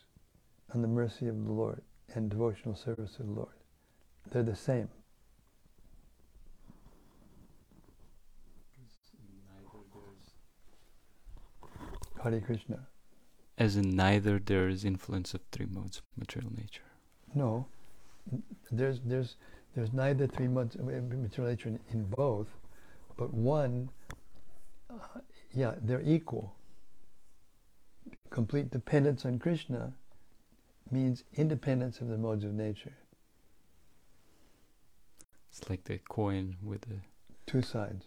on 0.74 0.82
the 0.82 0.88
mercy 0.88 1.28
of 1.28 1.46
the 1.46 1.52
Lord 1.52 1.82
and 2.16 2.30
devotional 2.32 2.76
service 2.76 3.16
to 3.18 3.24
the 3.24 3.32
Lord. 3.32 3.54
They're 4.32 4.42
the 4.42 4.56
same. 4.56 4.90
Hare 12.24 12.42
Krishna. 12.42 12.88
As 13.58 13.78
in 13.78 13.96
neither 13.96 14.40
there 14.40 14.68
is 14.68 14.84
influence 14.84 15.34
of 15.34 15.42
three 15.52 15.68
modes 15.68 15.98
of 16.00 16.04
material 16.18 16.52
nature. 16.58 16.84
No, 17.34 17.68
there's 18.72 19.00
there's 19.06 19.36
there's 19.76 19.94
neither 19.94 20.28
three 20.28 20.48
months 20.48 20.76
of 20.76 20.86
material 20.86 21.52
nature 21.52 21.70
in, 21.70 21.80
in 21.92 22.06
both, 22.06 22.48
but 23.18 23.34
one, 23.34 23.90
uh, 24.90 25.20
yeah, 25.54 25.76
they're 25.82 26.02
equal. 26.02 26.54
Complete 28.30 28.72
dependence 28.72 29.26
on 29.26 29.40
Krishna 29.40 29.94
means 30.92 31.24
independence 31.36 32.02
of 32.02 32.08
the 32.08 32.18
modes 32.18 32.44
of 32.44 32.54
nature. 32.54 32.94
It's 35.52 35.70
like 35.70 35.84
the 35.84 36.00
coin 36.00 36.58
with 36.64 36.82
the 36.82 37.00
Two 37.50 37.64
sides 37.64 38.06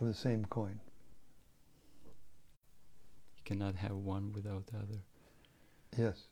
of 0.00 0.06
the 0.06 0.14
same 0.14 0.44
coin. 0.44 0.78
you 3.36 3.42
cannot 3.44 3.74
have 3.74 3.96
one 3.96 4.32
without 4.32 4.64
the 4.66 4.76
other. 4.78 5.00
Yes. 5.98 6.28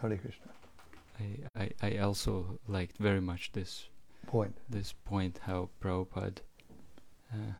Hare 0.00 0.16
Krishna. 0.16 0.52
I, 1.18 1.38
I, 1.56 1.70
I 1.82 1.98
also 1.98 2.58
liked 2.66 2.98
very 2.98 3.20
much 3.20 3.52
this 3.52 3.88
Point. 4.26 4.56
this 4.68 4.92
point 5.04 5.40
how 5.44 5.68
Prabhupada 5.80 6.38
uh, 7.32 7.54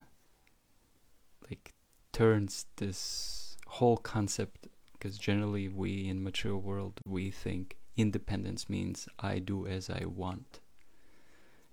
like 1.48 1.72
turns 2.12 2.66
this 2.76 3.57
whole 3.66 3.96
concept 3.96 4.66
because 4.92 5.18
generally 5.18 5.68
we 5.68 6.09
in 6.09 6.22
material 6.22 6.61
world 6.61 7.00
we 7.07 7.30
think 7.30 7.76
independence 7.96 8.68
means 8.68 9.09
I 9.20 9.38
do 9.38 9.66
as 9.66 9.90
I 9.90 10.05
want. 10.07 10.61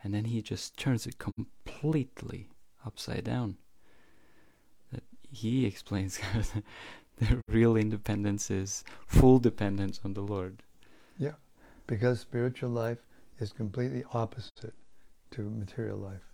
And 0.04 0.14
then 0.14 0.26
he 0.26 0.42
just 0.42 0.78
turns 0.78 1.08
it 1.08 1.18
completely 1.20 2.50
upside 2.86 3.24
down. 3.24 3.58
That 4.92 5.04
he 5.32 5.66
explains 5.72 6.20
the 7.18 7.42
real 7.48 7.78
independence 7.78 8.52
is 8.52 8.84
full 9.08 9.40
dependence 9.40 10.02
on 10.04 10.14
the 10.14 10.22
Lord 10.22 10.64
Because 11.88 12.20
spiritual 12.20 12.70
life 12.70 13.00
is 13.40 13.52
completely 13.52 14.04
opposite 14.14 14.74
to 15.32 15.42
material 15.50 15.98
life. 15.98 16.26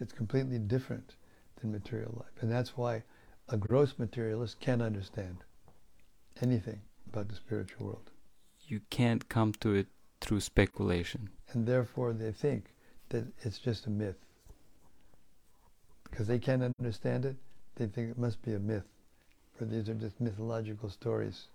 It's 0.00 0.12
completely 0.12 0.58
different 0.58 1.14
than 1.60 1.72
material 1.72 2.14
life. 2.16 2.32
And 2.40 2.50
that's 2.50 2.76
why 2.76 3.02
a 3.48 3.56
gross 3.56 3.94
materialist 3.98 4.60
can't 4.60 4.82
understand 4.82 5.38
anything 6.42 6.80
about 7.08 7.28
the 7.28 7.34
spiritual 7.34 7.86
world. 7.86 8.10
you 8.66 8.80
can't 8.90 9.28
come 9.28 9.52
to 9.52 9.72
it 9.74 9.86
through 10.20 10.40
speculation 10.40 11.30
And 11.52 11.66
therefore 11.66 12.12
they 12.12 12.32
think 12.32 12.74
that 13.08 13.24
it's 13.40 13.58
just 13.58 13.86
a 13.86 13.90
myth. 13.90 14.18
Because 16.10 16.26
they 16.26 16.38
can't 16.38 16.62
understand 16.78 17.24
it, 17.24 17.36
they 17.76 17.86
think 17.86 18.10
it 18.10 18.18
must 18.18 18.42
be 18.42 18.52
a 18.54 18.58
myth. 18.58 18.84
For 19.56 19.64
these 19.64 19.88
are 19.88 19.94
just 19.94 20.20
mythological 20.20 20.90
stories 20.90 21.46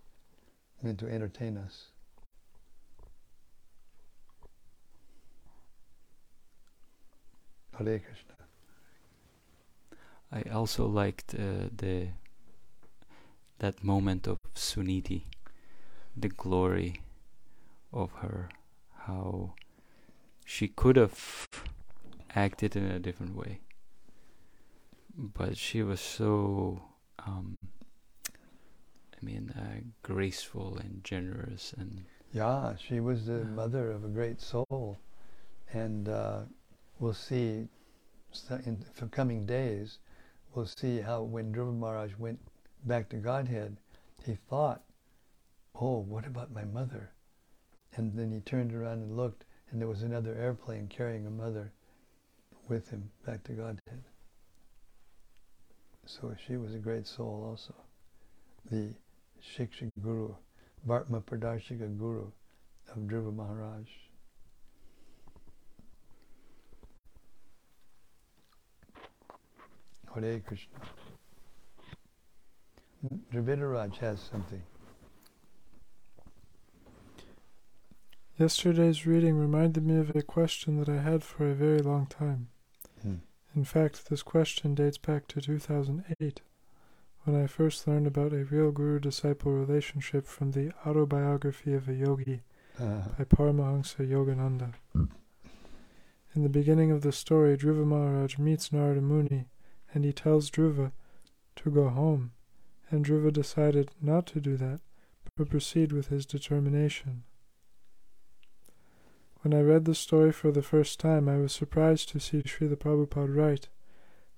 meant 0.81 0.99
to 0.99 1.07
entertain 1.07 1.57
us. 1.57 1.87
Hare 7.77 7.99
Krishna. 7.99 8.33
I 10.31 10.41
also 10.51 10.87
liked 10.87 11.35
uh, 11.35 11.69
the 11.75 12.07
that 13.59 13.83
moment 13.83 14.27
of 14.27 14.37
Suniti, 14.55 15.23
the 16.17 16.27
glory 16.29 17.01
of 17.93 18.11
her, 18.13 18.49
how 19.05 19.53
she 20.45 20.67
could 20.67 20.95
have 20.97 21.47
acted 22.35 22.75
in 22.75 22.85
a 22.85 22.99
different 22.99 23.35
way, 23.35 23.59
but 25.15 25.55
she 25.57 25.81
was 25.83 26.01
so, 26.01 26.81
um, 27.25 27.55
I 29.21 29.25
mean, 29.25 29.51
uh, 29.55 29.81
graceful 30.01 30.77
and 30.77 31.03
generous, 31.03 31.73
and 31.77 32.05
Yeah, 32.33 32.75
she 32.75 32.99
was 32.99 33.27
the 33.27 33.39
Yeah. 33.39 33.55
mother 33.55 33.91
of 33.91 34.03
a 34.03 34.07
great 34.09 34.41
soul. 34.41 34.97
And 35.71 36.09
uh, 36.09 36.45
we'll 37.03 37.13
see 37.13 37.67
in 38.65 38.85
the 38.97 39.05
coming 39.07 39.45
days, 39.45 39.97
we'll 40.55 40.65
see 40.65 41.01
how 41.01 41.21
when 41.21 41.53
Dhruva 41.53 41.77
Maharaj 41.77 42.13
went 42.17 42.39
back 42.85 43.09
to 43.09 43.17
Godhead, 43.17 43.75
he 44.25 44.37
thought, 44.49 44.81
oh, 45.75 45.99
what 45.99 46.25
about 46.25 46.53
my 46.53 46.63
mother? 46.63 47.11
And 47.97 48.17
then 48.17 48.31
he 48.31 48.39
turned 48.39 48.73
around 48.73 48.99
and 48.99 49.17
looked, 49.17 49.43
and 49.69 49.81
there 49.81 49.89
was 49.89 50.01
another 50.01 50.33
airplane 50.35 50.87
carrying 50.87 51.27
a 51.27 51.29
mother 51.29 51.73
with 52.69 52.89
him 52.89 53.11
back 53.25 53.43
to 53.43 53.51
Godhead. 53.51 54.01
So 56.05 56.33
she 56.47 56.55
was 56.55 56.73
a 56.73 56.79
great 56.79 57.05
soul 57.05 57.43
also. 57.45 57.75
The 58.71 58.93
Shiksha 59.43 59.91
Guru, 60.01 60.35
Vartma 60.87 61.21
Pradarshika 61.21 61.97
Guru 61.99 62.31
of 62.89 62.97
Dhruva 62.97 63.35
Maharaj. 63.35 63.89
Hare 70.13 70.39
Krishna. 70.39 70.79
Dravidaraj 73.31 73.97
has 73.97 74.19
something. 74.19 74.63
Yesterday's 78.37 79.05
reading 79.05 79.37
reminded 79.37 79.85
me 79.85 79.97
of 79.97 80.15
a 80.15 80.21
question 80.21 80.79
that 80.79 80.89
I 80.89 81.01
had 81.01 81.23
for 81.23 81.49
a 81.49 81.53
very 81.53 81.79
long 81.79 82.07
time. 82.07 82.47
Hmm. 83.01 83.15
In 83.55 83.63
fact, 83.63 84.09
this 84.09 84.23
question 84.23 84.73
dates 84.73 84.97
back 84.97 85.27
to 85.27 85.41
2008, 85.41 86.41
when 87.23 87.41
I 87.41 87.47
first 87.47 87.87
learned 87.87 88.07
about 88.07 88.33
a 88.33 88.45
real 88.45 88.71
guru 88.71 88.99
disciple 88.99 89.51
relationship 89.51 90.25
from 90.25 90.51
the 90.51 90.71
autobiography 90.85 91.73
of 91.73 91.87
a 91.87 91.93
yogi 91.93 92.41
Uh, 92.79 93.07
by 93.17 93.23
Paramahansa 93.23 94.03
Yogananda. 94.09 94.73
In 96.35 96.41
the 96.41 96.49
beginning 96.49 96.89
of 96.89 97.01
the 97.01 97.11
story, 97.11 97.55
Dhruva 97.55 97.85
Maharaj 97.85 98.39
meets 98.39 98.71
Narada 98.71 98.99
Muni 98.99 99.45
and 99.93 100.03
he 100.03 100.11
tells 100.11 100.49
Dhruva 100.49 100.91
to 101.57 101.69
go 101.69 101.89
home, 101.89 102.31
and 102.89 103.05
Dhruva 103.05 103.31
decided 103.31 103.91
not 104.01 104.25
to 104.27 104.39
do 104.39 104.57
that, 104.57 104.81
but 105.35 105.49
proceed 105.49 105.91
with 105.91 106.07
his 106.07 106.25
determination. 106.25 107.23
When 109.41 109.53
I 109.53 109.61
read 109.61 109.85
the 109.85 109.95
story 109.95 110.31
for 110.31 110.51
the 110.51 110.61
first 110.61 110.99
time, 110.99 111.27
I 111.27 111.37
was 111.37 111.51
surprised 111.51 112.09
to 112.09 112.19
see 112.19 112.41
Srila 112.41 112.77
Prabhupada 112.77 113.35
write 113.35 113.69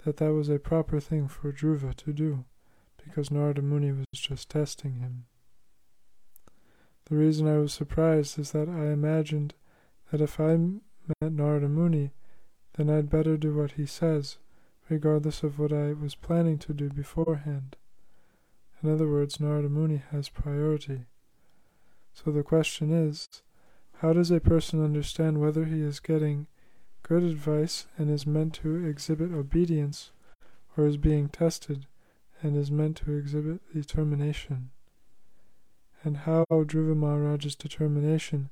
that 0.03 0.17
that 0.17 0.33
was 0.33 0.49
a 0.49 0.59
proper 0.59 0.99
thing 0.99 1.27
for 1.27 1.51
Dhruva 1.51 1.95
to 1.97 2.11
do, 2.11 2.45
because 2.97 3.29
Narada 3.29 3.61
Muni 3.61 3.91
was 3.91 4.05
just 4.15 4.49
testing 4.49 4.95
him. 4.95 5.25
The 7.05 7.15
reason 7.15 7.47
I 7.47 7.59
was 7.59 7.71
surprised 7.71 8.39
is 8.39 8.51
that 8.51 8.67
I 8.67 8.87
imagined 8.87 9.53
that 10.11 10.21
if 10.21 10.39
I 10.39 10.57
met 10.57 11.31
Narada 11.33 11.69
Muni, 11.69 12.11
then 12.73 12.89
I'd 12.89 13.09
better 13.09 13.37
do 13.37 13.55
what 13.55 13.73
he 13.73 13.85
says, 13.85 14.37
regardless 14.89 15.43
of 15.43 15.57
what 15.57 15.73
I 15.73 15.93
was 15.93 16.15
planning 16.15 16.57
to 16.59 16.73
do 16.73 16.89
beforehand. 16.89 17.75
In 18.83 18.91
other 18.91 19.07
words, 19.07 19.39
Narada 19.39 19.69
Muni 19.69 20.01
has 20.11 20.29
priority. 20.29 21.05
So 22.13 22.31
the 22.31 22.43
question 22.43 22.91
is, 22.91 23.27
how 23.99 24.13
does 24.13 24.29
a 24.29 24.39
person 24.39 24.83
understand 24.83 25.39
whether 25.39 25.65
he 25.65 25.81
is 25.81 25.99
getting 25.99 26.47
good 27.01 27.23
advice 27.23 27.87
and 27.97 28.09
is 28.09 28.27
meant 28.27 28.53
to 28.55 28.85
exhibit 28.85 29.31
obedience, 29.31 30.11
or 30.77 30.85
is 30.85 30.97
being 30.97 31.29
tested 31.29 31.87
and 32.41 32.55
is 32.55 32.69
meant 32.69 32.97
to 32.97 33.13
exhibit 33.13 33.61
determination? 33.73 34.69
And 36.03 36.17
how 36.17 36.45
Dhruva 36.51 36.95
Maharaj's 36.95 37.55
determination 37.55 38.49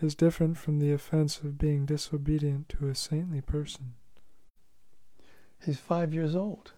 is 0.00 0.14
different 0.14 0.58
from 0.58 0.78
the 0.78 0.92
offense 0.92 1.38
of 1.38 1.58
being 1.58 1.86
disobedient 1.86 2.68
to 2.70 2.88
a 2.88 2.94
saintly 2.94 3.40
person. 3.40 3.94
He's 5.64 5.78
five 5.78 6.12
years 6.12 6.34
old. 6.34 6.72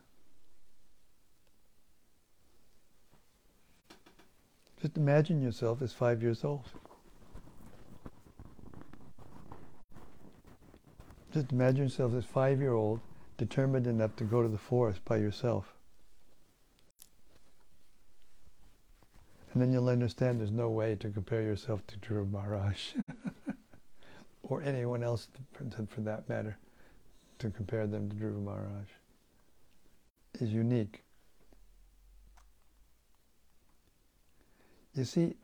Just 4.83 4.99
imagine 4.99 5.41
yourself 5.41 5.81
as 5.81 5.95
five 5.95 6.23
years 6.23 6.45
old. 6.45 6.65
Just 11.33 11.51
imagine 11.51 11.85
yourself 11.85 12.13
as 12.15 12.25
five 12.27 12.61
year 12.61 12.75
old, 12.75 13.01
determined 13.39 13.87
enough 13.87 14.15
to 14.17 14.25
go 14.25 14.43
to 14.43 14.49
the 14.49 14.59
forest 14.59 15.03
by 15.07 15.17
yourself. 15.17 15.73
And 19.53 19.63
then 19.63 19.73
you'll 19.73 19.89
understand 19.89 20.41
there's 20.41 20.51
no 20.51 20.69
way 20.69 20.95
to 20.97 21.09
compare 21.09 21.43
yourself 21.43 21.81
to 21.87 21.97
Dhruva 21.97 22.31
Maharaj 22.31 22.95
or 24.43 24.61
anyone 24.63 25.03
else 25.03 25.29
for 25.89 26.01
that 26.03 26.29
matter 26.29 26.59
to 27.39 27.51
compare 27.51 27.87
them 27.87 28.09
to 28.09 28.17
Dhruva 28.17 28.43
Maharaj 28.43 28.87
is 30.41 30.53
unique. 30.53 31.03
You 34.95 35.05
see, 35.05 35.35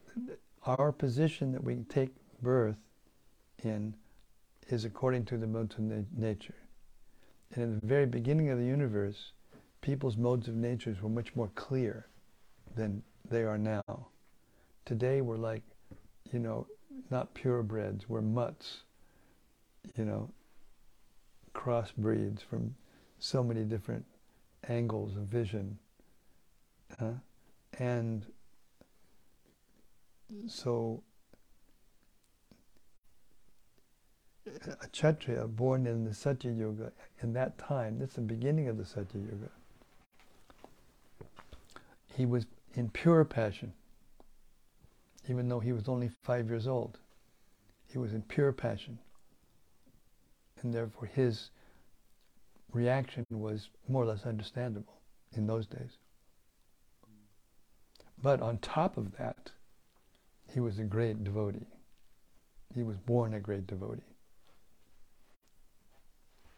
our 0.64 0.92
position 0.92 1.52
that 1.52 1.62
we 1.62 1.76
take 1.88 2.10
birth 2.42 2.78
in 3.64 3.94
is 4.68 4.84
according 4.84 5.24
to 5.26 5.36
the 5.36 5.46
modes 5.46 5.74
of 5.74 5.80
na- 5.80 6.02
nature. 6.16 6.54
And 7.54 7.64
in 7.64 7.80
the 7.80 7.86
very 7.86 8.06
beginning 8.06 8.50
of 8.50 8.58
the 8.58 8.64
universe, 8.64 9.32
people's 9.80 10.16
modes 10.16 10.46
of 10.46 10.54
nature 10.54 10.96
were 11.02 11.08
much 11.08 11.34
more 11.34 11.50
clear 11.54 12.06
than 12.76 13.02
they 13.28 13.42
are 13.42 13.58
now. 13.58 14.06
Today 14.84 15.20
we're 15.20 15.36
like, 15.36 15.62
you 16.32 16.38
know, 16.38 16.66
not 17.10 17.34
purebreds, 17.34 18.02
we're 18.08 18.20
mutts, 18.20 18.82
you 19.96 20.04
know, 20.04 20.30
crossbreeds 21.60 22.40
from 22.42 22.74
so 23.18 23.42
many 23.42 23.64
different 23.64 24.04
angles 24.68 25.16
of 25.16 25.24
vision. 25.24 25.78
Uh, 27.00 27.12
and 27.78 28.26
so 30.46 31.02
a 34.46 34.88
Kshatriya 34.88 35.46
born 35.46 35.86
in 35.86 36.04
the 36.04 36.14
Satya 36.14 36.50
Yuga, 36.50 36.92
in 37.22 37.32
that 37.34 37.58
time, 37.58 37.98
that's 37.98 38.14
the 38.14 38.20
beginning 38.20 38.68
of 38.68 38.78
the 38.78 38.84
Satya 38.84 39.20
Yuga, 39.20 39.50
he 42.16 42.26
was 42.26 42.46
in 42.74 42.88
pure 42.88 43.24
passion, 43.24 43.72
even 45.28 45.48
though 45.48 45.60
he 45.60 45.72
was 45.72 45.88
only 45.88 46.08
five 46.22 46.48
years 46.48 46.66
old. 46.66 46.98
He 47.86 47.98
was 47.98 48.12
in 48.12 48.22
pure 48.22 48.52
passion. 48.52 48.98
And 50.62 50.74
therefore 50.74 51.06
his 51.06 51.50
reaction 52.72 53.26
was 53.30 53.68
more 53.88 54.02
or 54.02 54.06
less 54.06 54.24
understandable 54.26 55.00
in 55.36 55.46
those 55.46 55.66
days. 55.66 55.98
But 58.22 58.42
on 58.42 58.58
top 58.58 58.96
of 58.96 59.16
that, 59.16 59.50
he 60.52 60.60
was 60.60 60.78
a 60.78 60.84
great 60.84 61.24
devotee. 61.24 61.66
He 62.74 62.82
was 62.82 62.96
born 62.98 63.34
a 63.34 63.40
great 63.40 63.66
devotee. 63.66 64.02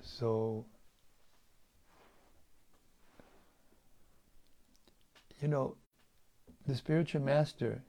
So, 0.03 0.67
you 5.41 5.49
know, 5.49 5.77
the 6.67 6.75
spiritual 6.75 7.23
master 7.23 7.83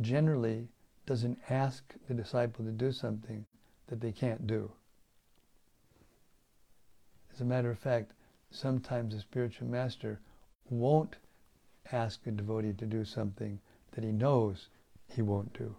generally 0.00 0.68
doesn't 1.06 1.38
ask 1.50 1.94
the 2.08 2.14
disciple 2.14 2.64
to 2.64 2.70
do 2.70 2.92
something 2.92 3.44
that 3.88 4.00
they 4.00 4.12
can't 4.12 4.46
do. 4.46 4.70
As 7.34 7.40
a 7.40 7.44
matter 7.44 7.70
of 7.70 7.78
fact, 7.78 8.12
sometimes 8.50 9.14
a 9.14 9.20
spiritual 9.20 9.68
master 9.68 10.20
won't 10.68 11.16
ask 11.90 12.26
a 12.26 12.30
devotee 12.30 12.74
to 12.74 12.86
do 12.86 13.04
something 13.04 13.58
that 13.92 14.04
he 14.04 14.12
knows 14.12 14.68
he 15.08 15.22
won't 15.22 15.52
do, 15.52 15.74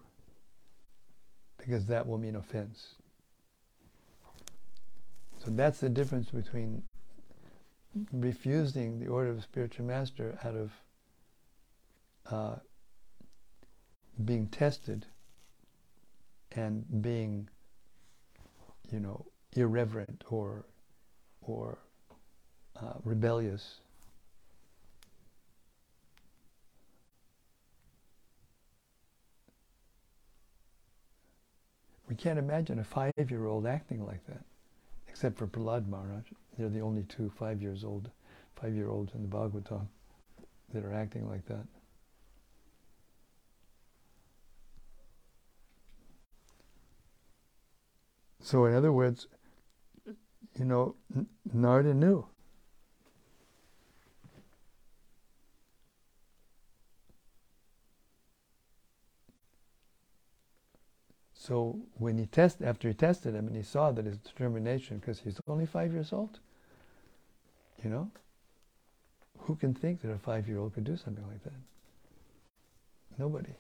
because 1.58 1.86
that 1.88 2.08
will 2.08 2.18
mean 2.18 2.36
offense. 2.36 2.96
So 5.44 5.52
that's 5.52 5.80
the 5.80 5.90
difference 5.90 6.30
between 6.30 6.84
refusing 8.12 9.00
the 9.00 9.08
order 9.08 9.30
of 9.30 9.38
a 9.38 9.42
spiritual 9.42 9.86
master 9.86 10.38
out 10.44 10.56
of 10.56 10.72
uh, 12.32 12.56
being 14.24 14.48
tested 14.48 15.06
and 16.56 16.86
being, 17.02 17.50
you 18.92 19.00
know, 19.00 19.26
irreverent 19.56 20.24
or 20.30 20.66
or 21.48 21.78
uh, 22.80 22.94
rebellious. 23.04 23.80
We 32.10 32.16
can't 32.16 32.38
imagine 32.38 32.80
a 32.80 32.84
five-year-old 32.84 33.66
acting 33.66 34.06
like 34.06 34.26
that, 34.28 34.44
except 35.08 35.38
for 35.38 35.48
Prahlad 35.48 35.88
Maharaj. 35.88 36.26
They're 36.58 36.70
the 36.70 36.82
only 36.82 37.04
two 37.04 37.32
five 37.40 37.62
years 37.62 37.84
old, 37.84 38.10
five-year-olds 38.62 39.14
in 39.16 39.24
the 39.24 39.28
Bhagavatam 39.28 39.88
that 40.74 40.84
are 40.84 40.94
acting 40.94 41.28
like 41.28 41.46
that. 41.48 41.66
So, 48.42 48.66
in 48.66 48.76
other 48.76 48.92
words, 48.92 49.28
you 50.58 50.66
know, 50.66 50.96
Narada 51.54 51.94
knew. 51.94 52.26
So 61.34 61.78
when 61.98 62.18
he 62.18 62.26
tested, 62.26 62.66
after 62.66 62.88
he 62.88 62.94
tested 62.94 63.36
him, 63.36 63.48
and 63.48 63.56
he 63.56 63.64
saw 63.64 63.92
that 63.92 64.06
his 64.06 64.18
determination, 64.18 65.00
because 65.00 65.20
he's 65.20 65.40
only 65.48 65.66
five 65.66 65.92
years 65.92 66.14
old, 66.14 66.40
you 67.84 67.90
know, 67.90 68.10
who 69.40 69.56
can 69.56 69.74
think 69.74 70.02
that 70.02 70.12
a 70.12 70.18
five-year-old 70.18 70.74
could 70.74 70.86
do 70.86 70.96
something 70.96 71.28
like 71.28 71.44
that? 71.44 71.52
Nobody. 73.18 73.54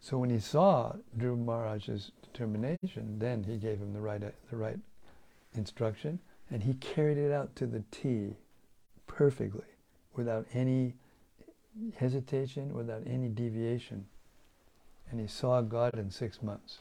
So 0.00 0.18
when 0.18 0.30
he 0.30 0.40
saw 0.40 0.94
Dhruva 1.16 1.44
Maharaj's 1.44 2.10
determination, 2.22 3.18
then 3.18 3.44
he 3.44 3.56
gave 3.56 3.78
him 3.78 3.92
the 3.92 4.00
right 4.00 4.20
the 4.20 4.56
right 4.56 4.78
instruction, 5.54 6.18
and 6.50 6.62
he 6.62 6.74
carried 6.74 7.18
it 7.18 7.30
out 7.32 7.54
to 7.56 7.66
the 7.66 7.84
T 7.90 8.34
perfectly, 9.06 9.66
without 10.14 10.46
any 10.54 10.94
hesitation, 11.96 12.72
without 12.72 13.02
any 13.06 13.28
deviation. 13.28 14.06
And 15.10 15.20
he 15.20 15.26
saw 15.26 15.60
God 15.60 15.94
in 15.94 16.10
six 16.10 16.42
months. 16.42 16.78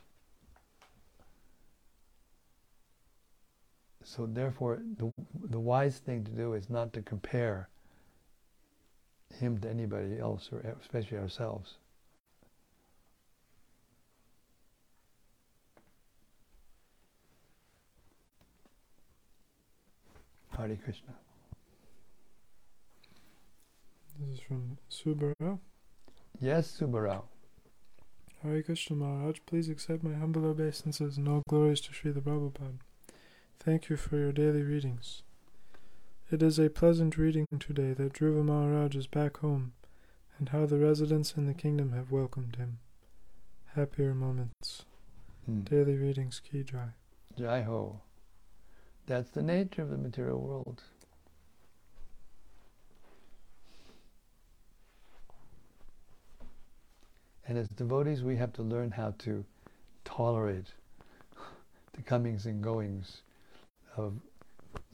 So 4.04 4.26
therefore, 4.26 4.82
the, 4.98 5.12
the 5.44 5.60
wise 5.60 6.00
thing 6.00 6.24
to 6.24 6.32
do 6.32 6.54
is 6.54 6.70
not 6.70 6.94
to 6.94 7.02
compare 7.02 7.68
him 9.40 9.60
to 9.60 9.70
anybody 9.70 10.20
else, 10.20 10.50
or 10.52 10.60
especially 10.82 11.18
ourselves. 11.18 11.76
Hare 20.60 20.76
Krishna. 20.76 21.14
This 24.20 24.40
is 24.40 24.40
from 24.42 24.78
Subarao. 24.92 25.60
Yes, 26.42 26.78
Subarao. 26.78 27.24
Hare 28.44 28.62
Krishna 28.62 28.98
Maharaj, 28.98 29.38
please 29.46 29.70
accept 29.70 30.04
my 30.04 30.16
humble 30.16 30.46
obeisances 30.46 31.16
and 31.16 31.30
all 31.30 31.44
glories 31.48 31.80
to 31.82 31.92
Srila 31.92 32.22
Prabhupada. 32.22 32.80
Thank 33.58 33.90
you 33.90 33.96
for 33.96 34.18
your 34.18 34.34
daily 34.34 34.62
readings. 34.62 35.24
It 36.30 36.44
is 36.44 36.60
a 36.60 36.70
pleasant 36.70 37.18
reading 37.18 37.46
today 37.58 37.94
that 37.94 38.14
Dhruva 38.14 38.44
Maharaj 38.44 38.98
is 38.98 39.08
back 39.08 39.38
home 39.38 39.72
and 40.38 40.50
how 40.50 40.66
the 40.66 40.78
residents 40.78 41.36
in 41.38 41.46
the 41.46 41.54
kingdom 41.54 41.94
have 41.94 42.12
welcomed 42.12 42.58
him. 42.58 42.80
Happier 43.76 44.14
moments. 44.14 44.84
Hmm. 45.46 45.62
Daily 45.62 45.96
readings, 45.96 46.42
Ki 46.42 46.64
Jai. 46.64 46.90
Jai 47.38 47.62
Ho. 47.62 48.02
That's 49.10 49.32
the 49.32 49.42
nature 49.42 49.82
of 49.82 49.90
the 49.90 49.98
material 49.98 50.40
world. 50.40 50.84
And 57.48 57.58
as 57.58 57.68
devotees, 57.70 58.22
we 58.22 58.36
have 58.36 58.54
to 58.54 58.62
learn 58.62 58.92
how 58.92 59.16
to 59.26 59.44
tolerate 60.06 60.68
the 61.94 62.04
comings 62.04 62.46
and 62.46 62.62
goings 62.62 63.24
of, 63.98 64.14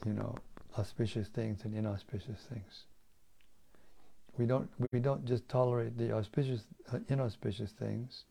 you 0.06 0.14
know, 0.14 0.34
auspicious 0.78 1.28
things 1.28 1.64
and 1.64 1.74
inauspicious 1.74 2.40
things. 2.50 2.84
We 4.38 4.46
don't 4.46 4.70
we 4.92 4.98
don't 4.98 5.26
just 5.26 5.46
tolerate 5.50 5.98
the 5.98 6.12
auspicious 6.12 6.62
uh, 6.90 7.00
inauspicious 7.10 7.72
things, 7.72 8.24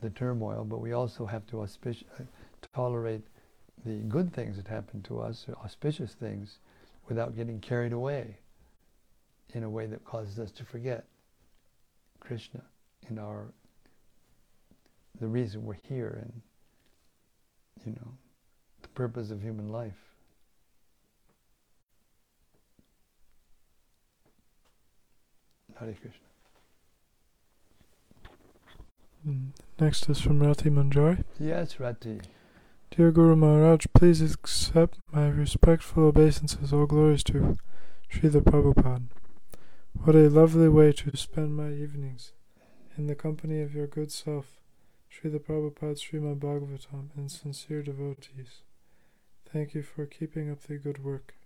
the 0.00 0.08
turmoil, 0.08 0.64
but 0.64 0.80
we 0.80 0.92
also 0.92 1.26
have 1.26 1.46
to 1.48 1.56
auspic- 1.56 2.04
uh, 2.18 2.24
tolerate 2.74 3.26
the 3.84 3.96
good 4.08 4.32
things 4.32 4.56
that 4.56 4.68
happen 4.68 5.02
to 5.02 5.20
us, 5.20 5.46
auspicious 5.64 6.12
things, 6.14 6.58
without 7.08 7.36
getting 7.36 7.60
carried 7.60 7.92
away 7.92 8.36
in 9.54 9.62
a 9.62 9.70
way 9.70 9.86
that 9.86 10.04
causes 10.04 10.38
us 10.38 10.50
to 10.52 10.64
forget 10.64 11.04
Krishna 12.20 12.62
and 13.08 13.18
our 13.18 13.46
the 15.20 15.26
reason 15.26 15.64
we're 15.64 15.78
here 15.88 16.18
and 16.22 16.42
you 17.84 17.92
know 17.92 18.12
the 18.82 18.88
purpose 18.88 19.30
of 19.30 19.42
human 19.42 19.68
life. 19.68 19.94
Hare 25.78 25.94
Krishna. 26.00 26.20
Mm, 29.26 29.48
Next 29.80 30.08
is 30.08 30.20
from 30.20 30.40
Rati 30.40 30.70
Manjari. 30.70 31.24
Yes, 31.38 31.78
Rati. 31.78 32.20
Dear 32.98 33.12
Guru 33.12 33.36
Maharaj, 33.36 33.86
please 33.94 34.20
accept 34.20 34.98
my 35.12 35.28
respectful 35.28 36.06
obeisances, 36.06 36.72
all 36.72 36.86
glories 36.86 37.22
to 37.22 37.56
Srila 38.12 38.42
Prabhupada. 38.42 39.04
What 39.92 40.16
a 40.16 40.28
lovely 40.28 40.68
way 40.68 40.90
to 40.90 41.16
spend 41.16 41.56
my 41.56 41.70
evenings, 41.70 42.32
in 42.96 43.06
the 43.06 43.14
company 43.14 43.62
of 43.62 43.72
your 43.72 43.86
good 43.86 44.10
self, 44.10 44.58
Srila 45.08 45.38
Prabhupada 45.38 45.94
Srimad 45.94 46.40
Bhagavatam, 46.40 47.10
and 47.16 47.30
sincere 47.30 47.82
devotees. 47.82 48.62
Thank 49.52 49.74
you 49.74 49.84
for 49.84 50.04
keeping 50.04 50.50
up 50.50 50.62
the 50.62 50.74
good 50.74 51.04
work. 51.04 51.36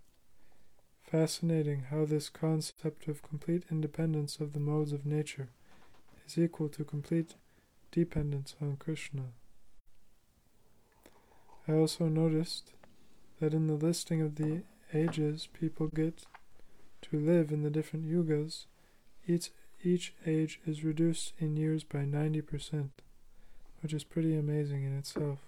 Fascinating 1.03 1.83
how 1.91 2.05
this 2.05 2.29
concept 2.29 3.07
of 3.07 3.21
complete 3.21 3.65
independence 3.69 4.39
of 4.39 4.53
the 4.53 4.59
modes 4.59 4.91
of 4.91 5.05
nature 5.05 5.49
is 6.25 6.35
equal 6.35 6.69
to 6.69 6.83
complete 6.83 7.35
dependence 7.91 8.55
on 8.59 8.75
Krishna. 8.77 9.33
I 11.67 11.73
also 11.73 12.05
noticed 12.07 12.71
that 13.39 13.53
in 13.53 13.67
the 13.67 13.73
listing 13.73 14.21
of 14.21 14.35
the 14.35 14.63
ages 14.93 15.47
people 15.53 15.87
get 15.87 16.25
to 17.03 17.19
live 17.19 17.51
in 17.51 17.63
the 17.63 17.69
different 17.69 18.05
yugas, 18.05 18.65
each, 19.27 19.51
each 19.83 20.13
age 20.25 20.59
is 20.65 20.83
reduced 20.83 21.33
in 21.39 21.57
years 21.57 21.83
by 21.83 21.99
90%, 21.99 22.89
which 23.81 23.93
is 23.93 24.03
pretty 24.03 24.35
amazing 24.35 24.83
in 24.83 24.97
itself. 24.97 25.39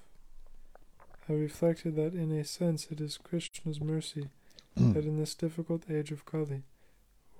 I 1.27 1.33
reflected 1.33 1.95
that 1.95 2.13
in 2.13 2.31
a 2.31 2.43
sense 2.43 2.87
it 2.91 3.01
is 3.01 3.17
Krishna's 3.17 3.81
mercy 3.81 4.29
hmm. 4.77 4.93
that 4.93 5.05
in 5.05 5.17
this 5.17 5.33
difficult 5.33 5.83
age 5.89 6.11
of 6.11 6.25
Kali, 6.25 6.63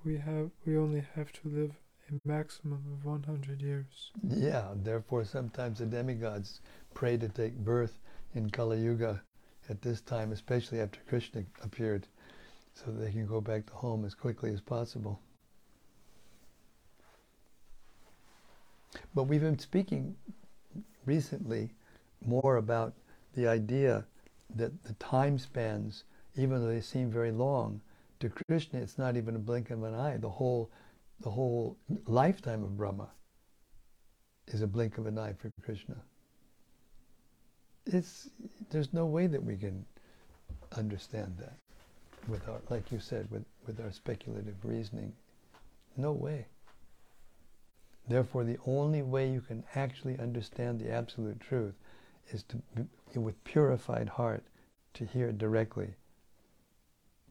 we 0.04 0.18
have 0.18 0.50
we 0.64 0.76
only 0.76 1.04
have 1.14 1.32
to 1.32 1.48
live 1.48 1.72
a 2.10 2.28
maximum 2.28 2.84
of 2.92 3.04
100 3.04 3.62
years. 3.62 4.10
Yeah, 4.28 4.68
therefore 4.74 5.24
sometimes 5.24 5.78
the 5.78 5.86
demigods 5.86 6.60
pray 6.94 7.16
to 7.16 7.28
take 7.28 7.56
birth 7.56 7.98
in 8.34 8.50
Kali 8.50 8.80
Yuga 8.80 9.22
at 9.68 9.82
this 9.82 10.00
time, 10.00 10.32
especially 10.32 10.80
after 10.80 11.00
Krishna 11.08 11.44
appeared, 11.62 12.06
so 12.74 12.90
that 12.90 13.00
they 13.04 13.10
can 13.10 13.26
go 13.26 13.40
back 13.40 13.66
to 13.66 13.72
home 13.72 14.04
as 14.04 14.14
quickly 14.14 14.52
as 14.52 14.60
possible. 14.60 15.20
But 19.14 19.24
we've 19.24 19.40
been 19.40 19.58
speaking 19.58 20.16
recently 21.04 21.70
more 22.24 22.56
about 22.56 22.94
the 23.34 23.46
idea 23.46 24.04
that 24.54 24.84
the 24.84 24.94
time 24.94 25.38
spans, 25.38 26.04
even 26.36 26.60
though 26.60 26.68
they 26.68 26.80
seem 26.80 27.10
very 27.10 27.32
long, 27.32 27.80
to 28.20 28.30
Krishna 28.30 28.80
it's 28.80 28.98
not 28.98 29.16
even 29.16 29.36
a 29.36 29.38
blink 29.38 29.70
of 29.70 29.82
an 29.82 29.94
eye. 29.94 30.16
The 30.16 30.30
whole 30.30 30.70
the 31.20 31.30
whole 31.30 31.76
lifetime 32.06 32.62
of 32.62 32.76
Brahma 32.76 33.08
is 34.48 34.62
a 34.62 34.66
blink 34.66 34.98
of 34.98 35.06
an 35.06 35.18
eye 35.18 35.32
for 35.32 35.50
Krishna. 35.62 35.96
It's 37.86 38.28
there's 38.70 38.92
no 38.92 39.06
way 39.06 39.26
that 39.26 39.42
we 39.42 39.56
can 39.56 39.84
understand 40.76 41.36
that 41.38 41.56
with 42.28 42.48
our 42.48 42.60
like 42.68 42.90
you 42.90 42.98
said, 42.98 43.30
with, 43.30 43.44
with 43.66 43.80
our 43.80 43.92
speculative 43.92 44.56
reasoning. 44.64 45.12
No 45.96 46.12
way. 46.12 46.46
Therefore 48.08 48.44
the 48.44 48.58
only 48.66 49.02
way 49.02 49.30
you 49.30 49.40
can 49.40 49.64
actually 49.74 50.18
understand 50.18 50.80
the 50.80 50.90
absolute 50.90 51.40
truth 51.40 51.74
is 52.32 52.42
to 52.44 53.20
with 53.20 53.42
purified 53.44 54.08
heart 54.08 54.42
to 54.94 55.04
hear 55.04 55.32
directly 55.32 55.94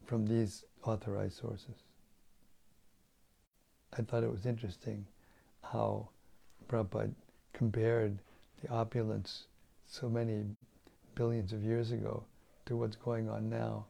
from 0.06 0.26
these 0.26 0.64
authorized 0.84 1.38
sources. 1.38 1.82
I 3.98 4.02
thought 4.02 4.24
it 4.24 4.30
was 4.30 4.46
interesting 4.46 5.06
how 5.62 6.08
Prabhupada 6.68 7.12
compared 7.52 8.18
the 8.62 8.68
opulence 8.70 9.46
so 9.86 10.08
many 10.08 10.44
billions 11.14 11.52
of 11.52 11.62
years 11.62 11.92
ago 11.92 12.24
to 12.66 12.76
what's 12.76 12.96
going 12.96 13.28
on 13.28 13.48
now. 13.48 13.86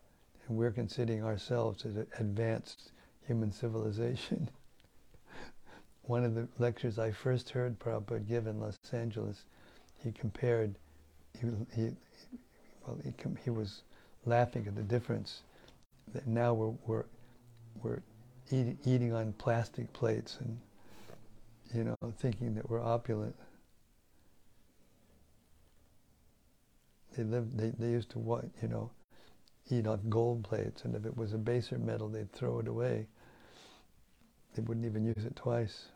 And 0.49 0.57
we're 0.57 0.71
considering 0.71 1.25
ourselves 1.25 1.85
as 1.85 1.97
an 1.97 2.07
advanced 2.19 2.93
human 3.27 3.51
civilization. 3.51 4.49
One 6.03 6.25
of 6.25 6.35
the 6.35 6.47
lectures 6.59 6.99
I 6.99 7.11
first 7.11 7.51
heard 7.51 7.79
Prabhupada 7.79 8.29
give 8.29 8.47
in 8.47 8.61
Los 8.61 8.79
Angeles, 8.93 9.45
he 10.05 10.13
compared, 10.13 10.77
he, 11.41 11.49
he, 11.75 11.91
well, 12.87 12.99
he, 13.03 13.13
he 13.43 13.51
was 13.51 13.83
laughing 14.25 14.67
at 14.69 14.77
the 14.77 14.83
difference 14.83 15.43
that 16.13 16.27
now 16.27 16.55
we're, 16.55 16.75
we're, 16.87 17.05
we're 17.83 18.03
eat, 18.53 18.77
eating 18.85 19.13
on 19.13 19.33
plastic 19.33 19.93
plates 19.93 20.39
and, 20.41 20.59
you 21.75 21.85
know, 21.85 21.97
thinking 22.19 22.55
that 22.55 22.71
we're 22.71 22.81
opulent. 22.81 23.35
They 27.17 27.25
lived, 27.25 27.57
they, 27.59 27.71
they 27.79 27.91
used 27.91 28.11
to 28.11 28.19
what, 28.19 28.45
you 28.61 28.69
know, 28.69 28.91
eat 29.71 29.87
off 29.87 30.01
gold 30.09 30.45
plates, 30.45 30.85
and 30.85 30.95
if 30.95 31.07
it 31.07 31.17
was 31.17 31.33
a 31.33 31.39
baser 31.39 31.79
metal, 31.79 32.09
they'd 32.09 32.31
throw 32.33 32.59
it 32.59 32.69
away. 32.69 33.07
They 34.55 34.63
wouldn't 34.63 34.87
even 34.87 35.05
use 35.05 35.25
it 35.25 35.35
twice. 35.35 35.87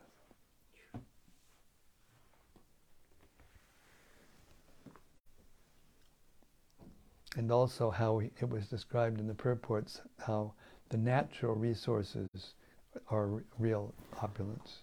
And 7.37 7.53
also 7.53 7.91
how 7.91 8.21
it 8.21 8.49
was 8.49 8.67
described 8.67 9.21
in 9.21 9.29
the 9.29 9.35
purports, 9.35 10.01
how 10.27 10.55
the 10.89 10.97
natural 10.97 11.55
resources 11.55 12.29
are 13.09 13.43
real 13.59 13.95
opulence. 14.21 14.79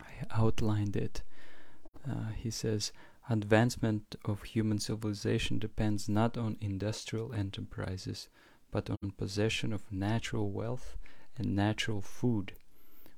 I 0.00 0.40
outlined 0.40 0.96
it. 0.96 1.22
Uh, 2.08 2.30
he 2.34 2.50
says 2.50 2.92
advancement 3.28 4.16
of 4.24 4.42
human 4.42 4.78
civilization 4.78 5.58
depends 5.58 6.08
not 6.08 6.36
on 6.36 6.56
industrial 6.60 7.32
enterprises, 7.32 8.28
but 8.70 8.88
on 8.90 9.12
possession 9.16 9.72
of 9.72 9.90
natural 9.92 10.50
wealth 10.50 10.96
and 11.36 11.54
natural 11.54 12.00
food, 12.00 12.52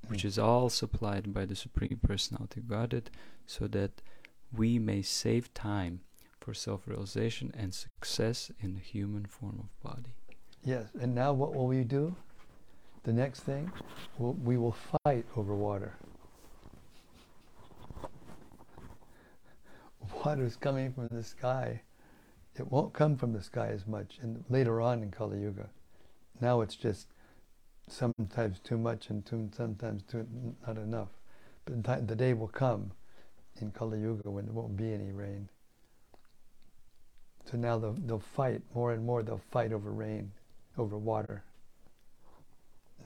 which 0.08 0.22
Mm. 0.22 0.28
is 0.28 0.38
all 0.38 0.68
supplied 0.68 1.32
by 1.32 1.44
the 1.46 1.56
Supreme 1.56 1.98
Personality 2.02 2.60
of 2.60 2.68
Godhead, 2.68 3.10
so 3.46 3.66
that 3.68 4.02
we 4.52 4.78
may 4.78 5.02
save 5.02 5.52
time 5.54 6.00
for 6.40 6.52
self 6.54 6.86
realization 6.88 7.52
and 7.54 7.72
success 7.72 8.50
in 8.58 8.74
the 8.74 8.80
human 8.80 9.26
form 9.26 9.60
of 9.60 9.80
body. 9.82 10.12
Yes, 10.64 10.88
and 11.00 11.14
now 11.14 11.32
what 11.32 11.54
will 11.54 11.66
we 11.66 11.84
do? 11.84 12.16
The 13.04 13.12
next 13.12 13.40
thing, 13.40 13.72
we'll, 14.18 14.34
we 14.34 14.56
will 14.56 14.76
fight 15.04 15.26
over 15.36 15.54
water. 15.54 15.94
Water 20.24 20.44
is 20.44 20.54
coming 20.54 20.92
from 20.92 21.08
the 21.08 21.24
sky, 21.24 21.82
It 22.54 22.70
won't 22.70 22.92
come 22.92 23.16
from 23.16 23.32
the 23.32 23.42
sky 23.42 23.68
as 23.68 23.88
much 23.88 24.18
and 24.22 24.44
later 24.48 24.80
on 24.80 25.02
in 25.02 25.10
Kali 25.10 25.40
Yuga. 25.40 25.68
Now 26.40 26.60
it's 26.60 26.76
just 26.76 27.08
sometimes 27.88 28.60
too 28.60 28.78
much 28.78 29.10
and 29.10 29.26
too, 29.26 29.50
sometimes 29.56 30.04
too, 30.04 30.24
not 30.64 30.76
enough. 30.76 31.08
But 31.64 31.82
the, 31.82 32.04
the 32.06 32.14
day 32.14 32.34
will 32.34 32.46
come 32.46 32.92
in 33.60 33.72
Kali 33.72 34.00
Yuga 34.00 34.30
when 34.30 34.44
there 34.44 34.54
won't 34.54 34.76
be 34.76 34.92
any 34.92 35.10
rain. 35.10 35.48
So 37.50 37.56
now 37.56 37.76
they'll, 37.78 37.96
they'll 38.06 38.20
fight 38.20 38.62
more 38.76 38.92
and 38.92 39.04
more. 39.04 39.24
They'll 39.24 39.42
fight 39.50 39.72
over 39.72 39.90
rain, 39.90 40.30
over 40.78 40.96
water. 40.96 41.42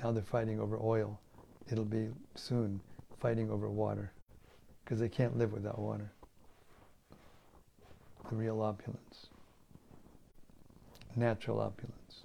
Now 0.03 0.13
they're 0.13 0.23
fighting 0.23 0.61
over 0.61 0.79
oil. 0.79 1.19
It'll 1.73 1.87
be 1.87 2.09
soon 2.35 2.83
fighting 3.19 3.51
over 3.51 3.71
water 3.71 4.13
because 4.85 5.01
they 5.01 5.09
can't 5.09 5.39
live 5.39 5.55
without 5.55 5.79
water. 5.79 6.13
The 8.29 8.37
real 8.37 8.61
opulence, 8.61 9.29
natural 11.15 11.61
opulence. 11.61 12.25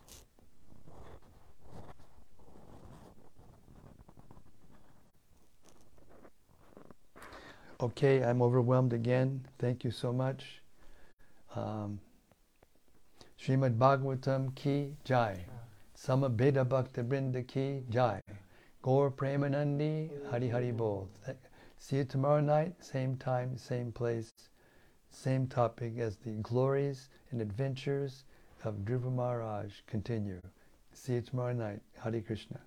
Okay, 7.79 8.23
I'm 8.23 8.41
overwhelmed 8.41 8.93
again. 8.93 9.45
Thank 9.57 9.83
you 9.83 9.91
so 9.91 10.13
much. 10.13 10.61
Um, 11.55 11.99
Srimad 13.39 13.77
Bhagavatam 13.77 14.53
ki 14.55 14.95
jai. 15.03 15.45
Sama 15.95 16.29
Beda 16.29 16.63
Bhakta 16.63 17.03
Brinda 17.03 17.47
ki 17.47 17.83
jai. 17.89 18.21
Gaur 18.83 19.11
Premanandi 19.11 20.09
Hari 20.29 20.49
Hari 20.49 20.71
Bol. 20.71 21.09
See 21.79 21.97
you 21.97 22.03
tomorrow 22.03 22.41
night, 22.41 22.73
same 22.83 23.17
time, 23.17 23.57
same 23.57 23.91
place, 23.91 24.31
same 25.11 25.45
topic 25.45 25.99
as 25.99 26.15
the 26.17 26.31
glories 26.41 27.09
and 27.31 27.41
adventures 27.41 28.23
of 28.63 28.85
Dhruva 28.85 29.13
Maharaj 29.13 29.71
continue. 29.85 30.41
See 30.93 31.13
you 31.13 31.21
tomorrow 31.21 31.53
night. 31.53 31.81
Hare 32.01 32.21
Krishna. 32.21 32.61